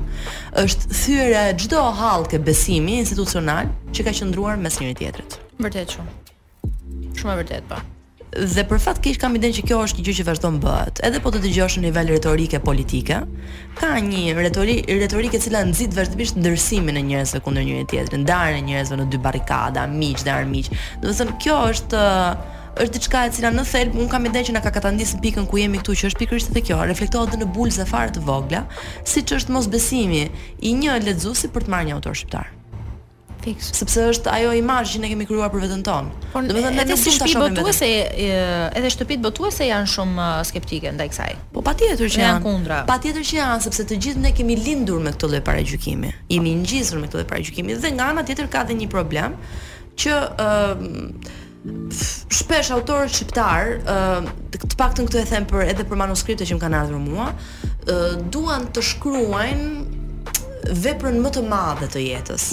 [0.62, 5.36] është thyerja e çdo hallke besimi institucional që ka qëndruar mes njëri tjetrit.
[5.60, 6.16] Vërtet shumë.
[7.16, 7.82] Shumë e vërtet, po
[8.36, 11.00] dhe për fat keq kam idenë që kjo është një gjë që vazhdon bëhet.
[11.06, 13.20] Edhe po të dëgjosh në nivel retorike politike,
[13.78, 18.66] ka një retorikë retorike e cila nxit vazhdimisht ndërsimin e njerëzve kundër njëri tjetrit, ndarën
[18.68, 20.68] njerëzve në dy barrikada, miq dhe armiq.
[21.00, 22.02] Do të thënë kjo është
[22.76, 25.62] është diçka e cila në thelb un kam idenë që na ka katandis pikën ku
[25.62, 28.66] jemi këtu që është pikërisht edhe kjo, reflektohet edhe në bulze fare të vogla,
[29.08, 30.26] siç është mosbesimi
[30.60, 32.52] i një lexuesi për të marrë një autor shqiptar.
[33.44, 33.68] Fiks.
[33.76, 36.30] Sepse është ajo imazh që ne kemi krijuar për veten tonë.
[36.34, 41.30] Domethënë edhe si shtëpi botuese, edhe shtëpitë botuese janë shumë skeptike ndaj kësaj.
[41.54, 42.76] Po patjetër që janë.
[42.88, 46.12] Patjetër që janë sepse të gjithë ne kemi lindur me këtë lloj paragjykimi.
[46.32, 49.36] Jemi ngjitur me këtë lloj paragjykimi dhe nga ana tjetër ka edhe një problem
[50.00, 51.34] që ë uh,
[51.66, 53.94] Shpesh autorët shqiptar, ë,
[54.54, 57.24] të paktën këtu e them për edhe për manuskripte që më kanë ardhur mua,
[58.30, 62.46] duan të shkruajnë veprën më të madhe të jetës.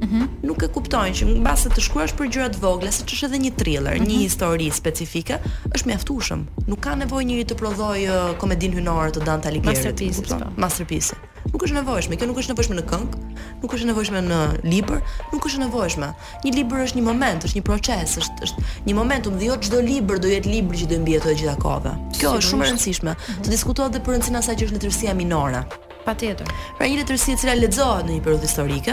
[0.00, 0.26] -hmm.
[0.46, 3.52] nuk e kuptojnë që mbase të shkruash për gjëra të vogla, siç është edhe një
[3.60, 4.10] thriller, mm -hmm.
[4.10, 4.24] një mhm.
[4.26, 5.40] histori specifike,
[5.76, 6.44] është mjaftueshëm.
[6.70, 9.74] Nuk ka nevojë njëri të prodhoj uh, komedinë hynore të Dante Alighieri.
[9.74, 10.22] Masterpiece.
[10.22, 10.36] Po.
[10.56, 11.14] Masterpiece.
[11.52, 13.18] Nuk është nevojshme, kjo nuk është nevojshme në këngë,
[13.62, 14.38] nuk është nevojshme në
[14.72, 15.00] libër,
[15.32, 16.08] nuk është nevojshme.
[16.44, 19.80] Një libër është një moment, është një proces, është është një momentum dhe jo çdo
[19.80, 21.92] libër do jetë libri që do mbihet të gjitha kohëve.
[22.20, 23.12] Kjo është shumë e rëndësishme.
[23.44, 25.64] Të diskutohet edhe për rëndësinë asaj që është letërsia minore.
[26.04, 26.46] Patjetër.
[26.76, 28.92] Pra një letërsi e cila lexohet në një periudhë historike,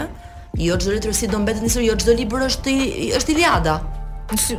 [0.56, 3.74] Jo çdo letërsi do mbetet nesër, jo çdo libër është i është Iliada.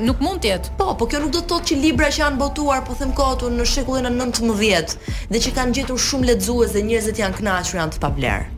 [0.02, 0.74] Nuk mund të jetë.
[0.80, 3.50] Po, po kjo nuk do të thotë që libra që janë botuar, po them kohëtu
[3.54, 4.94] në shekullin e 19
[5.30, 8.50] dhe që kanë gjetur shumë lexues dhe njerëzit janë kënaqur janë të pavlerë.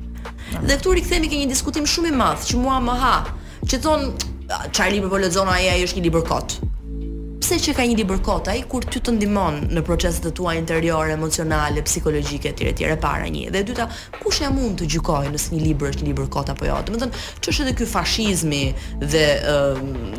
[0.67, 3.15] Dhe këtu rikthehemi ke një diskutim shumë i madh që mua më ha,
[3.69, 4.11] që thon
[4.71, 6.59] çfarë libër po lexon ai, ai është një libër kot
[7.51, 10.53] se që ka një libër kota i kur ty të ndimon në proceset të tua
[10.55, 12.63] interiore, emocionale, psikologjike, etj.
[12.71, 12.83] etj.
[12.93, 13.49] e para një.
[13.51, 13.89] Dhe e dyta,
[14.21, 16.77] kush e mund të gjykojë nëse një libër është një libër kota apo jo?
[16.87, 18.61] Do të thonë, ç'është edhe ky fashizmi
[19.03, 19.25] dhe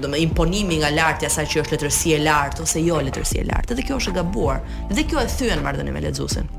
[0.05, 3.41] do të imponimi nga lart i asaj që është letërsi e lartë ose jo letërsi
[3.41, 3.77] e lartë.
[3.79, 4.61] Edhe kjo është e gabuar.
[4.93, 6.53] Dhe kjo e thyen marrëdhënien me lexuesin.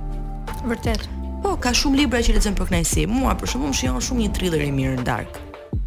[0.72, 1.06] Vërtet.
[1.46, 3.06] Po, ka shumë libra që lexojnë për kënaqësi.
[3.14, 5.44] Mua për shembull më shijon shumë një thriller i mirë dark.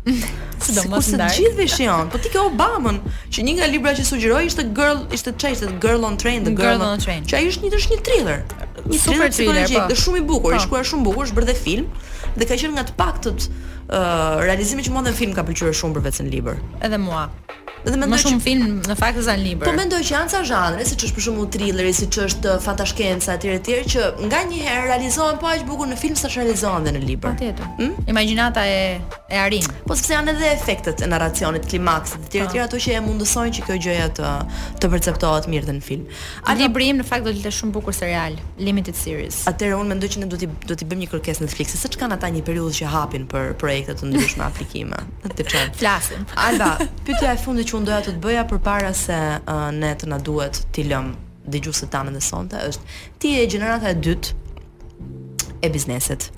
[0.66, 3.00] Sikur se të gjithë veshion, po ti ke Obamën,
[3.34, 6.78] që një nga libra që sugjeroi ishte Girl, ishte çaj, Girl on Train, The Girl,
[6.78, 7.24] girl on, Train.
[7.26, 8.40] Që ai është një është një thriller.
[8.86, 9.86] Një super thriller, thriller po.
[9.90, 10.58] Dhe shumë i bukur, po.
[10.82, 11.90] i shumë bukur, është bërë dhe film
[12.36, 16.06] dhe ka qenë nga të paktët uh, realizimi që mundën film ka pëlqyer shumë për
[16.08, 16.60] vetën libër.
[16.86, 17.26] Edhe mua.
[17.86, 18.44] Dhe mendoj më shumë që...
[18.44, 19.68] film në fakt se libër.
[19.68, 23.36] Po mendoj që janë ca zhanre, siç është për shembull thrilleri, siç është uh, fantashkenca
[23.38, 27.36] etj etj që nganjëherë realizohen po aq bukur në film sa realizohen dhe në libër.
[27.36, 27.68] Patjetër.
[27.78, 27.94] Hmm?
[28.10, 28.80] Imagjinata e
[29.34, 29.64] e arin.
[29.86, 32.64] Po sepse janë edhe efektet e narracionit, klimaksit etj etj po.
[32.64, 34.34] ato që e mundësojnë që kjo gjëja të
[34.82, 36.04] të perceptohet mirë në film.
[36.42, 36.58] A Ato...
[36.62, 39.40] libri im në fakt do të ishte shumë bukur serial, limited series.
[39.50, 41.92] Atëherë unë mendoj që ne do të do të bëjmë një kërkesë në Netflix, se
[42.02, 45.00] kanë ata një periudhë që hapin për projekte të ndryshme aplikime.
[45.26, 45.74] Atë çfarë?
[45.80, 46.26] Flasim.
[46.48, 46.70] Alba,
[47.06, 50.62] pyetja e fundit un doja të të bëja përpara se uh, ne të na duhet
[50.72, 51.12] ti lëm
[51.52, 56.30] dëgjuesit tanë dhe sonte është ti e gjenerata e dytë e biznesit.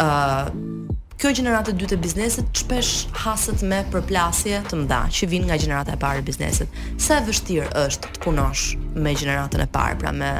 [0.00, 0.79] ë
[1.20, 2.92] kjo gjenerata e dytë e biznesit shpesh
[3.26, 6.78] haset me përplasje të mëdha që vijnë nga gjenerata e parë e biznesit.
[6.96, 8.62] Sa e vështirë është të punosh
[8.96, 10.30] me gjeneratën e parë, pra me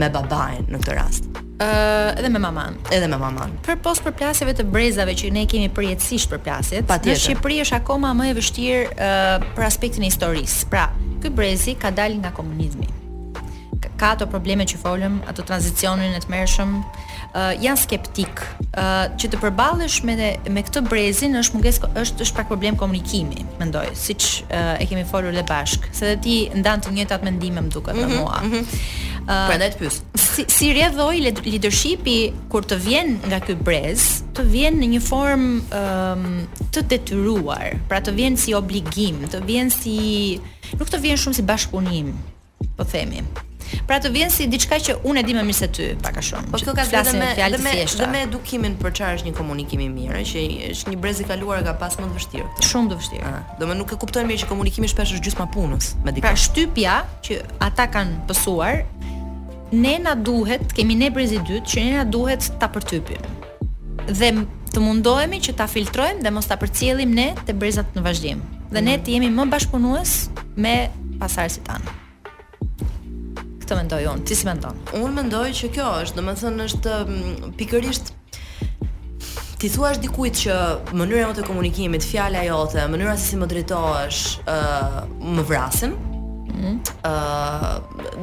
[0.00, 1.28] me babain në këtë rast?
[1.34, 2.78] Ëh, uh, edhe me maman.
[2.88, 3.52] Edhe me maman.
[3.66, 8.14] Për pos përplasjeve të brezave që ne kemi përjetësisht përplasjet, pa në Shqipëri është akoma
[8.16, 10.70] më e vështirë uh, për aspektin e historisë.
[10.72, 10.86] Pra,
[11.20, 12.88] ky brezi ka dalë nga komunizmi
[14.00, 16.28] ka ato probleme që folëm, ato tranzicionin e të
[17.34, 20.16] uh, janë skeptik uh, që të përballesh me
[20.54, 25.04] me këtë brezin është mungesë është është pak problem komunikimi mendoj siç uh, e kemi
[25.10, 28.40] folur edhe bashk se dhe ti ndan të njëjtat mendime më duket mm -hmm, mua
[28.42, 29.08] mm -hmm.
[29.20, 30.02] Uh, Prandaj pyet.
[30.16, 35.52] Si si rrjedhoi leadershipi kur të vjen nga ky brez, të vjen në një formë
[35.80, 39.94] um, të detyruar, pra të vjen si obligim, të vjen si
[40.78, 42.06] nuk të vjen shumë si bashkëpunim,
[42.76, 43.20] po themi.
[43.86, 46.24] Pra të vjen si diçka që unë e di më mirë se ty, pak a
[46.26, 46.50] shumë.
[46.52, 49.88] Po kjo ka të bëjë me dhe me edukimin për çfarë është një komunikim i
[49.92, 52.48] mirë, që është një brez i kaluar nga pas më të vështirë.
[52.68, 53.30] Shumë të vështirë.
[53.30, 56.26] Ah, do më nuk e kuptojnë mirë që komunikimi shpesh është gjysma punës me dikë.
[56.26, 58.82] Pra shtypja që ata kanë pësuar
[59.84, 63.22] ne na duhet, kemi ne brez i dytë që ne na duhet ta përtypim.
[64.10, 64.32] Dhe
[64.70, 68.42] të mundohemi që ta filtrojmë dhe mos ta përcjellim ne te brezat në vazhdim.
[68.70, 69.02] Dhe ne mm.
[69.06, 70.12] të jemi më bashkëpunues
[70.62, 70.74] me
[71.18, 71.99] pasardhësit tanë
[73.70, 74.78] këtë mendoj unë, ti si mendon?
[74.98, 78.10] Unë mendoj që kjo është, do më thënë është mm, pikërisht
[79.60, 80.54] Ti thua është dikujt që
[80.96, 85.92] mënyra jote komunikimit, fjala jote, mënyra se si më drejtohesh, ë, uh, më vrasin,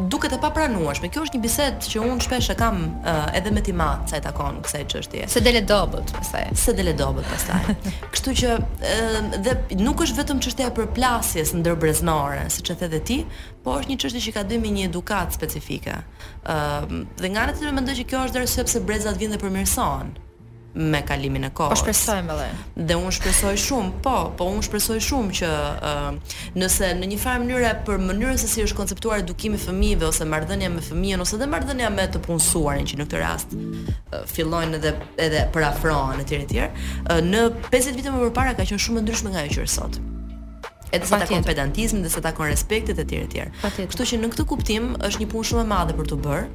[0.09, 1.09] duket e papranueshme.
[1.11, 4.23] Kjo është një bisedë që unë shpesh e kam uh, edhe me Timat sa e
[4.25, 5.27] takon kësaj çështje.
[5.31, 6.49] Se dele dobët pastaj.
[6.57, 7.71] Se dele dobët pastaj.
[8.13, 12.91] Kështu që uh, dhe nuk është vetëm çështja e përplasjes ndër breznore, siç e the
[12.97, 13.19] dhe ti,
[13.63, 15.97] po është një çështje që ka dhënë me një edukat specifike.
[16.43, 20.26] Ëm uh, dhe nganjëherë ana mendoj që kjo është dhe sepse brezat vijnë dhe përmirësojnë
[20.77, 21.73] me kalimin e kohës.
[21.73, 22.87] Po shpresojmë edhe.
[22.89, 25.51] Dhe unë shpresoj shumë, po, po unë shpresoj shumë që
[25.89, 26.09] uh,
[26.57, 30.27] nëse në një farë mënyrë për mënyrën se si është konceptuar edukimi i fëmijëve ose
[30.29, 34.81] marrëdhënia me fëmijën ose edhe marrëdhënia me të punësuarin që në këtë rast uh, fillojnë
[34.81, 34.93] edhe
[35.27, 39.07] edhe për afrohen etj etj, uh, në 50 vite më parë ka qenë shumë e
[39.07, 39.99] ndryshme nga ajo që është sot
[40.91, 43.72] edhe sa takon pedantizmin dhe sa takon respektit e tjerë e tjerë.
[43.91, 46.45] Kështu që në këtë kuptim është një punë shumë e madhe për të bërë.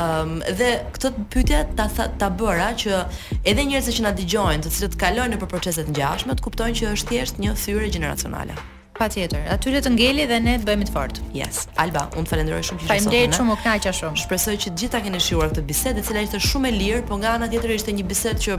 [0.00, 1.86] Ëm um, dhe këtë pyetje ta
[2.22, 3.02] ta bëra që
[3.44, 7.12] edhe njerëzit që na dëgjojnë, të cilët kalojnë nëpër proceset ngjashme, të kuptojnë që është
[7.14, 8.58] thjesht një thyrë gjeneracionale.
[9.00, 9.40] Patjetër.
[9.48, 11.22] Atyre të ngeli dhe ne bëhemi të fortë.
[11.36, 11.62] Yes.
[11.80, 12.92] Alba, unë falenderoj shumë që ishe sot.
[12.92, 14.20] Faleminderit shumë, u kënaqja shumë.
[14.26, 17.22] Shpresoj që të gjitha keni shijuar këtë bisedë, e cila ishte shumë e lirë, por
[17.24, 18.58] nga ana tjetër ishte një bisedë që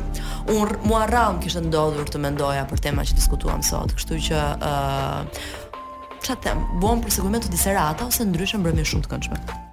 [0.58, 3.94] unë mua rrahm kishte ndodhur të mendoja për tema që diskutuam sot.
[4.02, 4.78] Kështu që ë
[5.30, 7.78] uh, them, buam për segmentin e disa
[8.10, 9.68] ose ndryshëm bëhemi shumë të këndshëm.